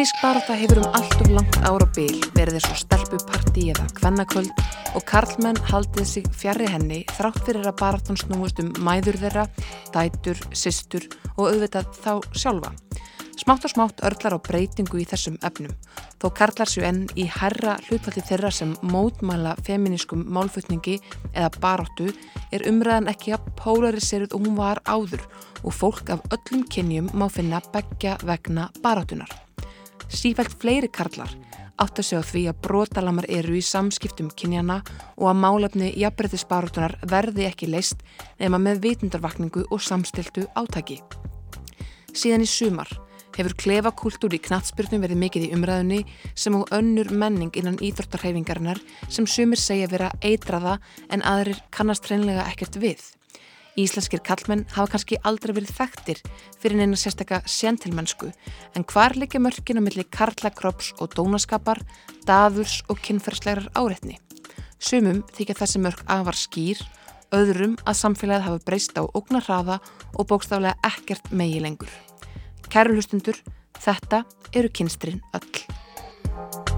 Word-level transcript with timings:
Feminísk 0.00 0.22
baráta 0.22 0.54
hefur 0.56 0.78
um 0.80 0.94
allt 0.96 1.18
og 1.20 1.28
langt 1.28 1.56
ára 1.60 1.86
bil 1.92 2.22
verið 2.32 2.54
þess 2.56 2.70
að 2.70 2.78
stelpu 2.80 3.18
partí 3.28 3.64
eða 3.68 3.82
kvennakvöld 3.98 4.62
og 4.96 5.02
karlmenn 5.04 5.58
haldið 5.68 6.06
sig 6.08 6.30
fjarrri 6.40 6.70
henni 6.72 7.02
þrátt 7.18 7.42
fyrir 7.44 7.68
að 7.68 7.76
baráttan 7.82 8.16
snúist 8.16 8.62
um 8.64 8.70
mæður 8.80 9.18
þeirra, 9.20 9.44
dætur, 9.92 10.40
systur 10.56 11.04
og 11.34 11.50
auðvitað 11.50 11.90
þá 11.98 12.14
sjálfa. 12.32 12.70
Smátt 13.42 13.66
og 13.68 13.74
smátt 13.74 14.00
örlar 14.08 14.38
á 14.40 14.44
breytingu 14.48 15.02
í 15.02 15.04
þessum 15.10 15.36
efnum, 15.44 15.76
þó 16.16 16.26
karlar 16.40 16.72
séu 16.72 16.86
enn 16.88 17.02
í 17.20 17.28
herra 17.36 17.76
hlutvalli 17.90 18.24
þeirra 18.24 18.54
sem 18.56 18.72
mótmæla 18.80 19.52
feminískum 19.68 20.24
málfutningi 20.32 20.96
eða 21.34 21.52
baróttu 21.60 22.08
er 22.56 22.64
umræðan 22.72 23.12
ekki 23.12 23.36
að 23.36 23.52
pólariseruð 23.60 24.32
og 24.32 24.48
hún 24.48 24.56
var 24.64 24.80
áður 24.88 25.28
og 25.60 25.76
fólk 25.76 26.16
af 26.16 26.24
öllum 26.32 26.64
kynjum 26.72 27.12
má 27.12 27.28
finna 27.28 27.60
begja 27.76 28.16
vegna 28.24 28.70
baróttunar. 28.80 29.28
Sífælt 30.10 30.56
fleiri 30.58 30.90
karlar 30.90 31.30
átt 31.80 32.00
að 32.00 32.06
segja 32.10 32.22
því 32.26 32.42
að 32.50 32.58
brotalamar 32.66 33.26
eru 33.32 33.54
í 33.56 33.62
samskiptum 33.64 34.28
kynjana 34.36 34.80
og 35.16 35.28
að 35.30 35.38
málefni 35.40 35.92
jafnbreytisbaróttunar 36.00 36.96
verði 37.08 37.46
ekki 37.48 37.70
leist 37.70 38.02
nema 38.40 38.60
með 38.60 38.82
vitundarvakningu 38.84 39.64
og 39.70 39.80
samstiltu 39.84 40.44
átaki. 40.58 40.98
Síðan 42.12 42.44
í 42.44 42.50
sumar 42.50 42.90
hefur 43.36 43.54
klefakúltúr 43.62 44.34
í 44.36 44.42
knatsbyrnum 44.42 45.06
verið 45.06 45.22
mikið 45.22 45.46
í 45.46 45.52
umræðunni 45.56 46.00
sem 46.34 46.58
á 46.58 46.60
önnur 46.76 47.12
menning 47.14 47.54
innan 47.56 47.78
íþróttarhefingarinnar 47.80 48.82
sem 49.08 49.28
sumir 49.30 49.62
segja 49.62 49.88
vera 49.88 50.10
eitraða 50.20 50.76
en 51.08 51.24
aðrir 51.24 51.62
kannast 51.72 52.10
hreinlega 52.10 52.44
ekkert 52.50 52.76
við. 52.82 53.00
Íslenskir 53.78 54.22
kallmenn 54.26 54.64
hafa 54.74 54.94
kannski 54.94 55.18
aldrei 55.26 55.54
verið 55.54 55.74
þekktir 55.76 56.22
fyrir 56.60 56.80
neina 56.80 56.98
sérstakka 56.98 57.40
sjentilmennsku 57.46 58.30
en 58.74 58.86
hvar 58.90 59.14
liggja 59.18 59.40
mörkin 59.42 59.78
á 59.78 59.82
milli 59.84 60.04
karlakrops 60.10 60.92
og 60.98 61.14
dónaskapar, 61.14 61.82
dafurs 62.26 62.80
og 62.90 62.98
kynferðslegar 63.04 63.70
áreitni. 63.78 64.18
Sumum 64.80 65.22
þykja 65.36 65.58
þessi 65.60 65.82
mörk 65.84 66.02
afar 66.10 66.38
skýr, 66.38 66.82
öðrum 67.36 67.76
að 67.84 68.00
samfélagið 68.00 68.46
hafa 68.48 68.64
breyst 68.66 68.98
á 68.98 69.06
ógnarraða 69.06 69.78
og 70.16 70.30
bókstaflega 70.32 70.74
ekkert 70.90 71.30
megi 71.30 71.62
lengur. 71.62 71.92
Kæru 72.70 72.96
hlustundur, 72.96 73.38
þetta 73.78 74.24
eru 74.54 74.72
kynstrinn 74.74 75.22
öll. 75.36 76.69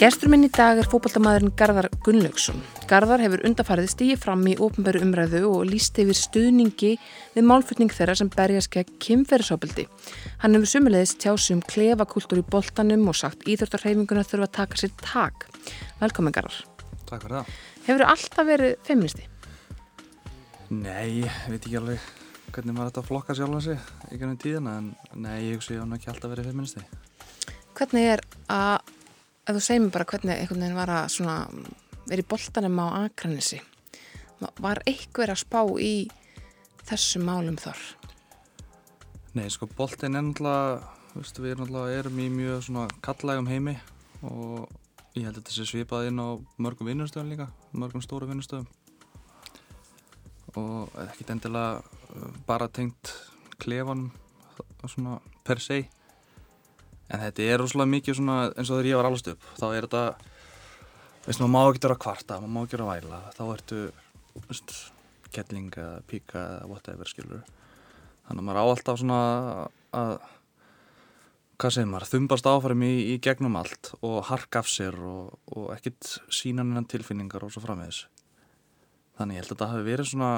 Gestur 0.00 0.30
minn 0.32 0.46
í 0.46 0.48
dag 0.48 0.78
er 0.80 0.86
fókbaltamaðurinn 0.88 1.50
Garðar 1.60 1.90
Gunnlaugsson. 2.00 2.62
Garðar 2.88 3.20
hefur 3.20 3.42
undarfærið 3.44 3.90
stíið 3.92 4.22
fram 4.22 4.46
í 4.48 4.54
ofnbæru 4.56 5.02
umræðu 5.04 5.42
og 5.50 5.66
líst 5.68 5.98
yfir 6.00 6.16
stuðningi 6.16 6.94
við 7.34 7.44
málfutning 7.44 7.92
þeirra 7.92 8.14
sem 8.16 8.30
berjast 8.32 8.70
gegn 8.72 8.94
kymferðisofbildi. 9.04 9.84
Hann 10.40 10.56
hefur 10.56 10.70
sumulegist 10.72 11.18
tjási 11.20 11.52
um 11.52 11.60
klefakultúr 11.68 12.40
í 12.40 12.44
boltanum 12.48 13.10
og 13.12 13.18
sagt 13.20 13.44
íþjórtarheifinguna 13.44 14.24
þurfa 14.24 14.46
að 14.48 14.54
taka 14.56 14.80
sér 14.80 14.94
tak. 15.02 15.44
Velkomin 16.00 16.32
Garðar. 16.32 16.62
Takk 17.10 17.26
fyrir 17.26 17.34
það. 17.36 17.50
Hefur 17.90 18.00
þú 18.00 18.08
alltaf 18.14 18.48
verið 18.48 18.72
feministi? 18.88 19.26
Nei, 20.70 21.26
veit 21.50 21.60
ekki 21.60 21.76
alveg 21.76 22.08
hvernig 22.54 22.78
maður 22.78 22.94
þetta 22.94 23.04
flokka 23.10 23.36
sjálf 23.36 23.58
hansi 23.58 23.76
í 24.08 24.16
gennum 24.22 24.40
tíðina 24.40 24.78
en 24.80 24.88
nei, 25.12 25.50
ég 25.50 25.60
hugsi 25.60 25.76
að 25.76 25.84
hann 25.84 25.98
ekki 25.98 26.08
alltaf 26.14 26.32
verið 26.32 26.48
feministi. 26.48 26.86
Hvernig 27.76 28.08
er 28.14 28.24
að, 28.48 28.96
ef 29.50 29.58
þú 29.58 29.62
segir 29.64 29.82
mér 29.84 29.94
bara 29.94 30.08
hvernig 30.12 30.36
einhvern 30.36 30.64
veginn 30.64 30.78
var 30.78 30.92
að 30.94 31.06
svona, 31.16 31.36
verið 32.06 32.24
í 32.24 32.30
boltanum 32.30 32.82
á 32.82 32.86
Akranissi, 33.02 33.60
var 34.62 34.82
einhver 34.86 35.34
að 35.34 35.42
spá 35.42 35.60
í 35.82 35.94
þessu 36.88 37.22
málum 37.24 37.58
þar? 37.60 37.80
Nei, 39.34 39.46
sko, 39.50 39.68
boltin 39.78 40.18
er 40.18 40.26
náttúrulega, 40.26 40.86
við 41.14 41.98
erum 41.98 42.20
í 42.22 42.28
mjög 42.34 42.70
kallægum 43.02 43.50
heimi 43.50 43.76
og 44.26 44.70
ég 45.16 45.26
held 45.26 45.34
að 45.34 45.40
þetta 45.40 45.54
sé 45.56 45.66
svipað 45.66 46.10
inn 46.10 46.22
á 46.22 46.28
mörgum 46.62 46.90
vinnustöðum 46.90 47.32
líka, 47.32 47.48
mörgum 47.74 48.02
stóru 48.04 48.28
vinnustöðum 48.30 48.68
og 50.58 50.90
ekkert 51.04 51.30
endilega 51.34 51.78
uh, 51.78 52.30
bara 52.46 52.68
tengt 52.68 53.12
klefanum 53.62 54.10
svona 54.86 55.18
per 55.46 55.60
se 55.62 55.84
en 57.10 57.22
þetta 57.24 57.46
er 57.46 57.60
rosalega 57.60 57.94
mikið 57.96 58.18
svona 58.18 58.38
eins 58.54 58.70
og 58.70 58.78
þegar 58.78 58.90
ég 58.90 59.00
var 59.00 59.08
allast 59.10 59.30
upp 59.32 59.46
þá 59.58 59.66
er 59.70 59.86
þetta 59.86 60.04
veist 61.26 61.42
maður 61.42 61.52
má 61.54 61.60
ekki 61.62 61.84
vera 61.84 62.00
kvarta, 62.06 62.40
maður 62.40 62.54
má 62.54 62.60
ekki 62.64 62.76
vera 62.78 62.90
væla. 62.90 63.22
Þá 63.36 63.42
ertu 63.54 63.80
veist, 64.48 64.76
kettling 65.34 65.72
eða 65.74 66.02
píka 66.10 66.44
eða 66.56 66.68
whatever 66.70 67.10
skilur 67.10 67.42
þannig 68.26 68.42
að 68.42 68.46
maður 68.46 68.60
á 68.62 68.64
alltaf 68.64 69.00
svona 69.00 69.20
að 69.96 70.12
hvað 71.60 71.74
segir 71.74 71.90
maður, 71.90 72.08
þumbast 72.08 72.46
áfærum 72.48 72.84
í, 72.86 72.92
í 73.12 73.16
gegnum 73.20 73.58
allt 73.60 73.92
og 74.06 74.22
harka 74.30 74.62
af 74.62 74.70
sér 74.70 74.96
og, 75.04 75.34
og 75.52 75.66
ekkert 75.74 76.14
sína 76.32 76.64
nennan 76.64 76.88
tilfinningar 76.88 77.44
og 77.44 77.52
svo 77.52 77.60
framvegis. 77.64 78.06
Þannig 79.18 79.36
ég 79.36 79.42
held 79.42 79.50
að 79.50 79.56
þetta 79.56 79.68
hafi 79.74 79.84
verið 79.90 80.08
svona 80.08 80.30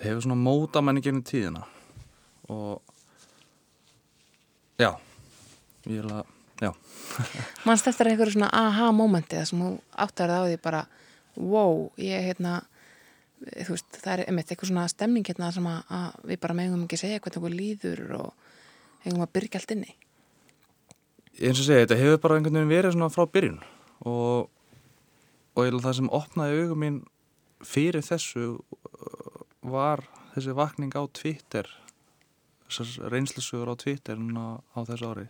hefur 0.00 0.24
svona 0.24 0.38
móta 0.40 0.80
manni 0.84 1.02
gennum 1.04 1.26
tíðina. 1.26 1.66
Og 2.52 2.80
já 4.80 4.94
ég 5.86 6.02
vil 6.02 6.12
að, 6.12 6.30
já. 6.62 6.70
Mannst 7.66 7.90
eftir 7.90 8.10
eitthvað 8.10 8.32
svona 8.36 8.52
aha 8.54 8.92
momenti 8.96 9.38
það 9.38 9.50
sem 9.50 9.64
þú 9.64 9.74
áttar 10.06 10.32
það 10.32 10.42
á 10.42 10.48
því 10.48 10.62
bara 10.64 10.86
wow, 11.36 11.84
ég 12.00 12.26
hérna 12.30 12.56
þú 13.44 13.74
veist, 13.74 14.00
það 14.00 14.12
er 14.12 14.24
einmitt 14.26 14.50
eitthvað 14.50 14.70
svona 14.72 14.88
stemning 14.90 15.28
hérna 15.28 15.52
sem 15.54 15.68
að, 15.68 15.80
að 15.92 16.28
við 16.30 16.42
bara 16.42 16.58
megum 16.58 16.84
ekki 16.86 17.00
segja 17.00 17.22
hvernig 17.22 17.40
okkur 17.42 17.56
líður 17.56 18.04
og 18.20 18.52
hegum 19.04 19.24
að 19.24 19.32
byrja 19.36 19.60
allt 19.60 19.74
inni. 19.76 19.96
Eins 21.36 21.60
og 21.60 21.66
segja, 21.68 21.84
þetta 21.84 22.00
hefur 22.00 22.22
bara 22.24 22.38
einhvern 22.38 22.56
veginn 22.56 22.72
verið 22.72 22.96
svona 22.96 23.12
frá 23.12 23.26
byrjun 23.28 23.58
og, 24.08 24.48
og 25.56 25.80
það 25.84 25.98
sem 25.98 26.12
opnaði 26.16 26.62
augum 26.62 26.82
mín 26.82 27.00
fyrir 27.64 28.04
þessu 28.04 28.56
uh, 28.56 29.42
var 29.66 30.04
þessi 30.34 30.56
vakning 30.56 30.96
á 30.96 31.04
Twitter 31.16 31.68
þessar 32.66 33.12
reynslusugur 33.12 33.72
á 33.72 33.74
Twitter 33.78 34.16
á, 34.16 34.60
á 34.60 34.78
þessu 34.88 35.10
ári 35.12 35.26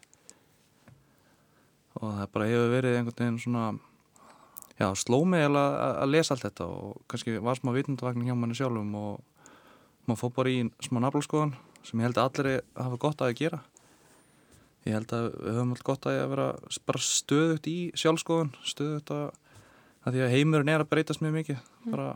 og 2.00 2.16
það 2.18 2.32
bara 2.34 2.48
hefur 2.50 2.74
verið 2.74 2.98
einhvern 2.98 3.20
veginn 3.20 3.38
svona 3.42 3.66
já, 4.76 4.88
sló 4.98 5.22
mig 5.28 5.46
að, 5.46 5.56
að 5.60 6.12
lesa 6.12 6.34
allt 6.34 6.44
þetta 6.46 6.68
og 6.72 6.98
kannski 7.10 7.38
var 7.44 7.60
smá 7.60 7.72
vitundavakning 7.76 8.28
hjá 8.28 8.36
manni 8.36 8.58
sjálfum 8.58 8.92
og 9.00 9.22
maður 10.06 10.22
fór 10.22 10.34
bara 10.36 10.52
í 10.52 10.60
smá 10.84 11.00
nafnalskoðan 11.02 11.56
sem 11.86 12.02
ég 12.02 12.08
held 12.08 12.20
að 12.20 12.28
allir 12.28 12.62
hafa 12.76 13.00
gott 13.00 13.22
að 13.22 13.34
gera. 13.38 13.62
Ég 14.86 14.94
held 14.94 15.12
að 15.14 15.28
við 15.32 15.56
höfum 15.56 15.72
alltaf 15.74 15.86
gott 15.86 16.06
að 16.10 16.20
vera 16.30 16.46
bara 16.86 17.02
stöðut 17.02 17.68
í 17.70 17.78
sjálfskoðun 17.98 18.52
stöðut 18.66 19.12
að 19.14 19.26
að 20.06 20.14
því 20.14 20.22
að 20.22 20.34
heimurinn 20.36 20.70
er 20.70 20.84
að 20.84 20.90
breytast 20.92 21.22
mjög 21.22 21.34
mikið 21.40 21.56
mm. 21.58 21.94
bara 21.94 22.10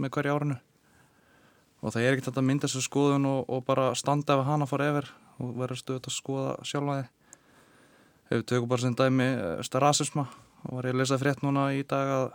með 0.00 0.12
hverju 0.16 0.36
árinu. 0.36 0.56
Og 1.84 1.92
það 1.92 2.06
er 2.06 2.14
ekkert 2.16 2.38
að 2.40 2.46
mynda 2.48 2.68
þessu 2.70 2.84
skoðun 2.86 3.28
og, 3.28 3.42
og 3.52 3.64
bara 3.66 3.90
standa 3.98 4.38
ef 4.38 4.46
hana 4.48 4.68
fór 4.68 4.84
efer 4.86 5.10
og 5.42 5.50
vera 5.58 5.76
stöðt 5.76 6.08
að 6.08 6.16
skoða 6.16 6.54
sjálfaði 6.64 7.04
ef 8.30 8.38
við 8.38 8.46
tökum 8.50 8.70
bara 8.70 8.84
sem 8.84 8.96
dæmi 8.96 9.28
eh, 9.34 9.62
starrasisma 9.66 10.26
og 10.64 10.78
var 10.78 10.88
ég 10.88 10.96
að 10.96 11.02
lesa 11.02 11.20
frétt 11.20 11.44
núna 11.44 11.68
í 11.76 11.82
dag 11.88 12.12
að 12.18 12.26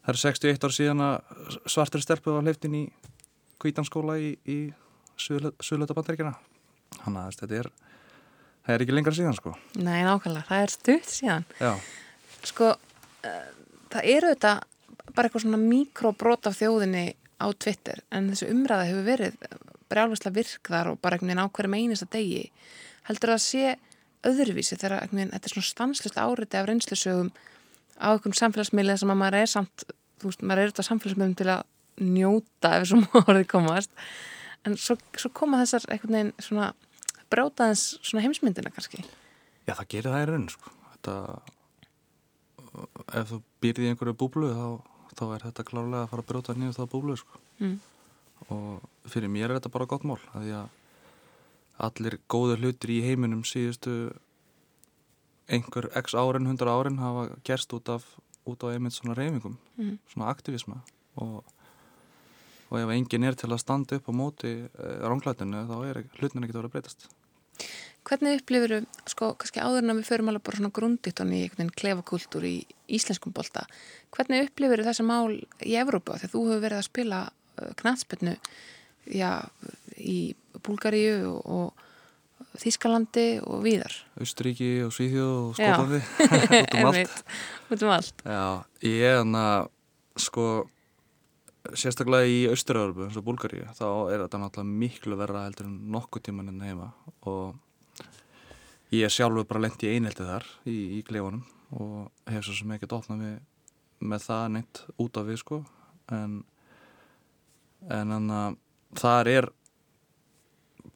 það 0.00 0.12
er 0.14 0.20
61 0.24 0.66
ár 0.66 0.76
síðan 0.76 1.04
að 1.04 1.58
svartur 1.68 2.04
stelpu 2.04 2.34
var 2.34 2.46
hleyftin 2.46 2.78
í 2.78 2.84
kvítanskóla 3.60 4.16
í, 4.20 4.34
í 4.48 4.58
Suðlöta 5.20 5.92
bandaríkina 5.92 6.32
þannig 7.02 7.20
að 7.20 7.40
þetta 7.42 7.58
er 7.58 7.72
það 8.64 8.74
er 8.74 8.84
ekki 8.84 8.94
lengra 8.96 9.16
síðan 9.16 9.36
sko. 9.36 9.54
Nei, 9.80 10.00
nákvæmlega, 10.06 10.46
það 10.48 10.64
er 10.64 10.72
stutt 10.74 11.10
síðan. 11.12 11.46
Já. 11.60 11.72
Sko 12.48 12.70
uh, 12.72 13.48
það 13.92 14.10
eru 14.14 14.32
þetta 14.34 14.54
bara 15.10 15.28
eitthvað 15.28 15.44
svona 15.44 15.60
mikrobrót 15.60 16.48
af 16.48 16.56
þjóðinni 16.56 17.04
á 17.40 17.46
Twitter 17.56 18.02
en 18.14 18.30
þessu 18.32 18.50
umræða 18.52 18.88
hefur 18.88 19.06
verið 19.08 19.38
brjálfislega 19.90 20.36
virkðar 20.36 20.92
og 20.92 21.00
bara 21.02 21.16
einhvern 21.18 21.32
veginn 21.32 21.44
á 21.44 21.52
hverjum 21.56 21.78
einasta 21.78 22.10
degi. 22.12 22.44
Heldur 23.08 23.34
að 23.34 23.42
sé 23.44 23.76
öðruvísi 24.26 24.76
þegar 24.76 25.08
þetta 25.10 25.40
er 25.40 25.54
svona 25.54 25.68
stanslust 25.68 26.18
áriti 26.20 26.58
af 26.58 26.68
reynslusögum 26.68 27.30
á 28.00 28.08
einhvern 28.12 28.36
samfélagsmiðlega 28.36 29.02
sem 29.02 29.12
að 29.12 29.20
maður 29.20 29.38
er 29.40 29.50
samt, 29.50 29.84
þú 30.20 30.30
veist, 30.30 30.42
maður 30.44 30.62
er 30.62 30.72
þetta 30.72 30.86
samfélagsmiðlum 30.88 31.38
til 31.40 31.48
að 31.54 31.62
njóta 32.00 32.74
ef 32.76 32.84
þessum 32.84 33.06
árið 33.28 33.46
komast 33.50 33.92
en 34.66 34.76
svo, 34.80 34.96
svo 35.16 35.32
koma 35.36 35.60
þessar 35.62 35.88
einhvern 35.92 36.16
veginn 36.16 36.34
svona 36.44 36.72
brótaðins 37.32 37.84
svona 38.00 38.24
heimsmyndina 38.24 38.72
kannski 38.74 39.02
Já, 39.68 39.74
það 39.74 39.86
gerir 39.92 40.12
það 40.14 40.22
í 40.22 40.28
raun 40.30 40.48
sko. 40.50 40.72
þetta 40.94 41.14
ef 43.20 43.30
þú 43.30 43.40
býrði 43.62 43.86
í 43.86 43.92
einhverju 43.92 44.16
búblu 44.18 44.50
þá, 44.56 44.66
þá 45.18 45.24
er 45.28 45.46
þetta 45.48 45.68
klárlega 45.68 46.02
að 46.04 46.10
fara 46.12 46.24
að 46.24 46.30
bróta 46.32 46.56
nýju 46.56 46.76
það 46.76 46.92
búblu 46.94 47.16
sko. 47.20 47.40
mm. 47.60 47.78
og 48.48 49.10
fyrir 49.12 49.32
mér 49.32 49.48
er 49.50 49.58
þetta 49.58 49.74
bara 49.76 49.88
gott 49.90 50.06
mál 50.08 50.20
að 50.34 50.52
að 50.60 50.76
allir 51.80 52.18
góður 52.30 52.64
hlutir 52.64 52.92
í 52.94 53.00
heiminum 53.04 53.44
síðustu 53.46 54.10
einhver 55.50 55.90
x 55.98 56.14
árin, 56.14 56.48
hundra 56.48 56.74
árin 56.78 57.00
hafa 57.02 57.28
gerst 57.46 57.72
út 57.74 57.88
af, 57.90 58.04
út 58.46 58.62
af 58.64 58.74
einmitt 58.74 58.94
svona 58.94 59.16
reyfingum 59.18 59.56
mm. 59.76 59.96
svona 60.12 60.30
aktivisma. 60.30 60.80
Og, 61.20 61.40
og 62.70 62.76
ef 62.78 62.92
enginn 62.94 63.26
er 63.26 63.38
til 63.38 63.50
að 63.50 63.62
standa 63.64 63.98
upp 63.98 64.10
á 64.10 64.12
móti 64.14 64.52
uh, 64.62 65.00
ránglætinu 65.02 65.64
þá 65.70 65.78
er 65.88 66.04
hlutin 66.20 66.46
ekki 66.46 66.54
að 66.54 66.60
vera 66.62 66.74
breytast. 66.76 67.08
Hvernig 68.06 68.38
upplifir 68.40 68.76
sko, 69.10 69.34
kannski 69.36 69.60
áður 69.60 69.84
en 69.84 69.92
að 69.92 69.98
við 70.00 70.08
förum 70.08 70.30
alveg 70.30 70.44
bara 70.46 70.60
svona 70.60 70.72
grunditt 70.78 71.20
í 71.20 71.24
einhvern 71.26 71.58
veginn 71.58 71.74
klefakultúr 71.82 72.46
í 72.48 72.54
íslenskum 72.88 73.34
bolta 73.36 73.66
hvernig 74.14 74.46
upplifir 74.48 74.80
þú 74.80 74.88
þessi 74.88 75.04
mál 75.04 75.34
í 75.36 75.74
Evrópa 75.76 76.16
þegar 76.16 76.32
þú 76.32 76.44
hefur 76.46 76.62
verið 76.64 76.78
að 76.80 76.86
spila 76.88 77.18
uh, 77.28 77.74
knatspilnu 77.82 78.36
já, 79.12 79.30
í 79.98 80.32
Búlgaríu 80.58 81.36
og 81.44 81.86
Þískalandi 82.60 83.26
og 83.46 83.62
víðar. 83.62 83.94
Austríki 84.18 84.80
og 84.82 84.92
Svíðjóð 84.96 85.34
og 85.36 85.54
Skotlandi. 85.58 86.00
Út 86.64 86.74
um 86.74 86.88
allt. 86.90 87.22
Út 87.70 87.84
um 87.86 87.92
allt. 87.94 88.24
Já, 88.24 88.44
ég 88.88 89.06
er 89.06 89.18
hann 89.20 89.38
að 89.38 89.70
sko 90.20 90.46
sérstaklega 91.76 92.26
í 92.26 92.40
Austuröðurbu 92.50 93.06
eins 93.06 93.18
og 93.20 93.26
Búlgaríu 93.28 93.68
þá 93.76 93.86
er 94.10 94.24
þetta 94.24 94.40
náttúrulega 94.42 94.80
miklu 94.82 95.18
verða 95.20 95.44
heldur 95.46 95.68
en 95.68 95.78
nokkuð 95.94 96.26
tíman 96.26 96.50
en 96.50 96.62
hérna 96.64 96.70
heima. 96.72 96.90
Og 97.30 98.96
ég 98.96 99.06
er 99.06 99.14
sjálfur 99.14 99.46
bara 99.48 99.66
lengt 99.66 99.84
í 99.86 99.92
einhelti 99.94 100.26
þar 100.26 100.48
í, 100.66 100.78
í 100.98 101.02
klefunum 101.06 101.44
og 101.78 102.32
hef 102.32 102.48
svo 102.48 102.56
sem 102.56 102.72
ekkert 102.74 102.96
opnað 102.96 103.20
með, 103.22 103.36
með 104.02 104.24
það 104.26 104.46
neitt 104.56 104.82
út 104.98 105.20
af 105.20 105.28
við 105.28 105.44
sko. 105.44 105.60
En 106.10 106.40
en 107.88 108.12
þannig 108.12 108.36
að 108.36 108.56
þar 109.00 109.30
er 109.30 109.48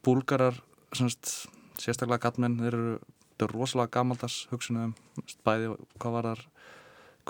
búlgarar 0.05 0.59
semst, 0.95 1.49
sérstaklega 1.81 2.27
gattmenn 2.27 2.59
þeir 2.61 2.77
eru, 2.77 2.97
eru 3.39 3.53
rosalega 3.53 3.93
gamaldags 3.99 4.45
hugsunum 4.53 4.95
bæði 5.47 5.73
hvað 5.99 6.17
var 6.19 6.29
þar 6.31 6.45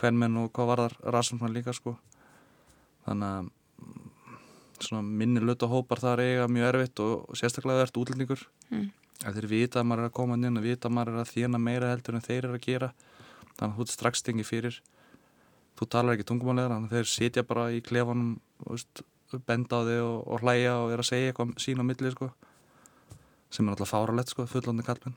hvernmenn 0.01 0.41
og 0.43 0.51
hvað 0.55 0.71
var 0.71 0.83
þar 0.85 0.97
rasumfann 1.15 1.55
líka 1.55 1.75
sko. 1.77 1.97
Þannig 3.05 3.31
að 3.31 3.53
svona 4.85 5.03
minni 5.07 5.41
lötu 5.41 5.69
hópar 5.71 6.03
þar 6.03 6.23
eiga 6.25 6.47
mjög 6.51 6.71
erfitt 6.73 7.03
og, 7.05 7.25
og 7.29 7.39
sérstaklega 7.39 7.85
verðt 7.85 8.01
útlendingur. 8.01 8.45
Mm. 8.71 8.91
þeir 9.25 9.47
vita 9.49 9.81
að 9.81 9.89
maður 9.89 10.03
er 10.03 10.11
að 10.11 10.17
koma 10.19 10.37
inn 10.37 10.59
og 10.59 10.65
vita 10.65 10.89
að 10.89 10.97
maður 10.97 11.15
er 11.15 11.23
að 11.23 11.33
þjána 11.33 11.61
meira 11.63 11.93
heldur 11.93 12.19
en 12.19 12.25
þeir 12.25 12.41
eru 12.43 12.59
að 12.59 12.65
gera 12.67 12.91
þannig 13.55 13.69
að 13.71 13.77
þú 13.77 13.87
ert 13.87 13.95
strax 13.95 14.23
stengi 14.23 14.47
fyrir. 14.47 14.81
Þú 15.79 15.89
talar 15.91 16.17
ekki 16.17 16.27
tungumálega 16.29 16.75
þannig 16.75 16.91
að 16.91 16.97
þeir 16.99 17.11
sitja 17.13 17.47
bara 17.47 17.69
í 17.75 17.81
klefanum 17.85 18.35
veist, 18.67 19.05
benda 19.47 19.81
á 19.81 19.87
þig 19.87 20.03
og, 20.03 20.19
og 20.27 20.45
hlæja 20.45 20.75
og 20.83 20.93
er 20.95 21.03
að 21.03 21.11
segja 21.11 21.31
eitthvað 21.31 21.55
sín 21.63 21.83
á 21.83 21.85
milli 21.87 22.13
sko, 22.15 22.31
sem 23.55 23.67
er 23.67 23.75
alltaf 23.75 23.95
fáralett 23.95 24.33
sko, 24.33 24.49
fullóndi 24.51 24.87
kallmenn 24.87 25.15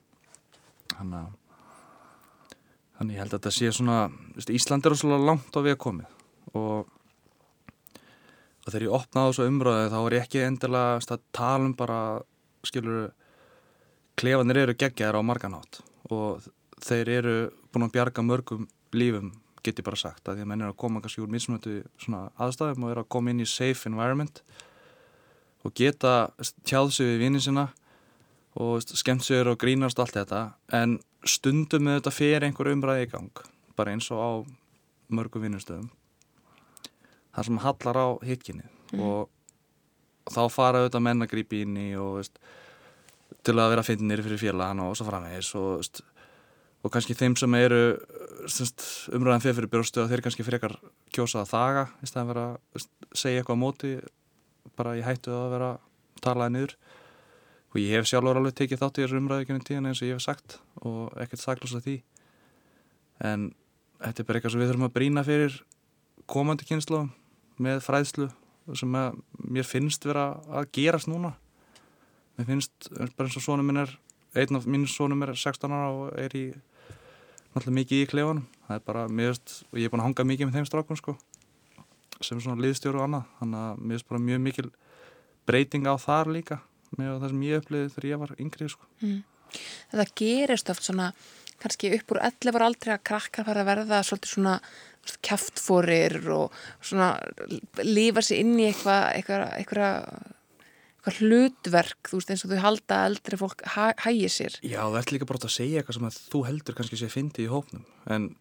þannig 0.94 1.24
að 1.24 1.34
þannig 2.98 3.18
ég 3.18 3.22
held 3.22 3.34
að 3.34 3.40
þetta 3.40 3.54
sé 3.54 3.72
svona 3.74 3.98
veist, 4.36 4.54
Ísland 4.54 4.86
er 4.86 4.96
svona 4.98 5.18
langt 5.22 5.54
á 5.54 5.62
við 5.62 5.76
að 5.76 5.84
komið. 5.84 6.14
Og 6.58 6.94
og 8.68 8.74
þegar 8.74 8.84
ég 8.84 8.96
opnaði 8.98 9.32
þessu 9.32 9.48
umröðu 9.48 9.92
þá 9.94 9.98
er 10.02 10.14
ég 10.18 10.26
ekki 10.26 10.40
endilega 10.44 11.14
að 11.16 11.22
tala 11.36 11.68
um 11.70 11.74
bara 11.80 12.00
skilur 12.68 13.06
klefanir 14.20 14.60
eru 14.66 14.76
geggjaðar 14.76 15.22
á 15.24 15.30
marganátt 15.30 15.80
og 16.12 16.44
þeir 16.84 17.12
eru 17.16 17.36
búin 17.72 17.88
að 17.88 17.94
bjarga 17.96 18.26
mörgum 18.28 18.68
lífum 18.92 19.32
get 19.64 19.80
ég 19.80 19.88
bara 19.88 20.00
sagt 20.00 20.28
að 20.28 20.40
því 20.40 20.44
að 20.44 20.52
menn 20.52 20.66
er 20.66 20.74
að 20.74 20.80
koma 20.84 21.00
kannski 21.04 21.24
úr 21.24 21.32
mismunandi 21.32 21.78
svona 21.96 22.26
aðstæðum 22.44 22.84
og 22.84 22.92
er 22.92 23.02
að 23.04 23.10
koma 23.16 23.32
inn 23.32 23.46
í 23.46 23.48
safe 23.48 23.88
environment 23.88 24.44
og 25.64 25.76
geta 25.76 26.34
tjáð 26.68 26.92
sig 26.98 27.14
við 27.14 27.24
vinnin 27.24 27.44
sinna 27.44 27.70
og 28.58 28.82
skemmt 28.82 29.26
sig 29.26 29.46
og 29.46 29.60
grínast 29.62 30.00
allt 30.02 30.18
þetta 30.18 30.42
en 30.74 30.98
stundum 31.28 31.86
með 31.86 32.00
þetta 32.00 32.16
fyrir 32.16 32.48
einhver 32.48 32.72
umræði 32.72 33.06
í 33.06 33.12
gang 33.12 33.46
bara 33.78 33.94
eins 33.94 34.10
og 34.14 34.22
á 34.22 34.32
mörgum 35.14 35.46
vinnustöðum 35.46 35.90
þar 37.36 37.50
sem 37.50 37.62
hallar 37.62 38.00
á 38.02 38.08
hitkinni 38.26 38.66
mm. 38.66 39.02
og 39.04 40.34
þá 40.34 40.42
fara 40.52 40.84
auðvitað 40.84 41.06
menn 41.06 41.24
að 41.24 41.34
grípi 41.36 41.62
inn 41.64 41.78
í 41.80 41.88
og 42.00 42.18
veist, 42.20 42.40
til 43.46 43.56
að 43.56 43.74
vera 43.76 43.86
finnir 43.86 44.24
fyrir 44.26 44.42
félagana 44.42 44.90
og 44.90 44.98
svo 44.98 45.08
framvegis 45.08 45.54
og, 45.60 45.70
veist, 45.80 46.02
og 46.84 46.94
kannski 46.94 47.16
þeim 47.18 47.38
sem 47.40 47.58
eru 47.60 47.82
umræðan 49.16 49.44
fyrir 49.44 49.70
fyrir 49.70 50.04
og 50.04 50.12
þeir 50.12 50.26
kannski 50.26 50.46
frekar 50.48 50.78
kjósa 51.14 51.44
að 51.44 51.54
þaga 51.54 51.88
í 52.02 52.10
staðan 52.10 52.32
vera 52.34 52.48
að 52.58 52.88
segja 53.14 53.44
eitthvað 53.44 53.60
á 53.60 53.64
móti 53.64 53.94
bara 54.78 54.98
ég 54.98 55.08
hættu 55.08 55.34
að 55.36 55.52
vera 55.56 55.72
talaði 56.24 56.56
niður 56.58 56.78
og 57.78 57.84
ég 57.84 57.94
hef 57.94 58.08
sjálfur 58.10 58.40
alveg 58.40 58.56
tekið 58.58 58.80
þátt 58.82 58.98
í 58.98 59.04
þessu 59.04 59.18
umræðu 59.20 59.44
ekki 59.44 59.54
um 59.54 59.62
tíðan 59.62 59.88
eins 59.92 60.00
og 60.02 60.08
ég 60.08 60.18
hef 60.18 60.24
sagt 60.26 60.56
og 60.82 61.12
ekkert 61.22 61.42
saglust 61.44 61.78
að 61.78 61.84
því. 61.86 61.96
En 63.30 63.44
þetta 64.02 64.24
er 64.24 64.28
bara 64.28 64.40
eitthvað 64.40 64.54
sem 64.54 64.62
við 64.64 64.72
þurfum 64.72 64.86
að 64.88 64.94
brína 64.96 65.24
fyrir 65.28 65.58
komandi 66.26 66.66
kynnslóðum 66.66 67.12
með 67.62 67.84
fræðslu 67.86 68.28
sem 68.82 68.96
að 68.98 69.20
mér 69.38 69.68
finnst 69.70 70.08
vera 70.10 70.26
að 70.50 70.72
gerast 70.74 71.10
núna. 71.12 71.36
Mér 72.40 72.50
finnst 72.50 72.90
bara 72.90 73.28
eins 73.28 73.38
og 73.38 73.46
sónum 73.46 73.70
minn 73.70 73.84
er 73.84 73.94
einn 74.38 74.58
af 74.58 74.66
mínu 74.66 74.90
sónum 74.90 75.22
er 75.28 75.36
16 75.38 75.70
ára 75.70 75.92
og 75.94 76.18
er 76.18 76.34
í 76.34 76.48
náttúrulega 77.54 77.78
mikið 77.78 78.02
í 78.02 78.08
klefanum. 78.10 78.48
Það 78.66 78.80
er 78.80 78.88
bara, 78.90 79.04
mér 79.06 79.36
finnst, 79.36 79.60
og 79.70 79.78
ég 79.78 79.86
er 79.86 79.94
búin 79.94 80.02
að 80.02 80.10
hanga 80.10 80.26
mikið 80.32 80.50
með 80.50 80.58
þeim 80.58 80.72
strákum 80.72 80.98
sko 80.98 81.14
sem 82.26 82.42
svona 82.42 82.58
liðstjóru 82.64 82.98
og 82.98 83.06
annað, 83.06 83.28
þannig 83.38 83.60
að 83.62 83.82
mér 83.84 83.94
finnst 83.94 84.10
bara 84.10 84.22
mjög 84.26 84.40
mikil 84.42 84.68
breyting 85.46 85.86
á 85.86 85.94
þar 86.02 86.32
líka 86.34 86.58
með 86.98 87.18
það 87.18 87.34
sem 87.34 87.44
ég 87.48 87.62
uppliði 87.62 87.90
þegar 87.96 88.10
ég 88.12 88.24
var 88.24 88.38
yngri 88.38 88.70
sko 88.72 88.88
mm. 89.02 89.18
Þetta 89.94 90.06
gerist 90.20 90.70
oft 90.74 90.84
svona 90.84 91.12
kannski 91.62 91.92
upp 91.96 92.14
úr 92.14 92.22
11 92.22 92.54
var 92.54 92.66
aldrei 92.68 92.94
að 92.96 93.06
krakkar 93.10 93.48
fara 93.48 93.64
að 93.64 93.70
verða 93.72 94.02
svolítið 94.06 94.34
svona 94.34 94.56
kæftfórir 95.24 96.18
og 96.36 96.56
svona 96.84 97.14
lífa 97.86 98.24
sér 98.26 98.42
inn 98.44 98.58
í 98.60 98.68
eitthvað 98.68 99.06
eitthvað, 99.16 99.46
eitthvað, 99.62 101.14
hlutverk 101.18 102.10
þú 102.12 102.20
veist 102.20 102.34
eins 102.34 102.44
og 102.44 102.52
þú 102.52 102.58
halda 102.60 102.98
að 102.98 103.10
eldri 103.14 103.40
fólk 103.40 103.62
hæ, 103.64 103.86
hægir 104.04 104.34
sér 104.34 104.58
Já, 104.60 104.82
það 104.84 104.98
ert 105.00 105.14
líka 105.16 105.30
bara 105.30 105.48
að 105.48 105.56
segja 105.56 105.80
eitthvað 105.80 106.00
sem 106.00 106.10
að 106.10 106.18
þú 106.34 106.42
heldur 106.50 106.78
kannski 106.78 107.00
sé 107.00 107.12
fyndi 107.14 107.46
í 107.46 107.52
hópnum 107.52 107.86
en 108.12 108.34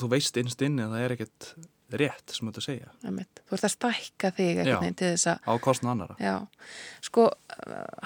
þú 0.00 0.10
veist 0.14 0.40
innst 0.40 0.64
inni 0.64 0.86
að 0.86 0.94
það 0.94 1.04
er 1.04 1.14
ekkert 1.18 1.50
rétt 1.96 2.34
sem 2.34 2.48
að 2.50 2.60
segja 2.64 2.90
Æmitt. 3.06 3.42
Þú 3.48 3.56
ert 3.56 3.66
að 3.68 3.72
stækka 3.74 4.30
þig 4.36 4.60
að 4.64 5.28
á 5.48 5.52
kostna 5.64 5.92
annara 5.94 6.16
Já, 6.20 6.34
sko, 7.04 7.28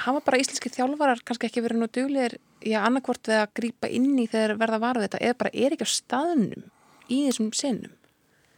hafa 0.05 0.23
bara 0.23 0.41
íslenski 0.43 0.73
þjálfarar 0.73 1.25
kannski 1.27 1.49
ekki 1.49 1.65
verið 1.65 1.83
nú 1.83 1.89
duglir 1.91 2.37
í 2.63 2.77
að 2.77 2.87
annarkvort 2.91 3.33
við 3.33 3.41
að 3.41 3.57
grýpa 3.59 3.91
inn 3.91 4.13
í 4.23 4.29
þegar 4.31 4.55
verða 4.61 4.83
varuð 4.83 5.09
þetta 5.09 5.23
eða 5.27 5.41
bara 5.43 5.55
er 5.55 5.75
ekki 5.75 5.89
á 5.89 5.97
staðnum 5.97 6.71
í 7.09 7.25
þessum 7.27 7.51
sinnum? 7.57 7.99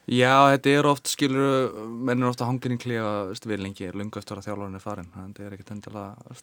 Já, 0.04 0.52
þetta 0.52 0.72
er 0.76 0.86
oft, 0.90 1.08
skilur, 1.08 1.70
menn 1.88 2.20
er 2.20 2.28
ofta 2.28 2.44
hangin 2.44 2.74
í 2.76 2.80
klíða 2.82 3.32
við 3.48 3.62
lengi, 3.64 3.88
lungu 3.96 4.20
eftir 4.20 4.36
að 4.36 4.50
þjálfurinn 4.50 4.76
er 4.76 4.84
farin 4.84 5.12
þetta 5.14 5.46
er 5.46 5.54
ekkert 5.56 5.72
endilega 5.72 6.34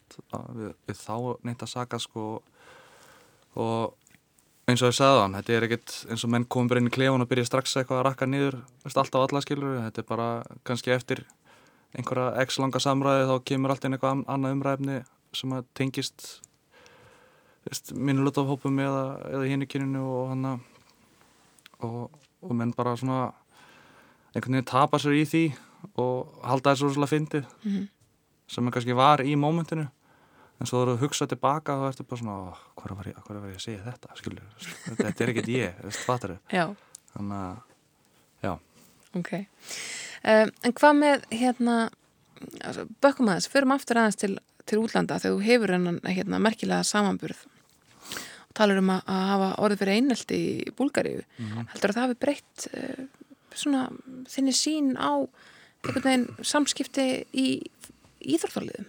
við, 0.56 0.72
við 0.90 0.98
þá 0.98 1.16
neitt 1.46 1.62
að 1.62 1.70
saga 1.70 2.00
sko 2.02 2.24
og 3.62 4.01
eins 4.72 4.82
og 4.82 4.90
ég 4.92 4.96
sagði 4.96 5.20
þann, 5.20 5.36
þetta 5.38 5.54
er 5.54 5.66
ekkert 5.66 5.94
eins 6.10 6.24
og 6.26 6.32
menn 6.32 6.48
komur 6.50 6.72
bara 6.72 6.82
inn 6.82 6.90
í 6.90 6.94
klíðan 6.94 7.24
og 7.24 7.30
byrja 7.30 7.48
strax 7.48 7.76
eitthvað 7.76 8.00
að 8.00 8.06
rakka 8.08 8.26
veist, 8.32 8.96
alltaf 8.96 9.26
alla 9.26 9.42
skilur, 9.44 9.78
þetta 9.84 10.02
er 10.02 10.08
bara 10.08 10.28
kannski 10.64 10.94
eftir 10.94 11.24
einhverja 11.92 12.42
x 12.46 12.58
langa 12.58 12.80
samræði 12.80 13.28
þá 13.28 13.34
kemur 13.44 13.74
alltaf 13.74 13.88
inn 13.88 13.96
eitthvað 13.98 14.24
annað 14.32 14.56
umræfni 14.56 14.98
sem 15.36 15.52
að 15.52 15.68
tengist 15.76 16.40
minnulutafhópum 17.94 18.80
eða, 18.82 19.04
eða 19.30 19.48
hinn 19.50 19.64
í 19.64 19.68
kyninu 19.70 20.02
og 20.02 20.32
hann 20.32 20.48
og, 20.50 22.10
og 22.42 22.54
menn 22.58 22.74
bara 22.76 22.96
svona 22.98 23.30
einhvern 24.32 24.56
veginn 24.58 24.70
tapa 24.72 25.00
sér 25.02 25.18
í 25.20 25.24
því 25.28 25.44
og 26.00 26.38
halda 26.46 26.72
þessu 26.72 26.92
svolítið 26.94 27.12
fyndið 27.12 27.44
mm 27.44 27.72
-hmm. 27.72 27.88
sem 28.48 28.66
er 28.66 28.72
kannski 28.72 28.96
var 28.96 29.20
í 29.20 29.36
mómentinu 29.36 29.88
en 30.62 30.68
svo 30.70 30.84
þú 30.86 30.94
hugsa 31.00 31.26
tilbaka 31.30 31.74
þá 31.80 31.86
ertu 31.88 32.06
bara 32.06 32.20
svona, 32.20 32.36
hvað 32.78 32.98
var 32.98 33.08
var 33.42 33.50
ég 33.50 33.58
að 33.58 33.64
segja 33.64 33.82
þetta? 33.86 34.16
Skilur, 34.18 34.44
þetta, 34.60 34.98
þetta 35.00 35.24
er 35.24 35.32
ekkert 35.32 35.50
ég 35.52 35.96
fattar 36.06 36.36
þau 36.36 36.76
þannig 37.12 37.38
að, 37.38 37.56
já. 38.44 38.52
Ok, 39.18 39.32
um, 39.36 40.52
en 40.62 40.76
hvað 40.78 40.94
með 41.00 41.26
hérna 41.34 41.76
altså, 42.62 42.86
bökkum 43.04 43.32
aðeins, 43.32 43.50
förum 43.52 43.74
aftur 43.74 44.00
aðeins 44.00 44.20
til, 44.22 44.36
til 44.70 44.78
útlanda 44.80 45.18
þegar 45.20 45.36
þú 45.36 45.48
hefur 45.48 45.74
hennan 45.76 45.98
hérna, 46.06 46.40
merkilega 46.42 46.86
samanburð. 46.86 47.42
Talar 48.56 48.80
um 48.82 48.92
að, 48.92 49.02
að 49.08 49.28
hafa 49.32 49.50
orðið 49.64 49.82
fyrir 49.82 49.98
einelti 49.98 50.38
í 50.38 50.72
Búlgaríu. 50.76 51.22
Mm 51.36 51.50
-hmm. 51.50 51.68
heldur 51.72 51.92
að 51.92 51.98
það 51.98 52.06
hafi 52.06 52.18
breytt 52.24 52.66
uh, 52.72 53.04
svona 53.52 53.84
þinni 54.28 54.56
sín 54.56 54.94
á 54.96 55.12
einhvern 55.82 56.04
veginn 56.06 56.26
samskipti 56.46 57.06
í 57.34 57.46
íþórþáliðum 58.22 58.86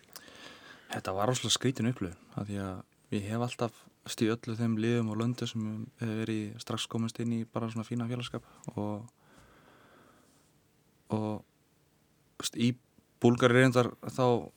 Þetta 0.94 1.16
var 1.18 1.32
áslega 1.32 1.56
skrítin 1.56 1.90
upplöð 1.90 2.16
að 2.38 2.50
því 2.50 2.62
að 2.68 3.18
ég 3.18 3.28
hef 3.30 3.46
alltaf 3.46 3.82
stíð 4.14 4.36
öllu 4.36 4.56
þeim 4.60 4.78
liðum 4.84 5.12
og 5.14 5.20
löndu 5.22 5.48
sem 5.48 5.68
hefur 6.02 6.18
verið 6.22 6.56
strax 6.62 6.88
komast 6.92 7.20
inn 7.24 7.36
í 7.38 7.44
bara 7.50 7.70
svona 7.72 7.88
fína 7.88 8.08
félagskap 8.10 8.46
og 8.76 9.06
og 11.14 12.50
í 12.60 12.74
Búlgaríu 13.24 13.62
reyndar 13.62 13.94
þá 14.12 14.50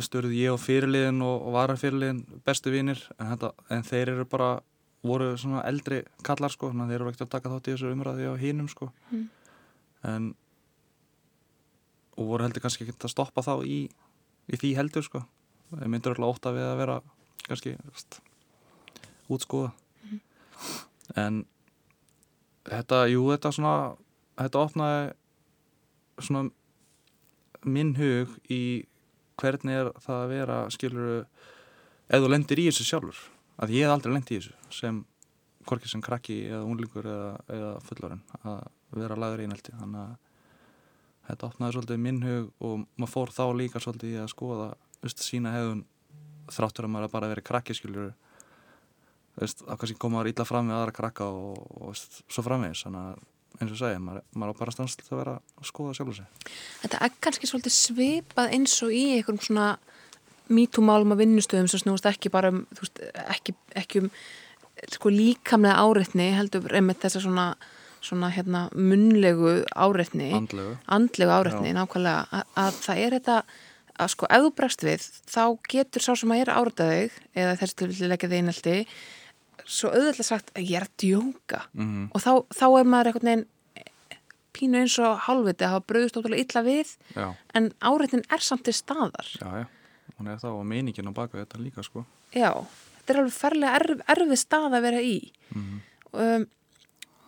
störuð 0.00 0.34
ég 0.36 0.52
og 0.52 0.60
fyrirliðin 0.60 1.22
og, 1.24 1.46
og 1.46 1.54
varafyrirliðin 1.56 2.42
bestu 2.44 2.72
vinnir 2.72 3.00
en, 3.20 3.32
en 3.72 3.86
þeir 3.86 4.14
eru 4.14 4.26
bara 4.28 4.50
voru 5.06 5.32
svona 5.40 5.64
eldri 5.68 6.02
kallar 6.26 6.52
sko 6.52 6.72
þeir 6.74 6.98
eru 6.98 7.10
ekkert 7.10 7.28
að 7.28 7.34
taka 7.36 7.52
þátt 7.54 7.70
í 7.70 7.74
þessu 7.74 7.92
umræði 7.94 8.28
á 8.28 8.34
hínum 8.40 8.68
sko 8.68 8.90
mm. 9.10 9.26
en 10.12 10.30
og 12.20 12.32
voru 12.32 12.44
heldur 12.44 12.64
kannski 12.64 12.84
ekki 12.84 12.98
að 12.98 13.14
stoppa 13.14 13.44
þá 13.44 13.54
í, 13.64 13.80
í 14.52 14.60
því 14.60 14.74
heldur 14.76 15.06
sko 15.06 15.22
ég 15.78 15.90
myndur 15.92 16.16
alltaf 16.16 16.34
ótt 16.34 16.50
að 16.50 16.58
við 16.58 16.68
að 16.68 16.80
vera 16.80 16.98
kannski 17.46 17.74
veist, 17.78 18.20
útskúða 19.30 19.72
en 21.18 21.44
þetta, 22.68 23.04
jú, 23.10 23.24
þetta 23.32 23.52
svona 23.54 23.74
þetta 24.40 24.64
opnaði 24.64 25.12
svona 26.20 26.50
minn 27.66 27.94
hug 27.98 28.32
í 28.52 28.62
hvernig 29.40 29.76
er 29.82 29.92
það 30.00 30.22
að 30.22 30.32
vera 30.34 30.58
skiluru 30.72 31.20
ef 32.10 32.22
þú 32.22 32.32
lendir 32.32 32.60
í 32.60 32.66
þessu 32.68 32.86
sjálfur. 32.88 33.20
Að 33.60 33.74
ég 33.76 33.86
hef 33.86 33.94
aldrei 33.94 34.14
lendir 34.14 34.36
í 34.36 34.40
þessu 34.40 34.80
sem 34.80 35.00
hvorki 35.68 35.90
sem 35.90 36.02
krakki 36.04 36.42
eða 36.48 36.64
unlingur 36.66 37.06
eða, 37.06 37.32
eða 37.52 37.72
fullorinn 37.84 38.22
að 38.40 38.60
vera 38.96 39.18
lagur 39.20 39.42
einhelti 39.44 39.74
þannig 39.76 40.00
að 40.06 40.14
þetta 41.28 41.50
opnaði 41.50 41.76
svolítið 41.76 42.00
minn 42.06 42.22
hug 42.24 42.64
og 42.66 42.86
maður 42.96 43.12
fór 43.12 43.34
þá 43.36 43.44
líka 43.58 43.82
svolítið 43.82 44.14
í 44.16 44.22
að 44.22 44.32
skoða 44.32 44.70
veist, 45.04 45.24
sína 45.24 45.54
hefðun 45.54 45.84
þráttur 46.50 46.88
að 46.88 46.94
maður 46.94 47.12
bara 47.14 47.30
verið 47.30 47.46
krakki 47.46 47.76
skiljur 47.76 48.12
veist, 49.38 49.64
að 49.66 49.82
kannski 49.82 49.98
komaður 50.00 50.32
ítla 50.32 50.46
fram 50.48 50.68
með 50.68 50.80
aðra 50.80 50.96
krakka 50.96 51.28
og, 51.30 51.60
og 51.76 51.92
veist, 51.92 52.22
svo 52.30 52.44
framvegis 52.46 52.84
þannig 52.86 53.12
að 53.12 53.28
eins 53.60 53.72
og 53.74 53.80
segja, 53.80 54.00
maður, 54.00 54.26
maður 54.38 54.56
á 54.56 54.60
bara 54.60 54.74
stanslega 54.74 55.14
að 55.14 55.20
vera 55.20 55.32
að 55.40 55.68
skoða 55.68 55.94
sjálf 55.96 56.12
og 56.12 56.18
sig. 56.20 56.52
Þetta 56.84 57.00
er 57.04 57.16
kannski 57.26 57.48
svolítið 57.50 57.74
svipað 57.76 58.54
eins 58.56 58.76
og 58.86 58.94
í 58.94 59.02
einhverjum 59.16 59.42
svona 59.44 59.66
mítúmálum 60.50 61.14
að 61.14 61.24
vinnustöðum 61.24 61.68
sem 61.70 61.82
snúast 61.82 62.08
ekki 62.10 62.32
bara 62.32 62.52
um 62.54 62.62
veist, 62.78 63.02
ekki, 63.26 63.54
ekki 63.78 64.04
um 64.04 64.08
sko, 64.88 65.12
líkamlega 65.12 65.82
áreitni 65.82 66.30
heldur 66.36 66.72
einmitt 66.76 67.02
þess 67.02 67.20
að 67.20 67.26
svona, 67.26 67.46
svona 68.04 68.30
hérna, 68.34 68.64
munlegu 68.74 69.58
áreitni. 69.74 70.30
Andlegu, 70.36 70.76
andlegu 70.96 71.34
áreitni, 71.34 71.74
nákvæmlega. 71.76 72.22
Að, 72.30 72.54
að 72.64 72.80
það 72.86 73.02
er 73.04 73.18
þetta 73.18 73.36
að 74.00 74.12
sko 74.14 74.28
ef 74.32 74.44
þú 74.44 74.50
bregst 74.58 74.84
við 74.86 75.06
þá 75.30 75.44
getur 75.70 76.04
sá 76.04 76.12
sem 76.16 76.34
að 76.34 76.42
er 76.42 76.52
áreitaðið 76.56 77.16
eða 77.42 77.56
þessi 77.60 77.78
til 77.78 77.88
vilja 77.90 78.10
leggja 78.10 78.30
þig 78.30 78.40
einhaldi 78.40 78.76
svo 79.70 79.92
auðvitað 79.94 80.26
sagt 80.26 80.52
að 80.56 80.66
ég 80.66 80.80
er 80.80 80.86
að 80.88 80.94
djóka. 81.04 81.64
Mm 81.76 82.06
og 82.10 82.22
þá, 82.24 82.30
þá 82.56 82.66
er 82.68 82.92
maður 82.92 83.10
einhvern 83.10 83.30
veginn 83.30 83.48
pínu 84.56 84.80
eins 84.82 84.96
og 84.98 85.20
hálfviti 85.26 85.66
að 85.66 85.74
hafa 85.76 85.86
bröðust 85.92 86.16
ótrúlega 86.18 86.42
illa 86.44 86.62
við 86.66 86.94
já, 87.14 87.26
en 87.54 87.68
áreitin 87.78 88.24
er 88.34 88.42
samt 88.44 88.66
til 88.66 88.74
staðar. 88.74 89.28
Já, 89.38 89.62
já. 89.62 89.66
Hún 90.18 90.28
er 90.28 90.40
þá 90.42 90.48
og 90.50 90.64
meiningin 90.68 91.08
á 91.08 91.14
baka 91.14 91.38
þetta 91.38 91.60
líka 91.62 91.84
sko. 91.86 92.02
Já, 92.34 92.50
þetta 92.98 93.14
er 93.14 93.20
alveg 93.22 93.36
ferlega 93.36 93.76
erf, 93.78 94.02
erfið 94.16 94.42
stað 94.42 94.74
að 94.74 94.84
vera 94.88 95.04
í. 95.06 95.14
Mm 95.54 95.78
um, 96.12 96.46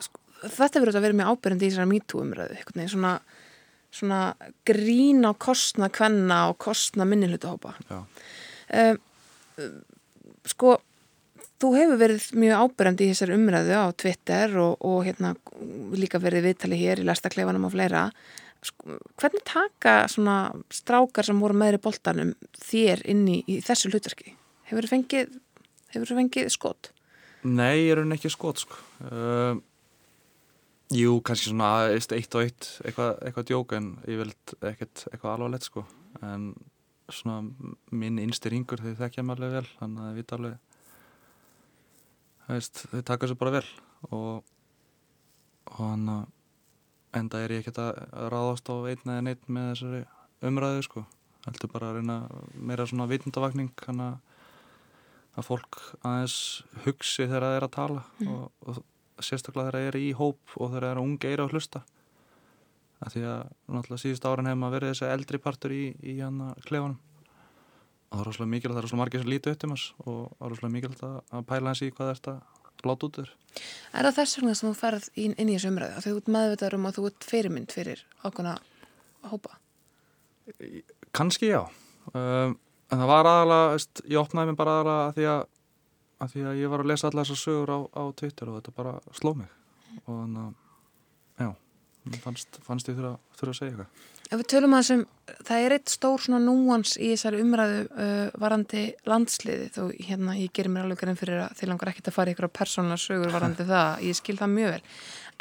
sko, 0.03 0.21
þetta 0.43 0.83
verður 0.83 0.99
að 0.99 1.07
vera 1.07 1.19
með 1.21 1.31
ábyrjandi 1.33 1.69
í 1.69 1.73
þessari 1.73 1.93
MeToo 1.93 2.25
umræðu 2.25 2.59
einhvern 2.59 2.81
veginn 2.81 2.95
svona, 2.97 3.15
svona 3.93 4.21
grín 4.69 5.23
á 5.29 5.33
kostna 5.37 5.91
kvenna 5.93 6.47
og 6.51 6.59
kostna 6.63 7.07
minnihlutahópa. 7.09 7.75
Já, 7.91 8.01
um, 8.81 9.03
sko 10.49 10.79
þú 11.63 11.73
hefur 11.77 12.01
verið 12.01 12.29
mjög 12.43 12.63
ábyrjandi 12.65 13.07
í 13.07 13.13
þessari 13.13 13.37
umræðu 13.39 13.77
á 13.79 13.87
Twitter 13.95 14.57
og, 14.59 14.73
og 14.83 15.05
hérna 15.07 15.35
líka 15.95 16.21
verið 16.23 16.49
viðtali 16.49 16.79
hér 16.81 17.03
í 17.03 17.07
lestakleifanum 17.07 17.69
og 17.69 17.75
fleira. 17.75 18.07
Sko, 18.63 18.97
hvernig 19.19 19.45
taka 19.47 19.95
svona 20.11 20.37
strákar 20.71 21.27
sem 21.27 21.39
voru 21.43 21.59
meðri 21.59 21.81
boltanum 21.83 22.35
þér 22.59 23.05
inn 23.11 23.25
í, 23.31 23.41
í 23.51 23.61
þessu 23.63 23.91
hlutverki? 23.91 24.35
Hefur 24.71 24.87
þú 24.87 24.93
fengið, 24.97 25.39
fengið 25.93 26.51
skot? 26.55 26.93
Nei, 27.43 27.89
ég 27.89 27.95
er 27.95 28.03
hún 28.05 28.15
ekki 28.15 28.31
skot 28.31 28.63
sko. 28.63 28.79
Uh, 29.03 29.59
jú, 30.93 31.17
kannski 31.25 31.51
svona 31.51 31.71
eitt 31.93 32.13
og 32.13 32.45
eitt 32.45 32.69
eitthvað, 32.85 33.15
eitthvað 33.25 33.49
djók 33.49 33.75
en 33.79 33.89
ég 34.09 34.21
vild 34.21 34.55
ekkert 34.61 35.07
eitthvað 35.11 35.35
alvarlegt 35.35 35.69
sko. 35.69 35.85
En 36.25 36.53
svona 37.13 37.43
minn 37.91 38.21
innsti 38.23 38.53
ringur 38.53 38.83
þau 38.83 38.95
þekkja 39.01 39.25
mig 39.25 39.37
alveg 39.37 39.57
vel 39.57 39.67
þannig 39.79 40.03
að 40.03 40.11
þau 40.11 40.19
vita 40.21 40.39
alveg 40.39 40.61
það 42.43 42.59
veist, 42.59 42.85
þau 42.91 43.01
taka 43.01 43.27
þessu 43.27 43.39
bara 43.41 43.55
vel. 43.57 43.67
Og 44.13 45.75
hann 45.79 46.13
að 46.13 46.23
enda 47.21 47.43
er 47.43 47.55
ég 47.57 47.63
ekkert 47.63 47.81
að 47.83 48.29
ráðast 48.33 48.71
á 48.73 48.77
einn 48.89 49.15
eða 49.15 49.25
neitt 49.29 49.49
með 49.53 49.73
þessari 49.73 50.03
umræðu 50.49 50.87
sko. 50.89 51.05
Heldur 51.47 51.73
bara 51.73 51.91
að 51.91 51.99
reyna 51.99 52.19
meira 52.55 52.87
svona 52.89 53.09
vitundavakning 53.11 53.73
hann 53.87 54.05
að 54.07 55.47
fólk 55.47 55.81
aðeins 56.05 56.39
hugsi 56.85 57.25
þegar 57.25 57.47
það 57.47 57.57
er 57.57 57.67
að 57.67 57.77
tala 57.77 58.03
og, 58.29 58.43
og 58.69 58.83
sérstaklega 59.27 59.71
þegar 59.71 59.79
það 59.79 59.89
er 59.91 59.99
í 60.01 60.13
hóp 60.19 60.57
og 60.59 60.73
þegar 60.73 60.87
það 60.87 60.93
er 60.93 61.03
unge 61.03 61.33
eira 61.33 61.47
að 61.47 61.57
hlusta. 61.57 61.83
Að 63.03 63.15
því 63.17 63.23
að 63.33 63.41
náttúrulega 63.75 64.03
síðust 64.05 64.29
árin 64.29 64.51
hefur 64.51 64.61
maður 64.63 64.77
verið 64.79 64.93
þessi 64.93 65.11
eldri 65.11 65.43
partur 65.43 65.75
í, 65.75 65.85
í 66.03 66.17
að 66.23 66.43
klefanum. 66.69 66.99
Og 68.13 68.19
það 68.19 68.23
er 68.23 68.29
rosalega 68.29 68.53
mikilvægt, 68.53 68.75
það 68.75 68.83
er 68.83 68.87
rosalega 68.87 69.03
margir 69.03 69.23
sem 69.23 69.33
lítu 69.33 69.53
upp 69.53 69.65
um 69.67 69.77
oss 69.77 69.87
og 70.05 70.19
það 70.37 70.47
er 70.47 70.53
rosalega 70.53 70.75
mikilvægt 70.77 71.07
að, 71.09 71.15
að 71.33 71.47
pæla 71.49 71.73
hans 71.73 71.83
í 71.83 71.91
hvað 71.93 72.13
er 72.13 72.21
að 72.33 72.43
láta 72.87 73.09
út 73.09 73.19
þér. 73.21 73.31
Er 73.93 74.07
það 74.09 74.19
þess 74.19 74.39
vegna 74.39 74.55
sem 74.59 74.69
þú 74.69 74.75
ferð 74.79 75.09
inn, 75.21 75.35
inn 75.39 75.51
í 75.51 75.57
þessu 75.57 75.71
umræðu 75.73 75.97
að 75.97 76.07
þú 76.07 76.15
ert 76.19 76.31
meðvitaður 76.37 76.77
um 76.79 76.89
að 76.89 76.99
þú 76.99 77.05
ert 77.09 77.27
fyrirmynd 77.29 77.75
fyrir 77.75 78.05
ákveðna 78.23 78.55
hópa? 79.31 79.59
Kanski 81.15 81.51
já. 81.53 81.61
Um, 82.13 82.57
en 82.91 83.03
það 83.03 83.11
var 83.13 83.31
aðalega, 83.31 83.83
ég 84.11 84.23
opnaði 84.23 84.51
mig 84.51 84.59
bara 84.59 84.77
aðalega 84.79 85.05
að 85.07 85.19
því 85.19 85.29
að, 85.33 85.45
að 86.23 86.37
því 86.37 86.47
að 86.49 86.61
ég 86.63 86.73
var 86.73 86.85
að 86.85 86.93
lesa 86.93 87.09
allar 87.09 87.27
þessar 87.27 87.43
sögur 87.43 87.75
á, 87.75 87.79
á 87.99 88.03
Twitter 88.19 88.51
og 88.51 88.61
þetta 88.61 88.77
bara 88.77 88.95
sló 89.17 89.35
mig. 89.39 89.51
Og 90.07 90.15
þannig 90.15 90.43
að 90.45 91.43
já, 91.43 91.51
fannst, 92.23 92.59
fannst 92.67 92.91
ég 92.91 92.99
þurfa, 92.99 93.15
þurfa 93.39 93.55
að 93.55 93.59
segja 93.59 93.73
eitthvað. 93.73 94.09
Ef 94.33 94.41
við 94.41 94.49
tölum 94.49 94.73
að 94.73 94.81
þessum, 94.81 95.03
það 95.45 95.63
er 95.63 95.75
eitt 95.77 95.93
stór 95.93 96.23
svona 96.25 96.39
núans 96.41 96.95
í 96.97 97.11
þessari 97.11 97.43
umræðu 97.45 97.81
uh, 97.91 98.29
varandi 98.41 98.85
landsliði 99.11 99.67
þó 99.75 99.83
hérna 100.07 100.37
ég 100.39 100.55
gerir 100.57 100.73
mér 100.73 100.87
alveg 100.87 101.03
grein 101.03 101.19
fyrir 101.21 101.43
að 101.43 101.59
þið 101.59 101.69
langar 101.73 101.91
ekkert 101.93 102.09
að 102.09 102.17
fara 102.17 102.33
ykkur 102.33 102.49
persónulega 102.57 103.03
sögur 103.03 103.35
varandi 103.37 103.67
það, 103.69 104.07
ég 104.09 104.17
skil 104.17 104.39
það 104.41 104.55
mjög 104.55 104.73
vel. 104.73 104.81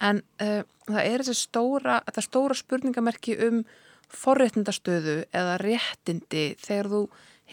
En 0.10 0.20
uh, 0.44 0.60
það 0.90 1.02
er 1.06 1.24
þessi 1.24 1.46
stóra 1.46 2.02
þetta 2.10 2.26
stóra 2.28 2.60
spurningamerki 2.60 3.38
um 3.48 3.64
forréttindastöðu 4.12 5.18
eða 5.32 5.56
réttindi 5.62 6.46
þegar 6.60 6.92
þú 6.92 7.02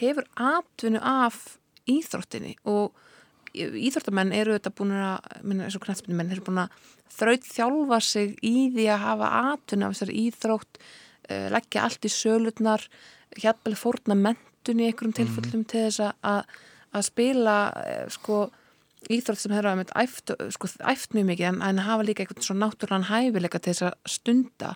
hefur 0.00 0.26
atvinnu 0.34 1.02
af 1.06 1.38
íþróttinni 1.86 2.56
og 2.66 2.96
íþróttamenn 3.56 4.32
eru 4.36 4.54
þetta 4.56 4.72
búin 4.76 4.92
að 4.96 5.42
minna 5.42 5.66
eins 5.68 5.76
og 5.78 5.84
knætspinnumenn 5.86 6.32
eru 6.34 6.44
búin 6.46 6.62
að 6.64 6.86
þraut 7.18 7.46
þjálfa 7.48 7.98
sig 8.04 8.34
í 8.44 8.54
því 8.74 8.86
að 8.94 9.04
hafa 9.06 9.30
atvinnu 9.54 9.86
af 9.88 9.94
þessari 9.96 10.16
íþrótt 10.26 10.80
uh, 10.80 11.46
leggja 11.54 11.84
allt 11.86 12.04
í 12.08 12.12
sölutnar 12.12 12.84
hérna 13.38 13.76
fórna 13.78 14.16
mentun 14.18 14.80
í 14.82 14.88
einhverjum 14.90 15.16
tilfellum 15.18 15.64
til 15.68 15.86
þess 15.88 16.00
að- 16.22 16.44
að 16.96 17.04
spila 17.08 17.56
uh, 17.76 18.04
sko 18.12 18.48
íþrótt 19.08 19.38
sem 19.40 19.52
hefur 19.54 19.70
að 19.70 19.92
æft, 20.02 20.32
sko, 20.56 20.68
æft 20.90 21.12
mjög 21.14 21.26
mikið 21.32 21.48
en, 21.52 21.62
en 21.62 21.78
hafa 21.86 22.04
líka 22.04 22.24
eitthvað 22.24 22.44
svona 22.48 22.66
náttúrulega 22.66 23.08
hæfileika 23.12 23.60
til 23.62 23.72
þess 23.72 23.84
að 23.88 23.98
stunda. 24.10 24.70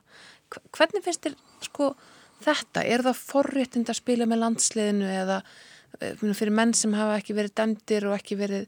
Hv- 0.53 0.63
hvernig 0.79 1.05
finnst 1.05 1.25
þér 1.27 1.35
sko 1.67 1.89
þetta, 2.43 2.85
er 2.87 3.03
það 3.07 3.19
forréttind 3.27 3.91
að 3.91 3.99
spila 3.99 4.27
með 4.31 4.41
landsliðinu 4.45 5.11
eða 5.11 5.41
fyrir 6.01 6.55
menn 6.55 6.75
sem 6.77 6.95
hafa 6.97 7.19
ekki 7.21 7.37
verið 7.37 7.55
dæmdir 7.61 8.09
og 8.09 8.17
ekki 8.17 8.39
verið 8.41 8.67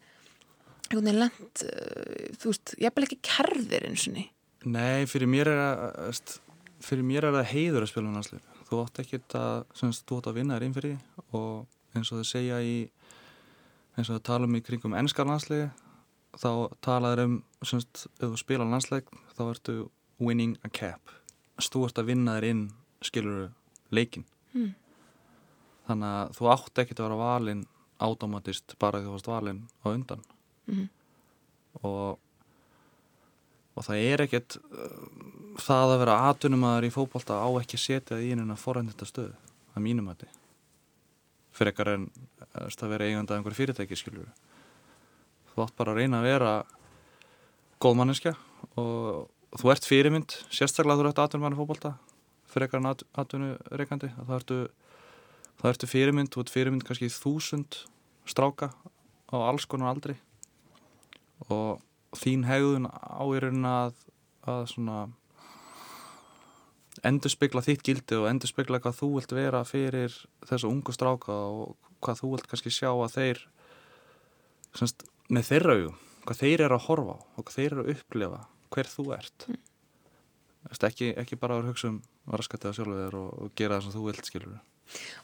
einhvern 0.91 1.07
veginn 1.09 1.21
lent 1.23 1.65
uh, 1.67 2.33
þú 2.41 2.53
veist, 2.53 2.75
ég 2.79 2.89
er 2.91 2.97
bara 2.97 3.09
ekki 3.09 3.21
kerðir 3.25 3.89
eins 3.91 4.09
og 4.11 4.19
ný 4.19 4.27
Nei, 4.65 5.05
fyrir 5.11 5.29
mér 5.29 5.51
er 5.53 5.61
að 5.61 6.35
fyrir 6.85 7.05
mér 7.05 7.29
er 7.29 7.39
það 7.39 7.51
heiður 7.53 7.85
að 7.85 7.91
spila 7.93 8.09
með 8.09 8.19
landslið 8.21 8.51
þú 8.69 8.83
átt 8.83 9.01
ekki 9.03 9.21
að, 9.37 9.65
semst, 9.77 10.05
þú 10.09 10.21
átt 10.21 10.29
að 10.31 10.39
vinna 10.41 10.59
þér 10.59 10.67
inn 10.69 10.77
fyrir 10.77 10.95
því 10.95 11.25
og 11.41 11.97
eins 11.97 12.13
og 12.13 12.21
þau 12.21 12.29
segja 12.29 12.61
í 12.65 12.77
eins 13.95 14.11
og 14.11 14.19
þau 14.19 14.27
tala 14.31 14.49
um 14.49 14.57
í 14.59 14.63
kringum 14.65 14.97
ennskar 14.99 15.29
landsliði 15.29 15.69
þá 16.41 16.51
talaður 16.83 17.25
um 17.25 17.35
semst, 17.63 18.07
ef 18.19 18.33
þú 18.33 18.41
spila 18.41 18.67
landsleik 18.67 19.11
þá 19.37 19.43
ertu 19.53 19.77
winning 20.19 20.57
a 20.67 20.71
cap. 20.73 21.13
Þú 21.63 21.85
ert 21.87 22.01
að 22.01 22.09
vinna 22.11 22.37
þér 22.39 22.49
inn 22.51 22.65
skilur 23.05 23.51
leikin 23.95 24.27
Mm. 24.55 24.71
Þannig 25.89 26.11
að 26.11 26.37
þú 26.39 26.51
átt 26.55 26.83
ekki 26.83 26.97
að 26.97 27.07
vera 27.07 27.21
valinn 27.21 27.65
automatist 28.05 28.77
bara 28.81 29.01
því 29.01 29.09
þú 29.09 29.17
varst 29.17 29.31
valinn 29.31 29.65
á 29.85 29.87
undan. 29.93 30.23
Mhm. 30.67 30.89
og 31.83 32.19
og 33.75 33.83
það 33.83 34.05
er 34.07 34.23
ekkert 34.25 34.57
uh, 34.61 34.95
það 35.61 35.95
að 35.95 36.01
vera 36.05 36.21
atvinnumæður 36.31 36.89
í 36.89 36.93
fótbolta 36.95 37.41
á 37.43 37.49
ekki 37.59 37.81
setja 37.81 38.21
en 38.23 38.47
að 38.55 38.63
forrændita 38.63 39.09
stöðu 39.09 39.35
að 39.75 39.83
mínum 39.83 40.11
að 40.13 40.25
þið 40.25 40.41
fyrir 41.55 41.73
ekkar 41.73 41.93
en 41.95 42.09
uh, 42.09 42.71
að 42.71 42.95
vera 42.95 43.09
eigandi 43.09 43.35
af 43.35 43.39
einhverju 43.41 43.61
fyrirtæki 43.61 43.99
skilur 43.99 44.31
þú 45.53 45.67
átt 45.67 45.77
bara 45.79 45.95
að 45.95 46.03
reyna 46.03 46.23
að 46.23 46.29
vera 46.31 46.55
góð 47.83 47.99
manneskja 48.01 48.35
og 48.81 49.59
þú 49.59 49.75
ert 49.75 49.91
fyrirmynd 49.91 50.39
sérstaklega 50.55 51.03
þú 51.03 51.11
ert 51.11 51.23
atvinnumæður 51.27 51.59
í 51.59 51.63
fótbolta 51.63 51.95
fyrir 52.55 52.69
ekkar 52.69 52.83
en 52.83 52.91
at, 52.93 53.05
atvinnureikandi 53.19 54.13
þá 54.15 54.35
ertu, 54.39 54.59
þá 55.61 55.67
ertu 55.73 55.91
fyrirmynd 55.91 56.33
þú 56.35 56.45
ert 56.45 56.55
fyrirmynd 56.55 56.87
kannski 56.87 57.11
þúsund 57.13 57.85
stráka 58.29 58.71
á 59.31 59.37
alls 59.37 59.67
konar 59.69 59.95
aldri. 59.95 60.17
Og 61.51 61.83
þín 62.17 62.47
hegðun 62.49 62.89
á 62.89 63.25
í 63.27 63.43
raunin 63.43 63.69
að, 63.69 63.95
að 64.47 64.67
svona 64.73 64.99
endur 67.05 67.33
spegla 67.33 67.63
þitt 67.65 67.83
gildi 67.85 68.19
og 68.21 68.29
endur 68.31 68.51
spegla 68.51 68.81
hvað 68.83 68.99
þú 69.01 69.11
vilt 69.17 69.35
vera 69.35 69.65
fyrir 69.67 70.15
þessu 70.47 70.71
ungu 70.71 70.95
stráka 70.95 71.35
og 71.35 71.75
hvað 72.05 72.21
þú 72.21 72.33
vilt 72.35 72.49
kannski 72.51 72.73
sjá 72.73 72.91
að 72.93 73.17
þeir 73.17 73.43
semst, 74.79 75.07
með 75.33 75.49
þeirra 75.51 75.79
augum, 75.79 75.99
hvað 76.25 76.43
þeir 76.43 76.67
eru 76.67 76.79
að 76.79 76.87
horfa 76.89 77.17
á 77.17 77.19
og 77.19 77.41
hvað 77.41 77.57
þeir 77.57 77.71
eru 77.71 77.85
að 77.85 77.93
upplifa 77.95 78.43
hver 78.75 78.91
þú 78.91 79.07
ert. 79.15 79.49
Mm. 79.49 79.61
ekki, 80.89 81.11
ekki 81.21 81.41
bara 81.41 81.59
að 81.59 81.73
hugsa 81.73 81.91
um 81.93 82.01
raskatið 82.31 82.73
á 82.73 82.77
sjálfur 82.79 83.19
og, 83.21 83.29
og 83.45 83.53
gera 83.59 83.79
það 83.79 83.87
sem 83.87 83.97
þú 83.97 84.07
vilt 84.09 84.31
skilur 84.31 84.55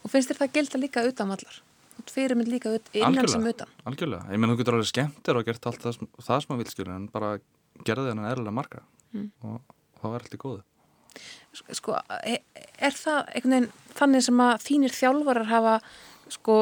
Og 0.05 0.13
finnst 0.13 0.31
þér 0.31 0.41
það 0.43 0.55
gilda 0.59 0.81
líka 0.81 1.05
utan 1.09 1.33
vallar? 1.33 1.61
Fyrir 2.11 2.37
mig 2.39 2.49
líka 2.49 2.73
innan 2.97 3.29
sem 3.29 3.45
utan? 3.47 3.69
Algjörlega, 3.89 4.31
ég 4.33 4.41
menn 4.41 4.55
þú 4.55 4.61
getur 4.63 4.79
alveg 4.79 4.89
skemmtir 4.89 5.37
og 5.37 5.47
gert 5.47 5.67
allt 5.69 5.83
það, 5.85 6.01
það 6.17 6.43
sem 6.45 6.53
þú 6.53 6.59
vilt 6.63 6.73
skilur 6.73 6.95
en 6.95 7.09
bara 7.13 7.35
gerði 7.87 8.11
þennan 8.11 8.31
erlega 8.31 8.55
marga 8.55 8.83
mm. 9.13 9.29
og 9.45 9.61
það 10.01 10.15
var 10.15 10.25
allt 10.25 10.37
í 10.37 10.41
góðu 10.41 10.63
Sko, 11.75 11.97
e, 12.23 12.37
er 12.79 12.95
það 12.95 13.33
veginn 13.35 13.69
þannig 13.99 14.23
sem 14.23 14.43
að 14.45 14.53
þínir 14.63 14.95
þjálfarar 14.95 15.49
hafa 15.51 15.73
sko 16.31 16.57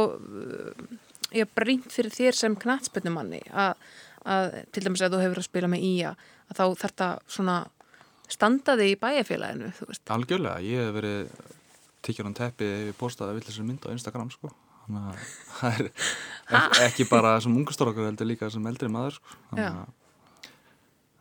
ég 1.34 1.44
har 1.44 1.50
brínt 1.58 1.90
fyrir 1.92 2.14
þér 2.14 2.38
sem 2.38 2.56
knatspennumanni 2.56 3.42
að, 3.52 3.74
að 4.24 4.56
til 4.72 4.86
dæmis 4.86 5.04
að 5.04 5.16
þú 5.16 5.24
hefur 5.26 5.42
að 5.42 5.48
spila 5.50 5.70
með 5.70 5.84
ía 5.90 6.14
að 6.48 6.60
þá 6.60 6.64
þarf 6.82 6.96
það 7.02 7.20
svona 7.36 7.58
standaði 8.28 8.88
í 8.94 8.98
bæjarfélaginu 9.00 9.70
Algjörlega, 10.16 10.64
ég 10.64 10.88
hef 10.88 10.96
verið 10.96 11.28
tikið 12.06 12.30
á 12.30 12.38
teppi 12.42 12.70
við 12.88 12.96
postaði 12.98 13.34
að 13.34 13.40
vilja 13.40 13.54
sem 13.56 13.68
mynd 13.68 13.86
á 13.86 13.94
Instagram 13.94 14.32
sko. 14.34 14.50
Þannig 14.84 15.06
að 15.08 15.22
það 15.58 15.78
er 15.78 16.82
ekki, 16.88 17.08
bara 17.10 17.36
sem 17.44 17.56
ungustórakar 17.60 18.08
heldur 18.08 18.28
líka 18.30 18.50
sem 18.52 18.68
eldri 18.70 18.90
maður 18.92 19.18
sko. 19.18 19.40
Þannig 19.50 19.80
að 19.84 19.96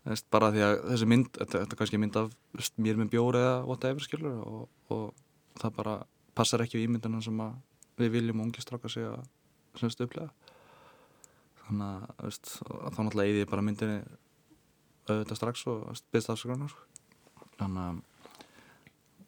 Veist, 0.07 0.23
bara 0.31 0.53
því 0.55 0.61
að 0.63 0.73
þessi 0.87 1.05
mynd, 1.11 1.25
þetta, 1.35 1.61
þetta 1.65 1.75
er 1.75 1.79
kannski 1.81 1.97
mynd 1.99 2.17
af 2.19 2.27
veist, 2.55 2.77
mér 2.79 2.95
með 2.95 3.09
bjóri 3.11 3.41
eða 3.43 3.55
whatever 3.67 4.05
skilur 4.05 4.37
og, 4.39 4.61
og 4.95 5.57
það 5.59 5.73
bara 5.81 5.95
passar 6.37 6.63
ekki 6.63 6.79
í 6.79 6.85
myndunum 6.87 7.23
sem 7.25 7.41
við 7.99 8.13
viljum 8.13 8.45
ungi 8.45 8.63
straka 8.63 8.87
sig 8.87 9.03
að 9.03 9.25
semst 9.81 9.99
upplega. 10.05 10.29
Þannig 11.65 11.89
að 11.89 12.23
veist, 12.29 12.53
þá 12.61 13.01
náttúrulega 13.01 13.33
eði 13.33 13.43
ég 13.43 13.51
bara 13.51 13.65
myndinni 13.67 13.99
auðvitað 15.07 15.39
strax 15.39 15.65
og 15.71 16.01
byrst 16.13 16.31
afsökunar 16.31 16.71
sko. 16.71 16.85
þannig 17.57 17.83
að 17.83 17.99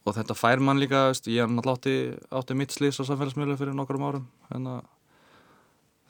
og 0.10 0.16
þetta 0.18 0.38
fær 0.38 0.62
mann 0.64 0.82
líka, 0.82 1.10
ég 1.30 1.44
er 1.44 1.52
náttúrulega 1.52 1.78
átti, 1.78 1.96
átti 2.42 2.58
mitt 2.58 2.74
slís 2.74 2.98
á 2.98 3.06
samfélagsmiðlu 3.06 3.58
fyrir 3.60 3.78
nokkur 3.78 4.00
um 4.00 4.08
árum 4.10 4.30
þannig 4.50 4.78
að 4.78 4.88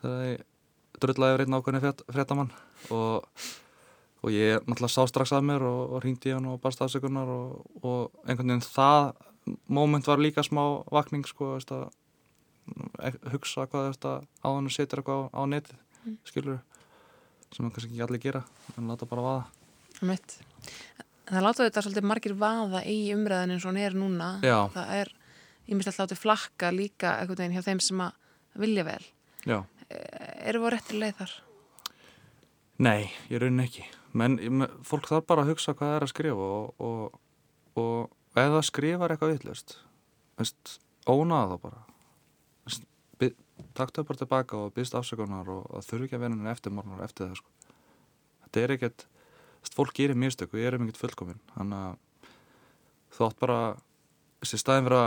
þegar 0.03 0.27
ég 0.29 0.45
dröllaði 0.99 1.35
yfir 1.35 1.45
einn 1.45 1.57
ákveðni 1.59 1.95
fréttamann 2.15 2.53
og 2.95 3.27
og 4.19 4.33
ég 4.35 4.59
náttúrulega 4.67 4.91
sá 4.91 5.07
strax 5.07 5.31
að 5.35 5.45
mér 5.47 5.65
og, 5.67 5.81
og 5.95 6.03
ringdi 6.03 6.33
hann 6.35 6.47
og 6.51 6.59
barst 6.63 6.81
aðsökunar 6.83 7.29
og, 7.31 7.61
og 7.83 8.25
einhvern 8.25 8.51
veginn 8.51 8.65
það 8.65 9.13
móment 9.71 10.07
var 10.09 10.19
líka 10.21 10.43
smá 10.43 10.63
vakning 10.91 11.27
sko 11.27 11.53
að 11.59 11.85
e, 12.99 13.13
hugsa 13.31 13.67
hvað 13.71 13.95
áðan 14.43 14.67
og 14.67 14.75
setja 14.75 14.99
eitthvað 14.99 15.29
á, 15.31 15.39
á 15.39 15.41
netið 15.47 15.77
mm. 16.03 16.17
skilur 16.27 16.59
sem 17.49 17.63
það 17.63 17.71
kannski 17.77 17.93
ekki 17.93 18.03
allir 18.05 18.23
gera 18.27 18.43
en 18.75 18.91
láta 18.91 19.07
bara 19.09 19.25
vaða 19.25 19.47
Mitt. 19.99 20.37
Það 21.29 21.45
láta 21.45 21.65
þetta 21.67 21.83
svolítið 21.85 22.07
margir 22.09 22.35
vaða 22.39 22.83
í 22.89 22.97
umræðin 23.13 23.53
eins 23.55 23.65
og 23.65 23.71
hann 23.71 23.81
er 23.83 23.97
núna 23.97 24.29
Já. 24.45 24.57
það 24.73 24.93
er, 24.97 25.11
ég 25.67 25.75
myndi 25.75 25.91
að 25.91 25.99
láta 26.01 26.17
flakka 26.17 26.71
líka 26.73 27.13
einhvern 27.19 27.43
veginn 27.43 27.57
hjá 27.57 27.67
þeim 27.67 27.83
sem 27.85 28.01
að 28.05 28.63
vilja 28.63 28.87
vel 28.87 29.03
Já. 29.45 29.59
E, 29.87 29.99
Eru 30.49 30.63
við 30.63 30.71
á 30.71 30.73
réttir 30.75 31.01
leið 31.03 31.15
þar? 31.21 31.35
Nei, 32.79 33.11
ég 33.29 33.43
raunin 33.43 33.65
ekki 33.65 33.85
menn 34.17 34.65
fólk 34.87 35.09
þarf 35.11 35.27
bara 35.29 35.45
að 35.45 35.53
hugsa 35.53 35.75
hvað 35.75 35.91
það 35.91 35.99
er 35.99 36.07
að 36.07 36.13
skrifa 36.15 36.49
og, 36.57 36.81
og, 36.81 37.19
og 37.77 38.33
það 38.33 38.59
skrifar 38.65 39.13
eitthvað 39.13 39.35
vittlust 39.35 39.77
ónaða 41.09 41.53
það 41.53 41.63
bara 41.67 41.85
takta 43.79 44.03
bara 44.03 44.17
tilbaka 44.17 44.57
og 44.57 44.73
byrst 44.75 44.95
afsökunar 44.95 45.49
og, 45.51 45.65
þurfi 45.85 46.07
ekki 46.07 46.17
að 46.17 46.27
henni 46.27 46.51
eftir 46.51 46.73
morgunar 46.75 47.05
eftir 47.05 47.29
það 47.29 47.39
sko. 47.41 47.73
þetta 48.45 48.61
er 48.63 48.73
ekkert 48.75 49.05
fólk 49.75 49.93
gerir 49.95 50.15
mistök 50.15 50.53
og 50.53 50.59
ég 50.59 50.69
er 50.69 50.77
um 50.77 50.85
ekkert 50.85 51.01
fullkominn 51.03 51.41
þannig 51.55 51.79
að 51.87 51.97
þú 53.15 53.25
átt 53.27 53.39
bara 53.39 53.59
þessi 54.39 54.61
staðin 54.61 54.87
vera 54.87 55.03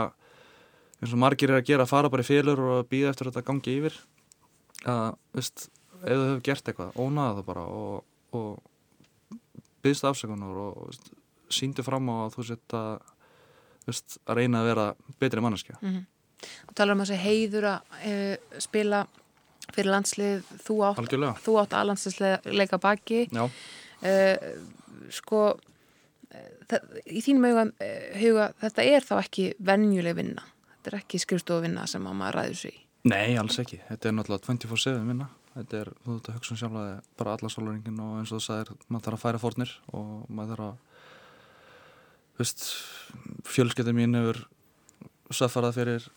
eins 1.01 1.13
og 1.13 1.19
margir 1.19 1.51
er 1.51 1.59
að 1.59 1.69
gera 1.69 1.85
að 1.87 1.91
fara 1.91 2.11
bara 2.11 2.23
í 2.23 2.27
félur 2.27 2.61
og 2.63 2.89
býða 2.91 3.11
eftir 3.11 3.29
þetta 3.29 3.47
gangi 3.47 3.77
yfir 3.79 3.97
að, 4.89 5.17
veist, 5.35 5.67
ef 6.03 6.13
þú 6.13 6.27
hefur 6.27 6.45
gert 6.47 6.69
eitthvað 6.69 6.99
ónaða 6.99 7.35
það 7.39 7.49
bara 7.49 7.65
og, 7.81 8.05
og 8.37 8.61
byggst 9.83 10.07
afsökunar 10.07 10.61
og 10.67 10.95
síndu 11.53 11.83
fram 11.85 12.09
á 12.09 12.15
að 12.25 12.37
þú 12.37 12.47
setja 12.49 12.83
að 13.83 14.37
reyna 14.39 14.63
að 14.63 14.69
vera 14.69 14.85
betri 15.19 15.43
manneskja. 15.43 15.75
Mm 15.81 15.91
-hmm. 15.91 16.05
og 16.67 16.75
talar 16.75 16.95
um 16.95 17.01
að 17.01 17.09
þessi 17.09 17.23
heiður 17.25 17.65
að 17.73 17.79
e, 18.03 18.37
spila 18.59 19.07
fyrir 19.73 19.91
landslið 19.91 20.43
þú 20.65 20.75
átt, 20.87 21.43
þú 21.43 21.53
átt 21.61 21.73
að 21.73 21.87
landsliðsleika 21.89 22.77
baki 22.77 23.27
e, 24.03 24.15
sko 25.13 25.43
það, 26.69 26.89
í 27.07 27.21
þínum 27.25 27.49
huga, 27.49 27.67
huga 28.19 28.47
þetta 28.63 28.87
er 28.95 29.07
þá 29.07 29.13
ekki 29.19 29.51
vennjuleg 29.59 30.17
vinna? 30.21 30.47
Þetta 30.73 30.91
er 30.91 30.99
ekki 30.99 31.21
skrifstofinna 31.23 31.85
sem 31.87 32.07
að 32.09 32.19
maður 32.19 32.41
ræður 32.41 32.59
sig 32.65 32.83
Nei, 33.03 33.35
alls 33.35 33.57
ekki, 33.59 33.81
þetta 33.89 34.09
er 34.09 34.13
náttúrulega 34.15 34.47
24-7 34.47 34.99
vinna. 35.03 35.25
Þetta 35.53 35.79
er, 35.81 35.89
þú 36.05 36.13
þútt 36.15 36.27
að 36.29 36.35
hugsa 36.37 36.53
um 36.53 36.59
sjálf 36.61 36.77
að 36.79 36.91
bara 37.19 37.33
alla 37.35 37.49
sólaringin 37.51 37.99
og 38.01 38.13
eins 38.21 38.31
og 38.31 38.39
það 38.39 38.45
sagir 38.45 38.69
maður 38.87 39.03
þarf 39.05 39.17
að 39.17 39.23
færa 39.23 39.41
fórnir 39.43 39.73
og 39.99 40.13
maður 40.33 40.53
þarf 40.53 40.69
að 40.69 42.39
veist, 42.39 42.63
fjölskeitið 43.51 43.97
mín 43.97 44.17
hefur 44.17 44.39
söffarað 45.35 45.77
fyrir 45.77 46.07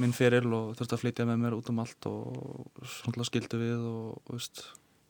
minn 0.00 0.16
fyrir 0.16 0.48
og 0.48 0.72
þurfti 0.78 0.96
að 0.96 1.02
flytja 1.04 1.28
með 1.28 1.44
mér 1.44 1.58
út 1.60 1.70
um 1.70 1.84
allt 1.84 2.08
og 2.10 3.28
skildu 3.28 3.60
við 3.60 3.84
og 3.92 4.32
veist, 4.32 4.64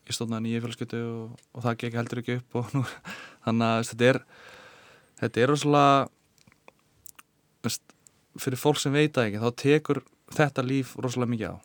ég 0.08 0.16
stóðnaði 0.16 0.46
nýju 0.46 0.62
fjölskeitu 0.64 1.00
og, 1.06 1.34
og 1.54 1.66
það 1.66 1.78
gekk 1.82 1.98
heldur 2.00 2.22
ekki 2.22 2.38
upp 2.40 2.50
og 2.60 2.64
nú, 2.76 2.82
þannig 3.46 3.66
að 3.68 3.84
þetta 3.90 4.10
er 4.10 4.18
þetta 5.20 5.42
er 5.42 5.52
rosalega 5.52 5.92
fyrir 8.40 8.60
fólk 8.60 8.78
sem 8.80 8.94
veit 8.94 9.18
að 9.18 9.26
ekki 9.28 9.42
þá 9.42 9.50
tekur 9.64 9.98
þetta 10.36 10.64
líf 10.64 10.94
rosalega 11.02 11.34
mikið 11.34 11.50
á 11.50 11.56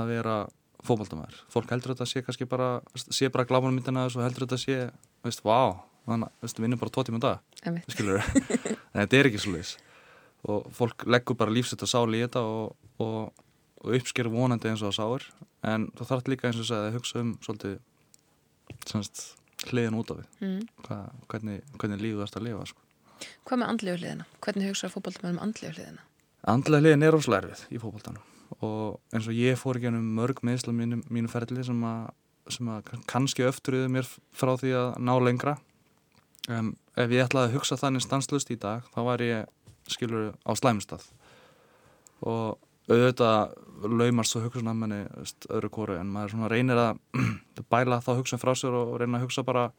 að 0.00 0.12
vera 0.12 0.36
fókbaldamæður 0.84 1.40
fólk 1.52 1.72
heldur 1.72 1.94
þetta 1.94 2.08
sé 2.08 2.22
kannski 2.24 2.48
bara 2.48 2.68
sé 3.06 3.30
bara 3.32 3.48
glámanum 3.48 3.78
myndina 3.78 4.06
og 4.06 4.22
heldur 4.22 4.46
þetta 4.46 4.60
sé 4.60 4.76
veist, 5.24 5.44
vá, 5.46 5.80
þannig 6.04 6.28
að 6.28 6.54
við 6.54 6.66
vinnum 6.66 6.82
bara 6.82 6.94
tvo 6.94 7.06
tíma 7.06 7.20
um 7.20 7.24
dag 7.24 7.38
en 7.66 7.80
þetta 9.00 9.18
er 9.18 9.30
ekki 9.30 9.42
slúðis 9.46 9.76
og 10.44 10.68
fólk 10.76 11.06
leggur 11.08 11.38
bara 11.40 11.54
lífsett 11.54 11.82
og 11.86 11.90
sáli 11.90 12.20
í 12.20 12.26
þetta 12.26 12.42
og, 12.44 12.74
og, 13.00 13.43
og 13.84 13.98
uppsker 13.98 14.30
vonandi 14.32 14.70
eins 14.70 14.82
og 14.82 14.92
það 14.92 14.98
sáir 14.98 15.26
en 15.70 15.88
það 15.96 16.10
þarf 16.10 16.30
líka 16.32 16.48
eins 16.48 16.60
og 16.60 16.68
segja 16.68 16.88
að 16.88 16.96
hugsa 16.98 17.20
um 17.20 17.34
svolítið 17.44 17.76
semst, 18.88 19.22
hliðin 19.68 19.98
út 20.00 20.12
af 20.12 20.22
við 20.22 20.44
mm. 20.44 20.60
Hvernig, 21.30 21.60
hvernig 21.78 22.02
lífu 22.02 22.20
það 22.20 22.28
er 22.28 22.40
að 22.40 22.46
lifa 22.48 22.66
sko. 22.70 22.82
Hvað 23.44 23.60
með 23.60 23.72
andlegu 23.72 24.00
hliðina? 24.00 24.26
Hvernig 24.44 24.70
hugsa 24.72 24.90
fókbaldamæður 24.92 25.34
um 25.34 25.42
andlegu 25.44 25.76
hliðina? 25.76 26.06
Andlega 26.54 26.84
hliðin 26.84 27.06
er 27.06 27.18
óslæðrið 27.18 27.66
í 27.70 27.80
fókbaldanum 27.80 28.30
og 28.64 29.14
eins 29.14 29.28
og 29.28 29.36
ég 29.36 29.56
fór 29.58 29.78
ekki 29.78 29.88
ennum 29.90 30.10
mörg 30.18 30.42
meðsla 30.46 30.74
mínu, 30.76 31.00
mínu 31.12 31.30
ferli 31.32 31.64
sem 31.66 31.80
að, 31.88 32.10
sem 32.52 32.68
að 32.70 32.90
kannski 33.10 33.46
öftriði 33.48 33.88
mér 33.92 34.08
frá 34.36 34.52
því 34.60 34.74
að 34.78 34.90
ná 35.00 35.14
lengra 35.24 35.56
en 36.52 36.74
ef 37.00 37.10
ég 37.10 37.24
ætlaði 37.24 37.50
að 37.50 37.56
hugsa 37.56 37.78
þannig 37.80 38.04
stanslust 38.04 38.52
í 38.52 38.58
dag 38.60 38.84
þá 38.92 39.00
var 39.08 39.24
ég 39.24 39.48
skilur 39.90 40.34
á 40.44 40.52
slæmstað 40.56 41.08
og 42.24 42.60
auðvitað 42.88 43.54
laumar 43.88 44.28
svo 44.28 44.42
hugsun 44.44 44.68
að 44.68 44.80
manni 44.80 45.00
öðru 45.48 45.70
kóru 45.72 45.96
en 45.98 46.10
maður 46.12 46.52
reynir 46.52 46.80
að 46.84 46.98
bæla 47.72 48.02
þá 48.04 48.12
hugsun 48.18 48.42
frá 48.42 48.52
sér 48.58 48.76
og 48.76 48.96
reyna 49.00 49.18
að 49.18 49.26
hugsa 49.26 49.44
bara 49.46 49.70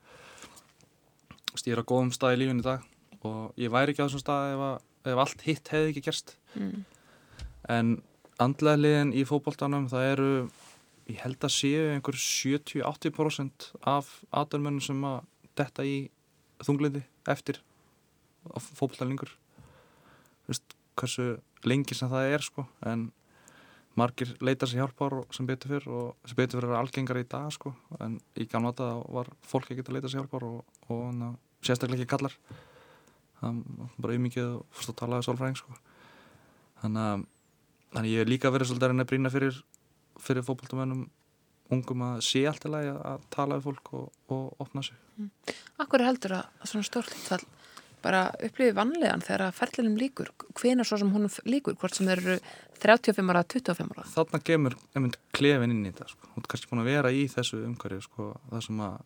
stýra 1.55 1.85
góðum 1.85 2.11
stað 2.13 2.35
í 2.35 2.41
lífin 2.41 2.61
í 2.63 2.65
dag 2.65 2.83
og 3.25 3.55
ég 3.61 3.73
væri 3.73 3.93
ekki 3.93 4.03
á 4.03 4.07
þessum 4.07 4.23
stað 4.23 4.55
ef, 4.55 4.65
að, 4.65 4.89
ef 5.11 5.21
allt 5.23 5.45
hitt 5.45 5.71
hefði 5.73 5.91
ekki 5.93 6.05
gerst 6.07 6.35
mm. 6.57 6.83
en 7.77 7.95
andlega 8.41 8.81
liðin 8.81 9.13
í 9.15 9.23
fókbóltanum 9.27 9.87
það 9.91 10.09
eru, 10.11 10.29
ég 11.11 11.21
held 11.23 11.47
að 11.47 11.55
séu 11.55 11.87
einhver 11.93 12.19
70-80% 12.19 13.69
af 13.87 14.11
aðdörmennum 14.35 14.83
sem 14.83 15.07
að 15.07 15.21
detta 15.55 15.85
í 15.87 15.97
þungliði 16.65 17.05
eftir 17.31 17.61
fókbóltalingur 18.45 19.31
veist 20.49 20.75
hversu 20.99 21.35
lengi 21.67 21.97
sem 21.97 22.11
það 22.11 22.35
er 22.35 22.45
sko 22.45 22.65
en 22.85 23.07
margir 23.95 24.33
leita 24.43 24.67
sér 24.67 24.83
hjálpar 24.83 25.17
sem 25.35 25.47
betur 25.47 25.75
fyrr 25.75 25.89
og 25.89 26.29
sem 26.29 26.39
betur 26.39 26.59
fyrr 26.59 26.73
er 26.73 26.79
algengar 26.81 27.21
í 27.21 27.27
dag 27.31 27.51
sko 27.55 27.73
en 28.03 28.17
í 28.35 28.47
gamnata 28.51 28.91
var 29.07 29.29
fólk 29.47 29.71
ekki 29.71 29.85
að 29.85 29.97
leita 29.97 30.11
sér 30.11 30.23
hjálpar 30.23 30.47
og, 30.47 30.63
og, 30.89 31.05
og 31.11 31.65
sérstaklega 31.65 32.03
ekki 32.03 32.13
kallar 32.15 32.35
það 33.39 33.61
var 33.77 33.95
bara 34.03 34.19
umikið 34.19 34.51
og 34.57 34.67
fyrst 34.75 34.93
að 34.93 34.99
tala 35.03 35.21
um 35.21 35.27
sólfræðing 35.29 35.61
sko 35.61 35.79
þannig 36.81 37.07
að 37.13 37.25
Þannig 37.95 38.11
ég 38.11 38.25
hef 38.25 38.27
líka 38.27 38.51
verið 38.51 38.67
svolítið 38.67 38.85
að 38.85 38.91
reyna 38.91 39.03
að 39.05 39.11
brína 39.11 39.29
fyrir, 39.31 39.59
fyrir 40.19 40.43
fókbaltumennum 40.43 41.05
ungum 41.75 42.01
að 42.03 42.17
sé 42.27 42.41
allt 42.49 42.65
í 42.67 42.71
lagi 42.73 42.89
að 42.91 43.21
tala 43.31 43.55
við 43.55 43.67
fólk 43.69 43.91
og, 43.95 44.09
og 44.35 44.65
opna 44.65 44.83
sig. 44.83 44.97
Mm. 45.15 45.29
Akkur 45.79 46.03
er 46.03 46.09
heldur 46.09 46.35
að 46.35 46.65
svona 46.67 46.87
stórlítfall 46.89 47.39
bara 48.05 48.21
upplifið 48.37 48.77
vanlegan 48.77 49.23
þegar 49.25 49.47
að 49.47 49.57
ferlinum 49.57 49.97
líkur, 49.99 50.29
hvena 50.59 50.85
svo 50.85 50.99
sem 51.01 51.11
honum 51.15 51.33
líkur, 51.49 51.77
hvort 51.81 51.97
sem 51.97 52.09
eru 52.13 52.37
35 52.83 53.33
ára, 53.33 53.41
25 53.49 53.95
ára. 53.95 54.05
Þarna 54.13 54.41
gemur 54.45 54.77
einmitt 54.93 55.17
klefin 55.35 55.73
inn 55.73 55.83
í 55.87 55.91
þetta 55.91 56.11
sko. 56.13 56.29
Þú 56.29 56.43
ert 56.43 56.49
kannski 56.53 56.71
búin 56.71 56.83
að 56.83 56.91
vera 56.91 57.13
í 57.15 57.25
þessu 57.33 57.61
umhverju 57.65 58.05
sko, 58.05 58.29
það 58.51 58.65
sem 58.67 58.81
að 58.85 58.97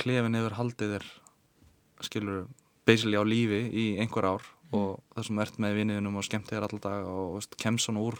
klefin 0.00 0.38
hefur 0.38 0.56
haldið 0.58 0.96
þér 0.96 1.08
skilur 2.06 2.44
basically 2.88 3.18
á 3.20 3.24
lífi 3.24 3.60
í 3.68 3.86
einhver 4.00 4.26
ár 4.26 4.44
mm. 4.44 4.76
og 4.78 4.90
það 5.14 5.28
sem 5.28 5.42
ert 5.44 5.60
með 5.62 5.78
vinniðunum 5.80 6.18
og 6.20 6.26
skemmt 6.26 6.50
þér 6.50 6.66
alltaf 6.68 7.08
og 7.10 7.36
veist, 7.36 7.56
kemst 7.60 7.88
svona 7.88 8.04
úr 8.04 8.18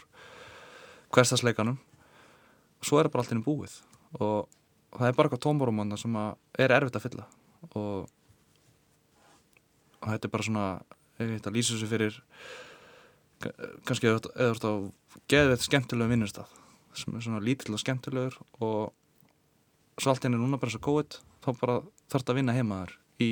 hverstasleikanum 1.11 1.77
og 1.77 2.87
svo 2.87 2.99
er 2.99 3.07
það 3.09 3.15
bara 3.15 3.25
alltaf 3.25 3.35
inn 3.35 3.43
í 3.43 3.47
búið 3.47 3.77
og, 4.19 4.49
það 4.91 5.07
er 5.07 5.17
bara 5.17 5.29
eitthvað 5.29 5.43
tómborum 5.47 5.83
sem 5.99 6.17
er 6.59 6.75
erfitt 6.77 6.99
að 6.99 7.05
fylla 7.07 7.27
og, 7.71 8.09
og 10.01 10.09
þetta 10.09 10.27
er 10.27 10.33
bara 10.33 10.47
svona 10.47 10.65
þetta 11.21 11.53
lýsir 11.53 11.79
sig 11.79 11.91
fyrir 11.91 12.17
kannski 13.87 14.09
eða 14.09 14.21
þú 14.25 14.33
ert 14.47 14.65
á 14.65 14.73
geðveit 15.31 15.65
skemmtilega 15.65 16.11
vinnustaf 16.11 16.57
sem 16.97 17.15
er 17.15 17.23
svona 17.25 17.43
lítill 17.43 17.75
og 17.75 17.81
skemmtilegur 17.81 18.37
og 18.59 20.01
svo 20.01 20.11
allt 20.11 20.25
inn 20.27 20.35
er 20.35 20.41
núna 20.41 20.59
bara 20.61 20.73
svo 20.73 20.81
góðið 20.83 21.21
þá 21.41 21.49
bara 21.61 21.79
þarf 21.81 22.21
þetta 22.21 22.33
að 22.33 22.39
vinna 22.39 22.57
heimaður 22.57 22.97
í 23.21 23.31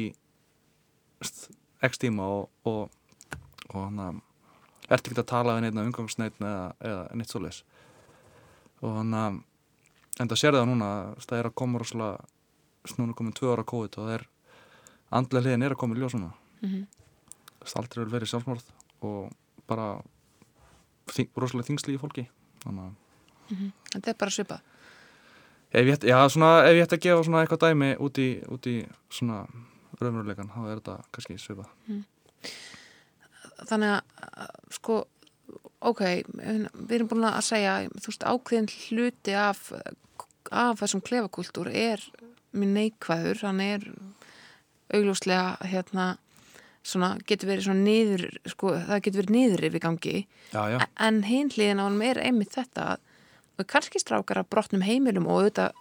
x 1.19 2.01
tíma 2.01 2.25
og 2.25 2.49
og, 2.69 2.89
og 3.69 3.79
hann 3.83 4.01
að 4.03 4.21
ert 4.89 5.05
ekki 5.05 5.21
að 5.21 5.29
tala 5.29 5.55
við 5.57 5.67
neitt 5.67 5.83
umgangsneitt 5.83 6.41
eða, 6.41 6.73
eða 6.81 7.05
neitt 7.17 7.33
svo 7.33 7.43
leis 7.43 7.61
og 8.81 8.95
hann 8.97 9.13
að 9.13 9.39
en 10.19 10.29
það 10.31 10.41
sér 10.41 10.57
það 10.57 10.69
núna 10.71 10.89
það 11.23 11.39
er 11.39 11.49
að 11.49 11.57
koma 11.61 11.81
rosalega 11.81 12.97
núna 12.99 13.15
komið 13.15 13.37
tvö 13.39 13.53
ára 13.53 13.67
COVID 13.67 13.97
og 13.99 14.07
það 14.07 14.15
er 14.17 14.25
andlega 15.19 15.45
hliðin 15.45 15.65
er 15.67 15.75
að 15.75 15.81
koma 15.83 15.97
í 15.97 16.01
ljósuna 16.01 16.31
mm 16.61 16.69
-hmm. 16.69 16.85
aldrei 17.75 18.05
verið 18.05 18.31
sjálfsmórð 18.31 18.65
og 19.01 19.31
bara 19.67 20.01
þing, 21.07 21.29
rosalega 21.35 21.67
þingsli 21.67 21.95
í 21.95 22.01
fólki 22.01 22.27
þannig 22.63 22.83
að 22.83 22.91
mm 23.49 23.57
-hmm. 23.57 23.71
Þetta 23.93 24.09
er 24.09 24.15
bara 24.17 24.31
svipað 24.31 24.61
ég, 25.73 26.03
já, 26.03 26.17
svona, 26.29 26.63
ef 26.65 26.77
ég 26.77 26.85
ætti 26.85 26.97
að 26.97 27.05
gefa 27.05 27.23
svona 27.25 27.43
eitthvað 27.43 27.65
dæmi 27.67 27.91
út 28.01 28.17
í, 28.21 28.29
út 28.49 28.67
í 28.69 28.75
svona 29.13 29.43
raunveruleikan, 29.99 30.51
þá 30.53 30.59
er 30.65 30.81
þetta 30.81 30.97
kannski 31.15 31.37
svipað. 31.41 31.71
Mm. 31.87 32.03
Þannig 33.69 33.95
að, 33.95 34.53
sko, 34.77 34.99
ok, 35.91 36.03
við 36.31 36.95
erum 36.97 37.11
búin 37.11 37.27
að 37.29 37.41
segja, 37.49 37.75
þú 37.97 38.13
veist, 38.13 38.25
ákveðin 38.25 38.71
hluti 38.87 39.35
af, 39.37 39.65
af 40.49 40.79
þessum 40.81 41.03
klefakultúr 41.05 41.69
er 41.73 42.05
mjög 42.55 42.73
neikvæður, 42.77 43.43
hann 43.45 43.61
er 43.61 43.85
augljóslega, 44.95 45.59
hérna, 45.69 46.07
svona, 46.89 47.11
getur 47.29 47.51
verið 47.51 47.67
svona 47.67 47.85
niður, 47.85 48.25
sko, 48.49 48.73
það 48.87 49.03
getur 49.05 49.21
verið 49.21 49.35
niður 49.35 49.67
yfir 49.69 49.83
gangi, 49.83 50.15
já, 50.53 50.61
já. 50.73 50.79
en 51.07 51.21
hinliðin 51.27 51.81
á 51.81 51.85
hann 51.85 52.01
er 52.07 52.21
einmitt 52.23 52.55
þetta 52.55 52.89
að 53.59 53.67
kannski 53.69 54.01
strákar 54.01 54.41
að 54.41 54.49
brotnum 54.53 54.85
heimilum 54.87 55.27
og 55.27 55.41
auðvitað 55.41 55.73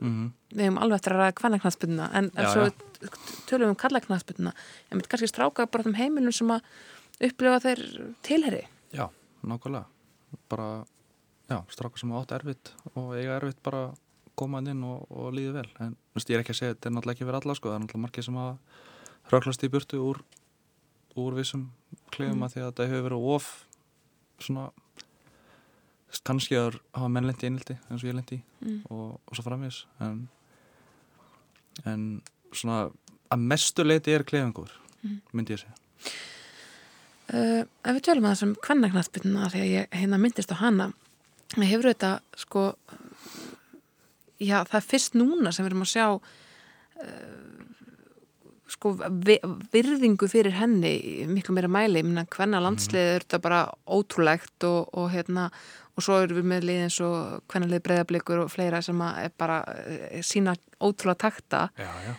mm 0.00 0.10
-hmm. 0.10 0.30
við 0.56 0.64
hefum 0.66 0.78
alveg 0.82 0.98
eftir 0.98 1.12
að 1.14 1.20
ræða 1.22 1.38
kvannaknarsbyrna 1.40 2.10
en, 2.18 2.30
en 2.34 2.50
svo 2.50 2.64
tölum 3.46 3.68
við 3.68 3.74
um 3.74 3.82
kallaknarsbyrna 3.84 4.52
en 4.90 5.00
kannski 5.00 5.30
stráka 5.30 5.66
bara 5.66 5.86
um 5.86 5.94
heimilum 5.94 6.32
sem 6.32 6.50
að 6.50 6.60
upplifa 7.22 7.60
þeir 7.60 7.82
tilheri 8.22 8.66
Já, 8.92 9.08
nákvæmlega. 9.42 9.84
Bara, 10.48 10.84
já, 11.48 11.64
stráka 11.68 11.98
sem 11.98 12.12
átt 12.12 12.32
erfitt 12.36 12.72
og 12.94 13.14
eiga 13.16 13.38
erfitt 13.38 13.62
bara 13.64 13.90
komað 14.36 14.72
inn 14.72 14.84
og, 14.84 15.06
og 15.10 15.32
líði 15.36 15.54
vel. 15.56 15.68
En 15.80 15.96
veist, 16.14 16.28
ég 16.28 16.36
er 16.36 16.44
ekki 16.44 16.52
að 16.54 16.60
segja, 16.60 16.74
þetta 16.76 16.88
er 16.88 16.94
náttúrulega 16.96 17.16
ekki 17.16 17.28
verið 17.28 17.40
alla 17.40 17.56
sko, 17.56 17.70
það 17.70 17.76
er 17.78 17.82
náttúrulega 17.84 18.04
margir 18.04 18.26
sem 18.26 18.38
að 18.42 19.32
röklast 19.32 19.64
í 19.64 19.70
burtu 19.72 20.02
úr, 20.02 20.22
úr 21.18 21.36
vissum 21.36 21.68
klefum 22.12 22.38
mm. 22.38 22.46
að 22.46 22.54
því 22.54 22.62
að 22.62 22.70
þetta 22.70 22.88
hefur 22.90 23.06
verið 23.08 23.28
of 23.34 23.50
svona 24.42 24.68
kannski 26.26 26.58
að 26.58 26.78
hafa 26.92 27.08
menn 27.12 27.28
lendi 27.28 27.48
einildi 27.48 27.76
eins 27.88 28.02
og 28.02 28.08
ég 28.08 28.16
lendi 28.16 28.38
mm. 28.60 28.80
og, 28.92 29.16
og 29.16 29.36
svo 29.36 29.44
framvís 29.46 29.82
en, 30.04 30.26
en 31.88 32.04
svona 32.52 32.84
að 33.32 33.46
mestu 33.52 33.86
leiti 33.86 34.12
er 34.12 34.26
klefingur 34.28 34.72
mm. 35.02 35.18
myndi 35.32 35.56
ég 35.56 35.62
segja 35.62 35.76
uh, 37.32 37.62
Ef 37.64 37.96
við 37.96 38.04
tölum 38.08 38.28
að 38.28 38.36
þessum 38.36 38.56
kvannagnatbyrna 38.66 39.52
þegar 39.54 39.70
ég 39.70 39.96
hérna 40.02 40.20
myndist 40.20 40.52
á 40.52 40.56
hana 40.60 40.90
hefur 41.56 41.90
þetta 41.90 42.12
sko 42.38 42.66
já 44.42 44.58
það 44.68 44.78
er 44.78 44.88
fyrst 44.88 45.18
núna 45.18 45.52
sem 45.52 45.64
við 45.64 45.72
erum 45.72 45.86
að 45.86 45.92
sjá 45.94 46.06
uh, 46.12 47.51
sko 48.72 48.94
virðingu 49.72 50.28
fyrir 50.30 50.56
henni 50.56 50.94
miklu 51.28 51.54
meira 51.56 51.70
mæli, 51.70 52.00
ég 52.00 52.08
minna 52.08 52.24
hvenna 52.32 52.62
landsliðið 52.64 53.08
mm. 53.08 53.14
er 53.18 53.26
þetta 53.26 53.40
bara 53.44 53.62
ótrúlegt 53.84 54.66
og, 54.68 54.90
og 54.96 55.10
hérna 55.12 55.50
og 55.92 56.04
svo 56.04 56.18
erum 56.22 56.40
við 56.40 56.48
með 56.48 56.66
lið 56.68 56.82
eins 56.86 56.98
og 57.04 57.40
hvernig 57.52 57.72
lið 57.72 57.84
breyðablikur 57.86 58.44
og 58.46 58.52
fleira 58.52 58.80
sem 58.84 59.00
er 59.10 59.32
bara 59.38 59.60
eh, 59.84 60.20
sína 60.24 60.54
ótrúlega 60.80 61.26
takta 61.26 61.66
já, 61.76 61.90
já. 62.06 62.12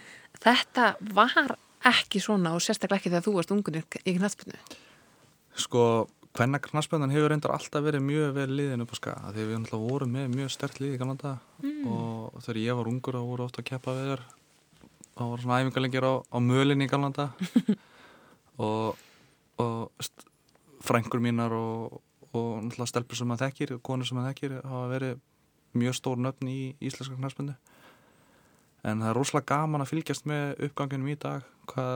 þetta 0.43 0.89
var 1.17 1.55
ekki 1.89 2.21
svona 2.23 2.53
og 2.55 2.63
sérstaklega 2.63 3.01
ekki 3.01 3.13
þegar 3.13 3.25
þú 3.25 3.37
varst 3.39 3.55
ungunir 3.55 3.87
í 4.05 4.17
knastbyrnu 4.19 4.59
Sko, 5.63 5.81
hvernig 6.33 6.63
knastbyrnan 6.65 7.13
hefur 7.13 7.33
reyndar 7.33 7.53
alltaf 7.53 7.83
verið 7.85 8.05
mjög 8.05 8.37
vel 8.37 8.47
liðin 8.53 8.85
upp 8.85 8.93
á 8.93 8.97
skaga 8.97 9.33
því 9.33 9.49
við 9.49 9.73
vorum 9.73 10.15
með 10.15 10.31
mjög 10.37 10.53
stert 10.53 10.79
lið 10.81 10.95
í 10.95 11.01
kannanda 11.01 11.35
mm. 11.63 11.83
og 11.89 12.39
þegar 12.45 12.61
ég 12.61 12.79
var 12.79 12.93
ungur 12.93 13.17
þá 13.17 13.25
voru 13.25 13.47
ofta 13.47 13.61
að 13.65 13.69
keppa 13.73 13.97
við 13.97 14.09
þér 14.13 14.25
þá 15.13 15.23
voru 15.23 15.43
svona 15.43 15.59
æfingarlengir 15.61 16.07
á, 16.09 16.13
á 16.21 16.37
mölin 16.43 16.85
í 16.85 16.89
kannanda 16.89 17.29
og, 18.67 18.97
og 19.61 20.09
frængur 20.83 21.23
mínar 21.23 21.53
og 21.57 22.01
og 22.33 22.63
náttúrulega 22.65 22.89
stelpur 22.89 23.17
sem 23.17 23.29
maður 23.29 23.45
þekkir 23.45 23.75
og 23.75 23.83
konur 23.85 24.07
sem 24.09 24.17
maður 24.17 24.31
þekkir 24.33 24.53
hafa 24.65 24.87
verið 24.89 25.19
mjög 25.77 25.97
stór 25.99 26.21
nöfn 26.21 26.49
í 26.49 26.59
íslenska 26.81 27.17
knæspöndu 27.19 27.53
en 28.83 29.03
það 29.03 29.09
er 29.09 29.17
rosalega 29.19 29.49
gaman 29.53 29.83
að 29.83 29.91
fylgjast 29.91 30.25
með 30.29 30.63
uppganginum 30.67 31.11
í 31.13 31.17
dag 31.21 31.45
hvað 31.69 31.93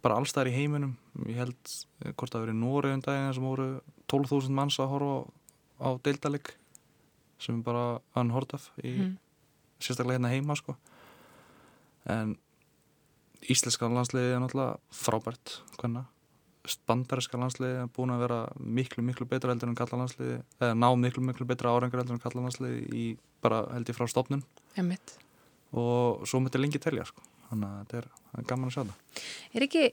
bara 0.00 0.16
allstæðar 0.20 0.48
í 0.48 0.54
heiminum. 0.54 0.92
Ég 1.26 1.40
held 1.42 1.72
eh, 2.04 2.12
hvort 2.14 2.34
að 2.36 2.46
verið 2.46 2.60
Nóri 2.60 2.92
um 2.94 3.02
daginn 3.04 3.34
sem 3.36 3.44
voru 3.44 3.68
12.000 4.12 4.54
manns 4.56 4.78
að 4.80 4.92
horfa 4.94 5.16
á 5.80 5.88
deildalig 6.04 6.52
sem 7.40 7.58
bara 7.64 7.98
unheard 8.20 8.54
of 8.56 8.68
í 8.84 8.92
mm. 8.92 9.10
sérstaklega 9.80 10.20
hérna 10.20 10.32
heima 10.32 10.56
sko. 10.56 10.76
En 12.08 12.36
íslenska 13.48 13.88
landsliði 13.88 14.34
er 14.34 14.42
náttúrulega 14.42 14.78
frábært 14.92 15.60
hvernig 15.80 16.08
bandariska 16.88 17.38
landsliði 17.40 17.84
er 17.84 17.90
búin 17.94 18.12
að 18.12 18.24
vera 18.24 18.38
miklu, 18.60 19.02
miklu 19.04 19.26
betra 19.28 19.54
heldur 19.54 19.70
en 19.70 19.78
kallalandsliði 19.78 20.40
eða 20.60 20.76
ná 20.76 20.88
miklu, 20.98 21.22
miklu 21.24 21.46
betra 21.48 21.72
árengur 21.74 22.02
heldur 22.02 22.18
en 22.18 22.22
kallalandsliði 22.22 22.82
í 22.92 23.04
bara 23.42 23.62
held 23.72 23.88
ég 23.88 23.96
frá 23.96 24.08
stopnum 24.10 24.42
Emitt. 24.78 25.16
og 25.72 26.26
svo 26.28 26.42
möttu 26.44 26.60
lengi 26.60 26.80
telja 26.82 27.06
sko. 27.08 27.24
þannig 27.48 27.70
að 27.70 27.78
þetta 27.80 28.00
er, 28.00 28.08
er 28.38 28.48
gaman 28.50 28.68
að 28.68 28.74
sjá 28.74 28.82
það. 28.82 29.22
Er 29.54 29.66
ekki, 29.66 29.84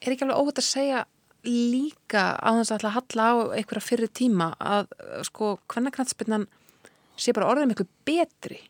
er 0.00 0.14
ekki 0.14 0.26
alveg 0.26 0.42
óhætt 0.42 0.60
að 0.62 0.68
segja 0.68 1.00
líka 1.44 2.22
á 2.40 2.50
þess 2.56 2.72
að 2.72 2.94
halla 2.94 3.26
á 3.28 3.34
einhverja 3.58 3.84
fyrir 3.84 4.12
tíma 4.14 4.52
að 4.56 4.94
sko 5.28 5.56
hvernig 5.68 5.96
knallspinnan 5.96 6.46
sé 7.18 7.34
bara 7.36 7.50
orðið 7.50 7.72
miklu 7.72 7.88
betri? 8.06 8.62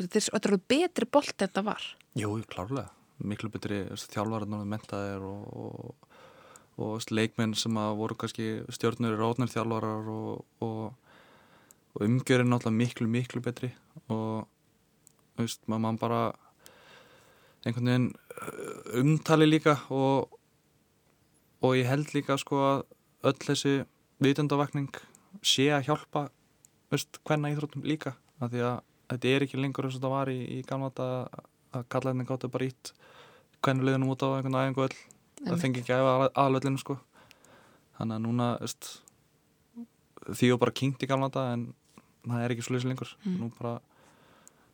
Þetta 0.00 0.24
er 0.24 0.40
orðið 0.40 0.64
betri 0.72 1.06
bolt 1.12 1.44
en 1.44 1.52
það 1.52 1.68
var. 1.68 1.84
Jú, 2.18 2.32
klárlega 2.50 2.88
miklu 3.24 3.50
betri 3.52 3.82
þjálfvarðan 3.90 4.60
og 4.60 4.68
mentaðir 4.70 5.26
og, 5.26 5.42
og 5.50 6.10
og 6.80 7.12
leikmenn 7.12 7.54
sem 7.58 7.76
voru 7.98 8.16
kannski 8.18 8.62
stjórnur 8.72 9.16
í 9.16 9.20
rótnum 9.20 9.50
þjálfarar 9.50 10.08
og, 10.10 10.44
og, 10.64 11.10
umgjörinn 12.00 12.52
náttúrulega 12.52 12.78
miklu, 12.78 13.08
miklu 13.10 13.42
betri 13.44 13.72
og 14.12 14.46
veist, 15.38 15.62
maður 15.66 15.98
bara 16.00 16.20
einhvern 17.66 17.90
veginn 17.90 18.10
uh, 18.14 19.00
umtali 19.02 19.48
líka 19.48 19.76
og, 19.92 20.38
ég 21.76 21.90
held 21.90 22.14
líka 22.14 22.38
sko 22.40 22.62
að 22.64 22.84
öll 23.28 23.40
þessi 23.42 23.74
vitundavakning 24.22 24.94
sé 25.42 25.68
að 25.74 25.90
hjálpa 25.90 26.28
veist, 26.92 27.20
hvenna 27.26 27.50
íþróttum 27.52 27.84
líka 27.84 28.14
af 28.40 28.54
því 28.54 28.64
að 28.70 28.78
þetta 29.10 29.34
er 29.34 29.46
ekki 29.46 29.60
lengur 29.60 29.88
eins 29.88 29.98
og 29.98 30.00
þetta 30.00 30.14
var 30.14 30.32
í, 30.32 30.40
í 30.56 30.62
gamla 30.68 31.10
að 31.76 31.86
kalla 31.92 32.12
henni 32.12 32.26
gáttu 32.28 32.50
bara 32.52 32.68
ít 32.70 32.92
hvernig 33.60 33.86
liðnum 33.86 34.12
út 34.14 34.24
á 34.24 34.28
einhvern 34.32 34.58
aðeins 34.58 34.78
og 34.80 34.86
öll 34.88 34.98
það 35.44 35.62
fengi 35.62 35.82
ekki 35.82 35.96
að 35.96 36.26
aðlöðlinu 36.28 36.80
sko. 36.80 36.96
Þannig 37.98 38.16
að 38.16 38.24
núna 38.24 38.48
veist, 38.60 38.90
því 40.28 40.50
og 40.54 40.60
bara 40.62 40.76
kynnt 40.80 41.04
í 41.04 41.08
gamla 41.08 41.28
þetta 41.30 41.44
en 41.54 41.66
það 42.26 42.44
er 42.44 42.54
ekki 42.54 42.74
leysi 42.74 42.90
lengur. 42.90 43.12
Mm. 43.24 43.36
nú 43.40 43.50
bara, 43.58 43.74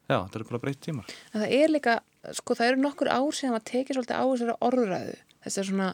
já, 0.07 0.17
þetta 0.19 0.39
er 0.41 0.47
bara 0.51 0.63
breytt 0.63 0.83
tímar. 0.85 1.17
En 1.33 1.43
það 1.43 1.57
er 1.59 1.75
líka, 1.75 1.97
sko 2.39 2.59
það 2.59 2.73
eru 2.73 2.85
nokkur 2.85 3.11
ár 3.13 3.35
sem 3.39 3.57
að 3.57 3.67
tekja 3.73 3.99
svolítið 3.99 4.23
á 4.23 4.25
þessari 4.27 4.57
orðræðu. 4.69 5.19
Þess 5.47 5.63
að 5.63 5.69
svona, 5.71 5.91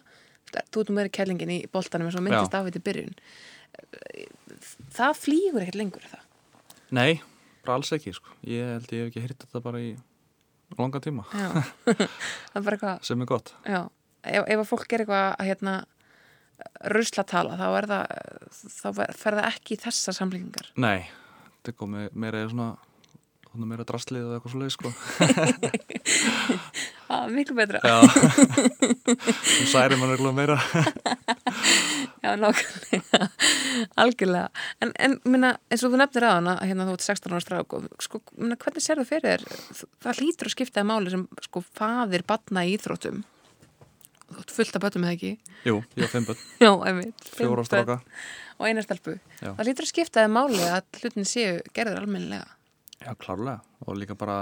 þú 0.52 0.84
erum 0.84 1.00
meira 1.00 1.16
kellingin 1.20 1.56
í 1.56 1.58
boltanum 1.72 2.08
eins 2.08 2.20
og 2.20 2.24
myndist 2.26 2.56
af 2.56 2.68
þetta 2.68 2.84
byrjun. 2.88 3.18
Það 4.92 5.18
flýgur 5.20 5.64
ekkert 5.64 5.80
lengur 5.80 6.08
það? 6.08 6.24
Nei, 6.92 7.20
bara 7.64 7.78
alls 7.78 7.92
ekki 7.96 8.12
sko. 8.16 8.32
Ég 8.44 8.74
held 8.74 8.92
ég 8.92 9.06
hef 9.06 9.12
ekki 9.12 9.24
hýrt 9.24 9.46
þetta 9.46 9.64
bara 9.64 9.80
í 9.80 9.94
langa 10.78 11.00
tíma. 11.02 11.24
Sem 13.08 13.20
er 13.24 13.28
gott. 13.28 13.54
Já. 13.66 13.82
Ef, 14.22 14.44
ef 14.46 14.60
að 14.62 14.68
fólk 14.68 14.86
gerir 14.86 15.04
eitthvað 15.06 15.26
að 15.34 15.48
hérna 15.50 15.74
ruslatala 16.92 17.56
þá 17.58 17.66
er 17.78 17.88
það 17.90 18.04
þá 18.70 18.88
fer 19.18 19.36
það 19.38 19.48
ekki 19.48 19.74
í 19.74 19.80
þessar 19.82 20.14
samlingar 20.14 20.68
Nei, 20.78 21.08
þetta 21.58 21.72
er 21.72 21.78
komið 21.80 22.04
meira 22.22 22.42
eða 22.44 22.52
svona 22.54 23.68
meira 23.68 23.86
drastlið 23.88 24.28
eða 24.28 24.38
eitthvað 24.38 24.52
svo 24.54 24.60
leið 24.62 24.74
sko. 24.76 24.88
Ah, 27.12 27.26
Miklu 27.28 27.52
betra. 27.52 27.76
Já, 27.84 27.98
særi 29.68 29.98
mann 30.00 30.14
eitthvað 30.14 30.32
meira 30.32 30.54
Já, 32.22 32.36
nákvæmlega, 32.38 33.28
algjörlega. 34.02 34.48
En, 34.84 34.92
en 35.02 35.16
minna, 35.26 35.56
eins 35.72 35.82
og 35.82 35.90
þú 35.90 35.98
nefnir 35.98 36.26
að 36.28 36.36
hana 36.36 36.54
hérna 36.62 36.86
þú 36.86 36.94
ert 36.94 37.06
16 37.08 37.34
ára 37.34 37.42
strák 37.42 37.74
og 37.74 37.88
sko, 38.04 38.20
minna, 38.38 38.58
hvernig 38.62 38.84
sér 38.84 39.00
þú 39.02 39.06
fyrir 39.08 39.42
þér 39.42 39.82
það 40.04 40.20
hlýtur 40.20 40.50
að 40.50 40.54
skiptaði 40.54 40.88
máli 40.92 41.12
sem 41.14 41.24
sko 41.48 41.64
faðir 41.66 42.22
batna 42.28 42.62
í 42.68 42.76
íþróttum? 42.76 43.24
Þú 44.32 44.38
ert 44.44 44.54
fullt 44.54 44.78
af 44.78 44.84
bötum 44.86 45.04
eða 45.08 45.16
ekki? 45.18 45.32
Jú, 45.66 45.74
ég 45.96 46.04
var 46.04 46.12
fimm 46.14 46.28
börn, 46.30 46.46
Já, 46.64 46.70
einmitt, 46.88 47.26
fimm 47.26 47.42
fjóra 47.42 47.58
börn 47.58 47.68
stráka. 47.68 47.98
Og 48.56 48.66
eina 48.70 48.86
stelpu. 48.86 49.18
Já. 49.42 49.50
það 49.50 49.64
hlýtur 49.66 49.88
að 49.88 49.92
skiptaði 49.92 50.32
máli 50.38 50.64
að 50.70 51.00
hlutin 51.02 51.28
séu 51.28 51.58
gerður 51.74 52.04
almennilega. 52.04 52.46
Já, 53.02 53.12
klárlega. 53.18 53.58
Og 53.84 53.98
líka 53.98 54.16
bara, 54.16 54.38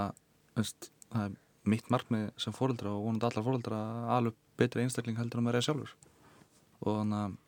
veist, 0.58 0.92
það 1.10 1.30
er 1.30 1.36
mitt 1.72 1.90
markmið 1.92 2.28
sem 2.40 2.54
fóreldra 2.54 2.92
og 2.92 3.06
vonandi 3.08 3.26
allar 3.30 3.46
fóreldra 3.46 3.80
að 3.80 4.16
alveg 4.18 4.38
betri 4.60 4.84
einstakling 4.84 5.18
heldur 5.18 5.40
en 5.40 5.48
maður 5.48 5.60
er 5.60 5.66
sjálfur. 5.66 5.94
Og 6.84 7.00
þannig 7.00 7.24
að 7.24 7.38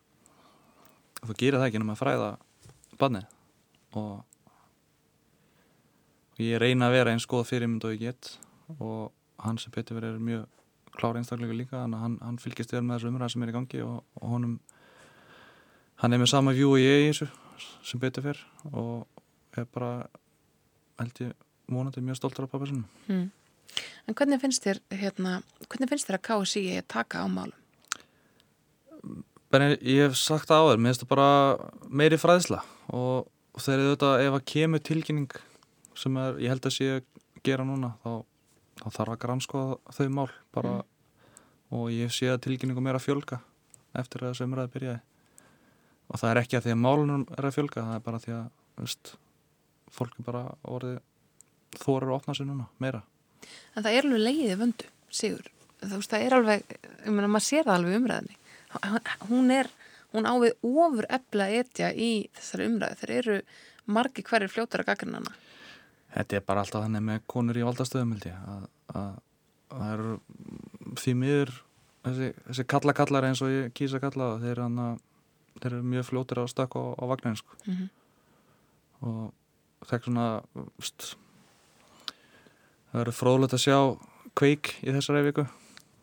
þú 1.23 1.37
gerir 1.39 1.59
það 1.59 1.67
ekki 1.69 1.81
nema 1.81 1.95
að 1.95 2.01
fræða 2.01 2.29
barnið 3.01 3.25
og 3.99 4.13
og 6.33 6.41
ég 6.41 6.57
reyna 6.61 6.89
að 6.89 6.97
vera 6.97 7.13
eins 7.13 7.27
góða 7.29 7.49
fyrirmynd 7.51 7.85
og 7.85 7.93
ég 7.93 8.07
get 8.07 8.31
og 8.79 9.11
hann 9.43 9.59
sem 9.61 9.73
betur 9.73 9.99
verið 9.99 10.15
er 10.15 10.23
mjög 10.27 10.45
klár 10.93 11.17
einstaklingu 11.17 11.55
líka 11.57 11.83
hann, 11.85 12.17
hann 12.21 12.39
fylgist 12.41 12.73
þér 12.73 12.85
með 12.85 12.99
þessu 12.99 13.11
umræð 13.11 13.33
sem 13.33 13.45
er 13.45 13.51
í 13.51 13.55
gangi 13.57 13.83
og, 13.85 14.01
og 14.19 14.33
honum 14.33 14.57
hann 16.01 16.13
er 16.13 16.21
með 16.21 16.33
sama 16.33 16.53
vjú 16.55 16.73
og 16.73 16.81
ég 16.81 17.05
í 17.05 17.11
þessu 17.11 17.29
sem 17.85 18.01
betur 18.01 18.25
fyrr 18.25 18.43
og 18.71 19.57
er 19.57 19.69
bara 19.69 19.93
held 20.99 21.23
ég 21.23 21.33
vonandi 21.69 22.01
mjög 22.03 22.19
stoltur 22.19 22.47
af 22.47 22.53
pappa 22.53 22.69
sinum 22.69 22.85
hmm. 23.07 23.31
En 24.03 24.13
hvernig 24.13 24.41
finnst 24.41 24.65
þér 24.65 24.81
hérna, 24.99 25.37
hvernig 25.71 25.89
finnst 25.89 26.09
þér 26.09 26.17
að 26.19 26.25
KSI 26.27 26.63
taka 26.91 27.23
á 27.23 27.27
málum? 27.31 27.55
Benni, 29.53 29.77
ég 29.85 30.07
hef 30.07 30.17
sagt 30.17 30.49
það 30.49 30.65
á 30.65 30.67
þér, 30.71 30.81
mér 30.81 30.91
finnst 30.91 31.03
það 31.03 31.11
bara 31.13 31.29
meiri 32.01 32.17
fræðsla 32.17 32.59
og, 32.89 33.29
þegar 33.59 33.83
þetta 33.91 34.11
ef 34.25 34.37
að 34.39 34.45
kemur 34.49 34.83
tilkynning 34.89 35.35
sem 35.99 36.17
er, 36.17 36.39
ég 36.41 36.53
held 36.53 36.65
að 36.65 36.75
sé 36.75 36.89
að 36.95 37.03
gera 37.45 37.67
núna 37.67 37.93
þá, 38.01 38.11
þá 38.81 38.87
þarf 38.97 39.13
að 39.13 39.21
granskoða 39.27 39.95
þau 39.97 40.09
mál 40.17 40.27
bara 40.55 40.75
og 41.73 41.87
ég 41.93 42.13
sé 42.13 42.31
að 42.33 42.41
tilkynningum 42.47 42.89
er 42.89 42.97
að 42.97 43.05
fjölga 43.05 43.39
eftir 43.97 44.25
að 44.25 44.43
umræði 44.47 44.73
byrjaði 44.73 44.99
og 46.09 46.19
það 46.19 46.29
er 46.31 46.41
ekki 46.43 46.59
að 46.59 46.67
því 46.67 46.75
að 46.75 46.83
málunum 46.83 47.25
er 47.37 47.47
að 47.47 47.57
fjölga, 47.59 47.87
það 47.87 47.97
er 47.99 48.05
bara 48.09 48.21
því 48.25 48.35
að 48.39 48.45
veist, 48.81 49.15
fólk 49.93 50.17
er 50.17 50.27
bara 50.27 50.45
orðið 50.65 51.01
þorir 51.81 52.09
að 52.09 52.17
opna 52.17 52.37
sig 52.37 52.49
núna, 52.49 52.69
meira 52.81 53.05
En 53.73 53.83
það 53.83 53.97
er 53.97 54.07
alveg 54.07 54.23
leiðið 54.27 54.59
vöndu, 54.61 54.89
Sigur. 55.13 55.49
Þú 55.83 55.97
veist, 55.97 56.13
það 56.13 56.25
er 56.25 56.35
alveg, 56.37 56.75
ég 57.03 57.13
meina, 57.13 57.29
maður 57.29 57.45
sér 57.47 57.67
það 57.67 57.75
alveg 57.77 57.97
umræðinni. 57.99 58.37
Hún 59.29 59.51
er, 59.53 59.69
hún 60.13 60.27
ávið 60.29 60.55
ofur 60.61 61.07
efla 61.09 61.49
etja 61.49 61.91
í 61.93 62.29
þessari 62.37 62.69
umræði. 62.71 62.99
Þeir 63.01 63.15
eru 63.17 63.37
margi 63.85 64.23
hverjir 64.23 64.51
fljótar 64.51 64.83
að 64.83 64.91
gagna 64.93 65.21
hana. 65.21 65.35
Þetta 66.13 66.37
er 66.37 66.45
bara 66.45 66.63
alltaf 66.63 66.85
þannig 66.85 67.05
með 67.07 67.21
konur 67.27 67.57
í 67.57 67.65
valdastöðum 67.65 68.15
að, 68.19 68.25
að, 68.53 68.65
að 68.93 69.13
það 69.73 69.93
eru 69.93 70.11
því 71.01 71.13
miður 71.17 71.53
þessi, 72.03 72.29
þessi 72.47 72.65
kalla 72.69 72.95
kallar 72.97 73.27
eins 73.27 73.41
og 73.43 73.51
ég 73.51 73.73
kýsa 73.77 74.01
kalla 74.03 74.35
þeir, 74.43 74.61
hana, 74.65 74.87
þeir 75.59 75.71
eru 75.71 75.89
mjög 75.93 76.07
fljótir 76.09 76.43
á 76.43 76.45
stakk 76.51 76.77
á, 76.77 76.83
á 76.93 77.03
vagnin 77.09 77.39
sko. 77.39 77.57
Mm 77.65 77.73
-hmm. 77.73 77.89
og 79.09 79.87
það 79.87 79.97
er 79.97 80.05
svona 80.05 80.27
st, 80.79 81.15
það 82.91 82.99
verður 83.01 83.19
fróðlegt 83.19 83.57
að 83.57 83.65
sjá 83.65 83.79
kveik 84.37 84.75
í 84.83 84.93
þessari 84.93 85.25
viku 85.29 85.47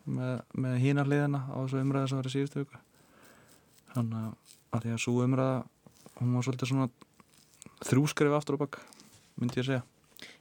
með, 0.05 0.41
með 0.53 0.77
hínar 0.81 1.09
liðina 1.09 1.43
á 1.49 1.55
þessu 1.61 1.81
umræða 1.81 2.09
sem 2.09 2.21
verður 2.21 2.35
síðustu 2.35 2.63
viku 2.63 2.81
þannig 3.91 4.27
að 4.71 4.85
því 4.85 4.93
að 4.95 5.01
svo 5.05 5.15
umræða 5.25 5.55
hún 6.19 6.35
var 6.35 6.45
svolítið 6.47 6.71
svona 6.71 6.89
þrjúskrif 7.85 8.37
aftur 8.37 8.57
og 8.57 8.63
bakk 8.65 8.81
myndi 9.41 9.59
ég 9.59 9.65
að 9.65 9.71
segja 9.71 9.87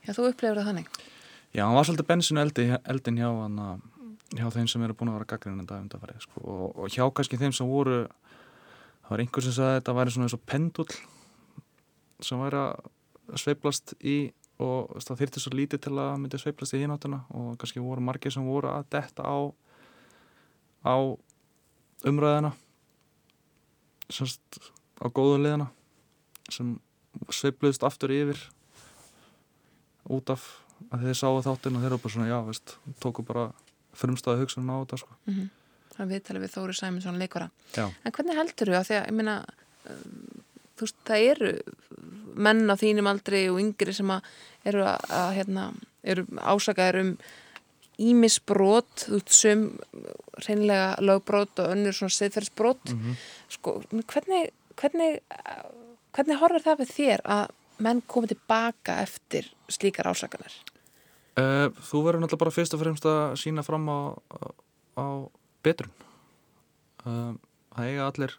Já, 0.05 0.13
þú 0.17 0.27
upplefur 0.31 0.61
það 0.61 0.69
þannig. 0.71 0.91
Já, 1.51 1.63
hann 1.65 1.77
var 1.77 1.87
svolítið 1.89 2.09
bensinu 2.09 2.43
eldi, 2.45 2.67
eldin 2.93 3.21
hjá, 3.21 3.29
hana, 3.35 3.69
hjá 4.37 4.47
þeim 4.55 4.69
sem 4.71 4.85
eru 4.87 4.97
búin 4.97 5.11
að 5.11 5.19
vera 5.19 5.31
gaggrinn 5.33 5.63
en 5.63 5.69
það 5.69 5.85
undarfarið 5.85 6.25
sko. 6.27 6.43
og, 6.45 6.67
og 6.79 6.95
hjá 6.95 7.05
kannski 7.17 7.41
þeim 7.41 7.55
sem 7.57 7.71
voru 7.71 8.01
það 8.07 9.11
var 9.13 9.23
einhver 9.25 9.47
sem 9.47 9.57
sagði 9.57 9.71
að 9.71 9.79
þetta 9.81 9.97
væri 9.99 10.15
svona 10.15 10.29
eins 10.29 10.37
og 10.37 10.45
pendull 10.53 10.99
sem 12.29 12.45
væri 12.45 12.61
að 12.61 13.41
sveiplast 13.41 13.95
í 14.01 14.17
og 14.61 15.01
það 15.01 15.21
þyrti 15.23 15.43
svo 15.43 15.53
lítið 15.57 15.83
til 15.87 15.95
að 15.97 16.13
myndi 16.21 16.41
sveiplast 16.41 16.77
í 16.77 16.83
hináttuna 16.83 17.23
og 17.37 17.57
kannski 17.61 17.83
voru 17.83 18.05
margir 18.05 18.35
sem 18.35 18.47
voru 18.47 18.71
að 18.73 18.89
detta 18.93 19.25
á 19.25 19.39
á 20.85 20.97
umræðina 22.09 22.53
semst 24.11 24.61
á 25.01 25.07
góðu 25.09 25.39
liðina 25.41 25.71
sem 26.51 26.75
sveipluðist 27.31 27.85
aftur 27.87 28.13
yfir 28.15 28.41
út 30.11 30.33
af 30.33 30.45
að 30.89 31.07
þeir 31.07 31.19
sáu 31.19 31.41
þáttinn 31.45 31.77
og 31.77 31.83
þeir 31.85 31.91
eru 31.91 32.01
bara 32.03 32.15
svona, 32.15 32.29
já, 32.31 32.39
veist, 32.47 32.77
tóku 33.03 33.25
bara 33.27 33.51
frumstæði 33.97 34.45
hugsunum 34.45 34.73
á 34.73 34.77
þetta, 34.81 35.01
sko. 35.03 35.17
Mm 35.27 35.35
-hmm. 35.35 35.49
Það 35.91 36.05
er 36.05 36.11
viðtalið 36.13 36.45
við 36.45 36.53
Þóri 36.55 36.75
Sæminsson 36.79 37.19
leikvara. 37.19 37.51
Já. 37.77 37.87
En 38.05 38.13
hvernig 38.13 38.37
heldur 38.37 38.69
þú 38.69 38.77
að 38.79 38.87
því 38.89 38.97
að, 38.97 39.07
ég 39.07 39.17
meina, 39.19 39.35
um, 39.91 40.40
þú 40.81 40.89
veist, 40.89 40.99
það 41.09 41.27
eru 41.35 41.53
menn 42.41 42.65
á 42.73 42.75
þínum 42.81 43.11
aldri 43.11 43.45
og 43.53 43.61
yngri 43.61 43.95
sem 43.95 44.11
að 44.15 44.33
eru 44.71 44.83
að, 44.89 45.07
að 45.21 45.31
hérna, 45.37 45.69
eru 46.03 46.27
ásakaður 46.41 47.01
um 47.05 47.13
ímisbrot, 48.01 49.05
þú 49.05 49.19
veist, 49.19 49.35
sem 49.37 49.67
reynilega 50.47 50.95
lögbrot 51.05 51.61
og 51.61 51.75
önnur 51.75 51.97
svona 51.97 52.17
siðferðsbrot. 52.17 52.93
Mm 52.95 53.01
-hmm. 53.01 53.17
Sko, 53.57 53.83
hvernig, 54.13 54.51
hvernig, 54.81 55.21
hvernig 56.17 56.41
horfir 56.41 56.65
það 56.65 56.81
við 56.81 56.91
þér 56.97 57.21
að 57.25 57.47
menn 57.79 58.03
komið 58.03 58.35
tilbaka 58.35 59.01
eftir 59.03 59.51
slíkar 59.69 60.09
ásakanir? 60.09 60.53
Uh, 61.39 61.71
þú 61.89 62.05
verður 62.05 62.21
náttúrulega 62.21 62.45
bara 62.45 62.51
fyrst 62.51 62.75
og 62.75 62.81
fremst 62.81 63.05
að 63.05 63.37
sína 63.41 63.63
fram 63.63 63.89
á, 63.89 64.01
á 64.97 65.07
betrun. 65.63 65.93
Uh, 67.07 67.35
það 67.77 67.87
eiga 67.87 68.07
allir, 68.07 68.35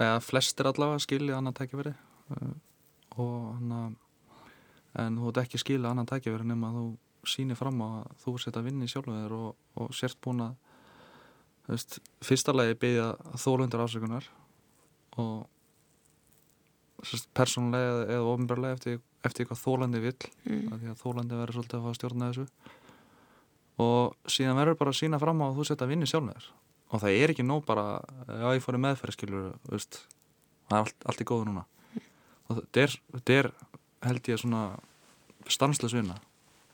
eða 0.00 0.20
flestir 0.24 0.68
allavega 0.70 1.02
skilja 1.04 1.38
annan 1.38 1.56
tækifæri. 1.56 1.92
Uh, 2.30 2.54
og 3.20 3.36
hann 3.58 3.96
en 5.00 5.20
þú 5.20 5.30
ert 5.30 5.44
ekki 5.44 5.60
skilja 5.60 5.92
annan 5.92 6.08
tækifæri 6.08 6.48
nema 6.48 6.72
að 6.72 6.80
þú 6.80 7.30
sýnir 7.30 7.58
fram 7.58 7.80
að 7.84 7.96
þú 8.24 8.36
setja 8.40 8.62
að 8.62 8.70
vinna 8.70 8.86
í 8.86 8.90
sjálfu 8.90 9.12
þér 9.12 9.36
og, 9.36 9.56
og 9.76 9.94
sért 9.94 10.18
búin 10.24 10.44
að 10.46 10.54
veist, 11.68 11.98
fyrsta 12.24 12.54
lagi 12.56 12.78
byggja 12.80 13.10
þólundur 13.38 13.84
ásökunar 13.84 14.28
og 15.20 15.46
persónulega 17.36 18.06
eða 18.08 18.24
ofinbarlega 18.28 18.76
eftir, 18.76 18.98
eftir 19.24 19.44
eitthvað 19.44 19.62
þólandi 19.64 20.02
vill 20.04 20.18
Mm. 20.50 20.72
því 20.80 20.88
að 20.90 21.00
þólandi 21.02 21.38
verður 21.38 21.56
svolítið 21.58 21.76
að 21.78 21.84
fá 21.84 21.90
að 21.90 21.98
stjórna 21.98 22.30
þessu. 22.30 22.46
Og 23.80 24.16
síðan 24.28 24.58
verður 24.58 24.78
bara 24.80 24.90
að 24.90 24.98
sína 25.00 25.20
fram 25.20 25.40
á 25.40 25.46
að 25.46 25.56
þú 25.56 25.66
setja 25.68 25.84
að 25.86 25.92
vinni 25.94 26.08
sjálf 26.08 26.32
þér 26.32 26.48
og 26.90 27.02
það 27.02 27.16
er 27.16 27.32
ekki 27.32 27.46
nóg 27.46 27.64
bara 27.68 28.00
já 28.26 28.48
ég 28.56 28.64
fór 28.64 28.78
í 28.78 28.82
meðferð 28.82 29.16
skilur 29.16 29.46
veist, 29.70 30.02
það 30.68 30.76
er 30.76 30.84
allt, 30.84 31.06
allt 31.06 31.22
í 31.22 31.28
góðu 31.30 31.48
núna. 31.48 31.64
Og 32.50 32.58
þetta 32.58 32.82
er, 32.82 32.96
er 33.36 33.50
held 34.08 34.30
ég 34.32 34.42
svona 34.42 34.64
stanslega 35.50 36.00
vinna. 36.00 36.18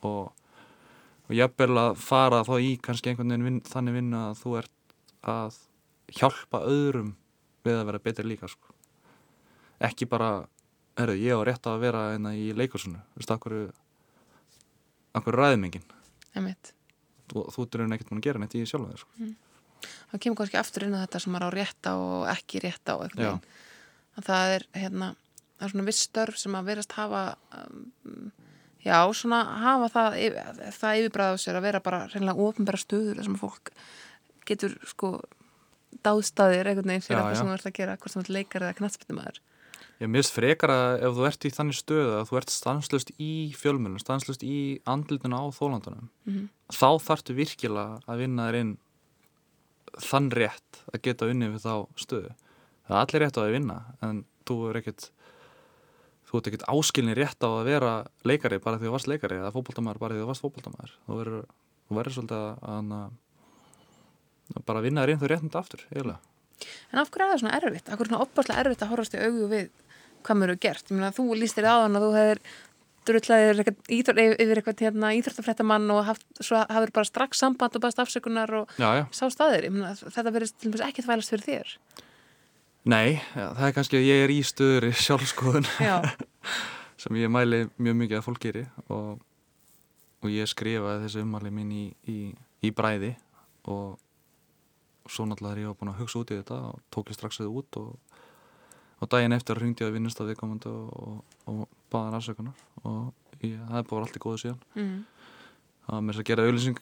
Og, 0.07 0.31
og 1.27 1.33
jafnvel 1.33 1.77
að 1.83 2.01
fara 2.01 2.43
þá 2.47 2.55
í 2.65 2.73
kannski 2.81 3.11
einhvern 3.11 3.33
veginn 3.33 3.47
vin, 3.47 3.63
þannig 3.67 3.97
vinna 3.99 4.23
að 4.31 4.41
þú 4.41 4.57
ert 4.63 4.95
að 5.27 5.59
hjálpa 6.17 6.63
öðrum 6.65 7.15
við 7.67 7.77
að 7.77 7.89
vera 7.91 8.05
betri 8.05 8.25
líka 8.25 8.49
sko. 8.49 8.73
Ekki 9.83 10.07
bara, 10.09 10.47
herru, 10.97 11.17
ég 11.21 11.37
á 11.37 11.41
rétt 11.45 11.69
að 11.69 11.83
vera 11.83 12.07
einna 12.15 12.33
í 12.33 12.49
leikursunu, 12.57 13.03
þú 13.13 13.21
veist, 13.21 13.33
akkur 13.35 13.57
akkur 15.17 15.37
ræðmengin 15.37 15.85
Emitt. 16.37 16.73
þú, 17.31 17.47
þú 17.53 17.65
er 17.65 17.85
ekkert 17.95 18.11
búin 18.11 18.21
að 18.21 18.27
gera 18.27 18.41
neitt 18.41 18.55
í 18.57 18.63
sjálf 18.67 18.89
þér 18.91 19.03
sko. 19.03 19.29
Það 20.11 20.21
kemur 20.23 20.39
kannski 20.41 20.59
aftur 20.59 20.87
inn 20.87 20.97
á 20.97 21.03
þetta 21.03 21.21
sem 21.23 21.33
maður 21.33 21.53
á 21.53 21.55
rétt 21.57 21.89
á 21.89 21.93
og 21.93 22.25
ekki 22.31 22.61
rétt 22.63 22.91
á 22.91 22.95
Það 24.17 24.51
er, 24.55 24.63
hérna, 24.73 25.07
það 25.59 25.65
er 25.67 25.73
svona 25.73 25.87
viss 25.87 26.05
störf 26.07 26.37
sem 26.41 26.55
að 26.57 26.69
verast 26.71 26.95
hafa, 26.97 27.19
um, 27.53 28.31
já, 28.81 28.97
svona 29.13 29.41
hafa 29.61 29.89
það, 29.93 30.15
það 30.73 31.01
yfirbræða 31.03 31.35
á 31.37 31.41
sér 31.43 31.59
að 31.59 31.67
vera 31.67 31.81
bara 31.85 31.99
reynilega 32.09 32.47
ofinbæra 32.47 32.79
stöður 32.81 33.21
sem 33.27 33.35
fólk 33.37 33.69
getur, 34.49 34.73
sko, 34.89 35.11
dáðstæðir 36.01 36.71
einhvern 36.71 36.95
veginn 36.95 37.05
fyrir 37.05 37.19
eitthvað 37.19 37.37
sem 37.37 37.51
þú 37.51 37.59
ert 37.59 37.69
að 37.69 37.77
gera, 37.77 37.99
hvort 38.01 38.15
sem 38.15 38.23
þú 38.23 38.25
ert 38.25 38.35
leikar 38.39 38.65
eða 38.65 38.79
knattspytumæður. 38.79 39.39
Ég 39.97 40.11
mist 40.13 40.33
frekar 40.33 40.73
að 40.73 41.05
ef 41.07 41.15
þú 41.17 41.29
ert 41.29 41.45
í 41.45 41.53
þannig 41.53 41.77
stöðu 41.77 42.17
að 42.17 42.27
þú 42.29 42.41
ert 42.41 42.53
stanslust 42.53 43.13
í 43.21 43.31
fjölmjölum, 43.57 44.01
stanslust 44.01 44.43
í 44.45 44.57
andlutuna 44.89 45.41
á 45.41 45.45
þólandunum, 45.53 46.09
Mm 46.25 46.47
þá 46.67 46.99
þarftu 46.99 47.35
virkilega 47.37 47.99
að 48.07 48.21
vinna 48.23 48.47
þér 48.49 48.59
inn 48.59 48.73
þann 50.03 50.31
rétt 50.35 50.81
að 50.93 51.03
geta 51.07 51.29
unni 51.31 51.51
við 51.53 51.63
þá 51.65 51.73
stöðu 51.99 52.33
það 52.87 52.95
er 52.95 52.99
allir 53.01 53.23
rétt 53.25 53.39
á 53.39 53.41
að 53.43 53.53
vinna 53.55 53.77
en 54.05 54.23
þú 54.47 54.57
er 54.69 54.81
ekkert 54.81 55.09
þú 56.27 56.39
ert 56.39 56.49
ekkert 56.49 56.67
áskilni 56.71 57.15
rétt 57.17 57.43
á 57.43 57.49
að 57.49 57.69
vera 57.69 57.93
leikari 58.27 58.59
bara 58.63 58.79
því 58.79 58.89
þú 58.89 58.95
varst 58.97 59.11
leikari 59.11 59.39
eða 59.39 59.53
fókbóltamæður 59.55 60.01
bara 60.03 60.15
því 60.17 60.23
þú 60.23 60.29
varst 60.31 60.45
fókbóltamæður 60.45 60.95
þú 61.07 61.19
verður, 61.21 61.45
verður 61.99 62.17
svolítið 62.17 62.47
að, 62.73 62.93
að 64.57 64.65
bara 64.67 64.83
vinna 64.83 65.03
þér 65.03 65.13
inn 65.13 65.21
þau 65.21 65.29
réttandi 65.31 65.59
aftur 65.59 65.83
eiginlega. 65.91 66.19
En 66.91 67.01
af 67.01 67.11
hverju 67.11 67.25
er 67.25 67.33
það 67.33 67.41
svona 67.43 67.57
erfitt? 67.59 67.89
Af 67.89 67.99
hverju 67.99 68.07
er 68.07 68.13
það 68.13 68.25
opaslega 68.25 68.63
erfitt 68.63 68.83
að 68.83 68.91
horfast 68.93 69.15
í 69.15 69.23
augu 69.23 69.49
við 69.51 69.67
hvað 70.27 70.39
mér 70.39 70.51
eru 70.51 70.61
gert? 70.65 70.89
Ég 70.89 70.97
meina, 70.97 71.13
þú 71.15 71.25
lístir 71.37 71.67
aðan 71.67 71.99
að 71.99 72.05
þú 72.05 72.11
hefur 72.17 72.41
drullaðir 73.07 73.61
yfir 73.63 74.59
eitthvað 74.59 74.83
hérna, 74.85 75.13
íþróttafrættamann 75.17 75.87
og 75.95 76.03
haft, 76.09 76.25
svo 76.39 76.59
hafður 76.67 76.93
bara 76.99 77.09
strax 77.09 77.41
samband 77.41 77.77
og 77.77 77.83
baðast 77.83 78.03
afsökunar 78.03 78.53
og 78.61 78.75
já, 78.77 78.89
já. 78.99 79.03
sá 79.15 79.25
staðir. 79.33 79.69
Myna, 79.73 79.93
þetta 79.97 80.33
verður 80.35 80.85
ekki 80.87 81.05
þvælast 81.05 81.33
fyrir 81.33 81.47
þér. 81.47 81.77
Nei, 82.87 83.19
já, 83.35 83.45
það 83.51 83.65
er 83.67 83.73
kannski 83.75 83.99
að 83.99 84.05
ég 84.07 84.23
er 84.23 84.31
í 84.31 84.41
stöður 84.47 84.85
í 84.87 84.91
sjálfskoðun 84.95 85.65
sem 87.01 87.17
ég 87.19 87.31
mæli 87.31 87.65
mjög 87.75 87.97
mikið 87.99 88.19
að 88.19 88.27
fólk 88.29 88.43
geri 88.45 88.63
og, 88.87 89.17
og 90.23 90.29
ég 90.31 90.47
skrifaði 90.47 91.03
þessi 91.03 91.23
umhali 91.25 91.51
mín 91.51 91.73
í, 91.75 91.85
í, 92.07 92.19
í 92.63 92.71
bræði 92.75 93.11
og 93.67 93.97
svo 95.11 95.27
náttúrulega 95.27 95.57
þegar 95.57 95.63
ég 95.65 95.79
búin 95.81 95.91
að 95.91 95.99
hugsa 96.01 96.21
út 96.21 96.31
í 96.31 96.39
þetta 96.39 96.61
og 96.69 96.79
tók 96.93 97.11
ég 97.11 97.19
strax 97.19 97.41
þau 97.41 97.49
út 97.59 97.79
og, 97.81 98.15
og 99.03 99.11
daginn 99.11 99.35
eftir 99.35 99.59
ringdi 99.59 99.83
ég 99.83 99.91
að 99.91 99.99
vinnast 99.99 100.23
að 100.23 100.31
viðkomandi 100.31 100.71
og, 100.71 101.21
og 101.51 101.61
baða 101.91 102.07
hann 102.07 102.19
afsökunar 102.21 102.66
og 102.87 103.43
ég, 103.43 103.57
það 103.59 103.81
er 103.81 103.89
bara 103.89 104.05
allt 104.05 104.19
í 104.19 104.23
góðu 104.23 104.41
síðan 104.43 104.61
mm. 104.77 104.97
það 105.87 105.97
var 105.97 106.05
mér 106.07 106.21
að 106.21 106.29
gera 106.31 106.47
auðlýsing 106.47 106.79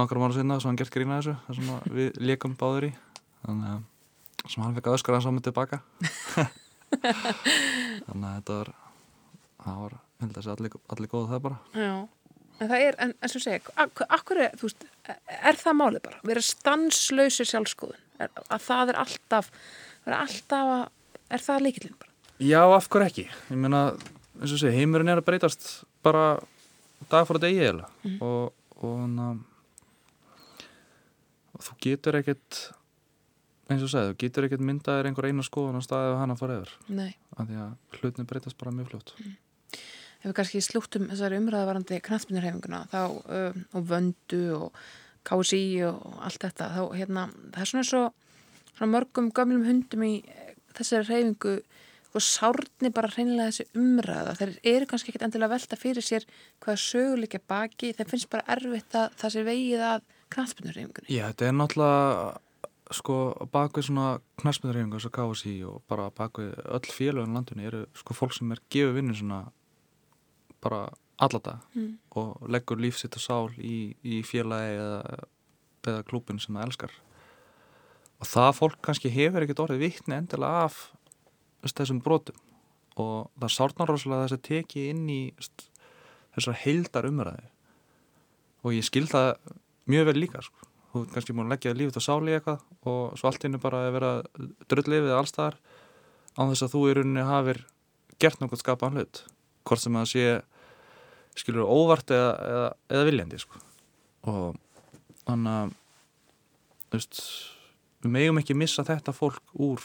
nokkru 0.00 0.22
mánu 0.22 0.36
sinna 0.36 0.60
svo 0.60 0.70
hann 0.70 0.80
gert 0.80 0.94
grína 0.94 1.20
þessu 1.20 1.34
það 1.46 1.58
sem 1.58 1.96
við 1.98 2.20
leikum 2.30 2.58
báður 2.60 2.90
í 2.90 2.92
þannig 3.46 3.72
að 3.74 3.80
sem 4.46 4.64
hann 4.64 4.76
fekk 4.76 4.90
að 4.90 5.00
öskara 5.00 5.18
hans 5.18 5.28
á 5.28 5.32
mig 5.34 5.44
tilbaka 5.46 5.76
þannig 8.06 8.28
að 8.28 8.36
þetta 8.38 8.60
var 8.60 8.72
það 9.60 9.82
var, 9.84 9.98
held 10.22 10.30
að 10.30 10.38
það 10.38 10.46
sé 10.46 10.56
allir, 10.56 10.80
allir 10.94 11.12
góð 11.12 11.30
það 11.34 11.46
bara 11.48 11.58
Já 11.76 11.92
En 12.60 12.68
það 12.68 12.82
er, 12.84 12.96
en 13.00 13.12
eins 13.24 13.34
og 13.38 13.40
segja, 13.40 13.84
akkur 14.12 14.38
er, 14.44 14.56
þú 14.60 14.68
veist, 14.68 14.82
er 15.08 15.56
það 15.56 15.76
málið 15.78 16.02
bara? 16.04 16.18
Verið 16.28 16.44
stanslausi 16.44 17.46
sjálfskoðun? 17.48 18.02
Er, 18.20 18.28
að 18.42 18.66
það 18.66 18.92
er 18.92 18.98
alltaf, 19.00 19.48
alltaf 20.04 20.72
að, 20.74 20.82
er 21.32 21.44
það 21.46 21.64
líkillin 21.64 21.96
bara? 21.96 22.12
Já, 22.40 22.60
af 22.66 22.88
hverju 22.92 23.08
ekki? 23.08 23.24
Ég 23.48 23.62
meina, 23.62 23.80
eins 24.40 24.54
og 24.56 24.60
segja, 24.62 24.76
heimurinn 24.78 25.12
er 25.12 25.20
að 25.20 25.28
breytast 25.28 25.68
bara 26.04 26.40
dag 27.12 27.28
fór 27.28 27.40
að 27.40 27.46
degi 27.48 27.62
eða 27.68 27.88
mm. 28.04 28.18
og, 28.24 28.52
og, 28.80 29.04
na, 29.12 29.30
og 31.56 31.66
þú 31.68 31.76
getur 31.86 32.20
ekkert, 32.20 32.62
eins 33.70 33.84
og 33.84 33.92
segja, 33.92 34.10
þú 34.10 34.18
getur 34.24 34.48
ekkert 34.48 34.66
myndaðir 34.66 35.10
einhver 35.10 35.30
einu 35.30 35.44
skoðun 35.46 35.80
á 35.80 35.82
staðið 35.84 36.16
og 36.16 36.24
hana 36.24 36.40
fór 36.40 36.56
eður. 36.56 36.74
Nei. 36.88 37.12
Af 37.36 37.46
því 37.46 37.62
að 37.66 38.00
hlutin 38.00 38.28
breytast 38.28 38.60
bara 38.60 38.74
mjög 38.74 38.92
fljótt. 38.94 39.14
Mm 39.20 39.38
ef 40.20 40.28
við 40.28 40.36
kannski 40.36 40.60
slúttum 40.64 41.06
þessari 41.08 41.38
umræðavarandi 41.40 42.00
knastmyndarhefinguna 42.04 42.82
þá 42.92 43.00
um, 43.08 43.62
og 43.76 43.86
vöndu 43.88 44.40
og 44.56 44.80
kási 45.26 45.62
og 45.88 46.18
allt 46.24 46.44
þetta 46.44 46.68
þá 46.74 46.82
hérna, 46.96 47.26
það 47.54 47.62
er 47.62 47.70
svona 47.70 47.88
svo 47.88 48.02
svona 48.74 48.90
mörgum 48.94 49.30
gömlum 49.36 49.64
hundum 49.64 50.04
í 50.04 50.12
eh, 50.20 50.52
þessari 50.76 51.08
hefingu 51.08 51.56
og 52.10 52.24
sárni 52.24 52.90
bara 52.94 53.10
reynilega 53.12 53.50
þessi 53.50 53.66
umræða. 53.78 54.36
Þeir 54.40 54.54
eru 54.72 54.88
kannski 54.90 55.12
ekkit 55.12 55.26
endilega 55.26 55.54
velta 55.54 55.78
fyrir 55.78 56.04
sér 56.04 56.26
hvaða 56.62 56.80
söguleika 56.82 57.40
baki. 57.50 57.92
Þeir 57.98 58.10
finnst 58.10 58.30
bara 58.32 58.46
erfitt 58.56 58.96
að 58.98 59.12
það 59.20 59.34
sé 59.36 59.44
vegið 59.46 59.84
að 59.90 60.08
knastmyndarhefingunni 60.34 61.10
Já, 61.10 61.26
þetta 61.30 61.48
er 61.48 61.56
náttúrulega 61.58 62.30
sko 62.90 63.16
bakvið 63.54 63.86
svona 63.86 64.06
knastmyndarhefingu 64.42 64.98
þess 64.98 65.10
að 65.10 65.16
kási 65.18 65.54
og 65.66 65.82
bara 65.90 66.08
bakvið 66.14 66.56
öll 66.66 66.90
félagin 66.90 67.36
landunni 67.36 67.68
eru 67.68 67.84
sko 67.98 68.16
fólk 68.18 68.34
sem 68.34 68.50
er 68.50 68.62
gefið 68.72 68.96
vinnin 68.98 69.18
svona 69.18 69.42
bara 70.62 70.88
allata 71.20 71.58
mm. 71.74 71.92
og 72.18 72.48
leggur 72.50 72.80
lífsitt 72.80 73.16
og 73.18 73.22
sál 73.22 73.52
í, 73.58 73.92
í 74.02 74.22
félagi 74.26 74.80
eða, 74.80 75.20
eða 75.86 76.06
klúpin 76.08 76.40
sem 76.42 76.56
það 76.56 76.66
elskar. 76.66 76.96
Og 78.20 78.28
það 78.28 78.50
fólk 78.58 78.80
kannski 78.84 79.12
hefur 79.12 79.44
ekkert 79.44 79.62
orðið 79.66 79.84
vittni 79.84 80.16
endilega 80.16 80.66
af 80.66 80.80
þessum 81.64 82.00
brotum 82.04 82.38
og 83.00 83.30
það 83.40 83.54
sárnar 83.54 83.90
rosalega 83.90 84.26
þess 84.26 84.38
að 84.38 84.46
teki 84.48 84.86
inn 84.90 85.04
í 85.10 85.20
þessar 86.34 86.58
heildar 86.64 87.08
umræði 87.08 87.48
og 88.64 88.76
ég 88.76 88.86
skil 88.86 89.06
það 89.10 89.32
mjög 89.90 90.08
vel 90.10 90.18
líka 90.18 90.42
sko. 90.44 90.68
þú 90.90 91.02
er 91.04 91.12
kannski 91.14 91.34
múin 91.34 91.48
að 91.48 91.54
leggja 91.54 91.76
lífið 91.76 92.00
og 92.00 92.04
sáli 92.04 92.34
eitthvað 92.36 92.64
og 92.90 93.18
svo 93.18 93.30
allt 93.30 93.44
innu 93.46 93.60
bara 93.62 93.84
að 93.86 93.92
vera 93.96 94.12
drullifið 94.72 95.16
allstaðar 95.16 95.58
á 96.34 96.40
þess 96.50 96.64
að 96.66 96.72
þú 96.74 96.82
í 96.88 96.94
rauninni 96.98 97.26
hafir 97.26 97.62
gert 98.20 98.40
nákvæmt 98.40 98.62
skapaðan 98.62 98.98
hlut 98.98 99.22
hvort 99.68 99.82
sem 99.82 99.96
að 99.96 100.10
sé 100.10 100.24
skilur 101.38 101.68
óvart 101.70 102.10
eða, 102.10 102.32
eða, 102.50 102.68
eða 102.90 103.06
viljandi 103.08 103.40
sko. 103.40 103.62
og 104.28 104.58
þannig 105.24 105.54
að 105.60 105.76
við 108.00 108.10
megum 108.10 108.40
ekki 108.40 108.56
missa 108.58 108.84
þetta 108.86 109.14
fólk 109.14 109.54
úr 109.54 109.84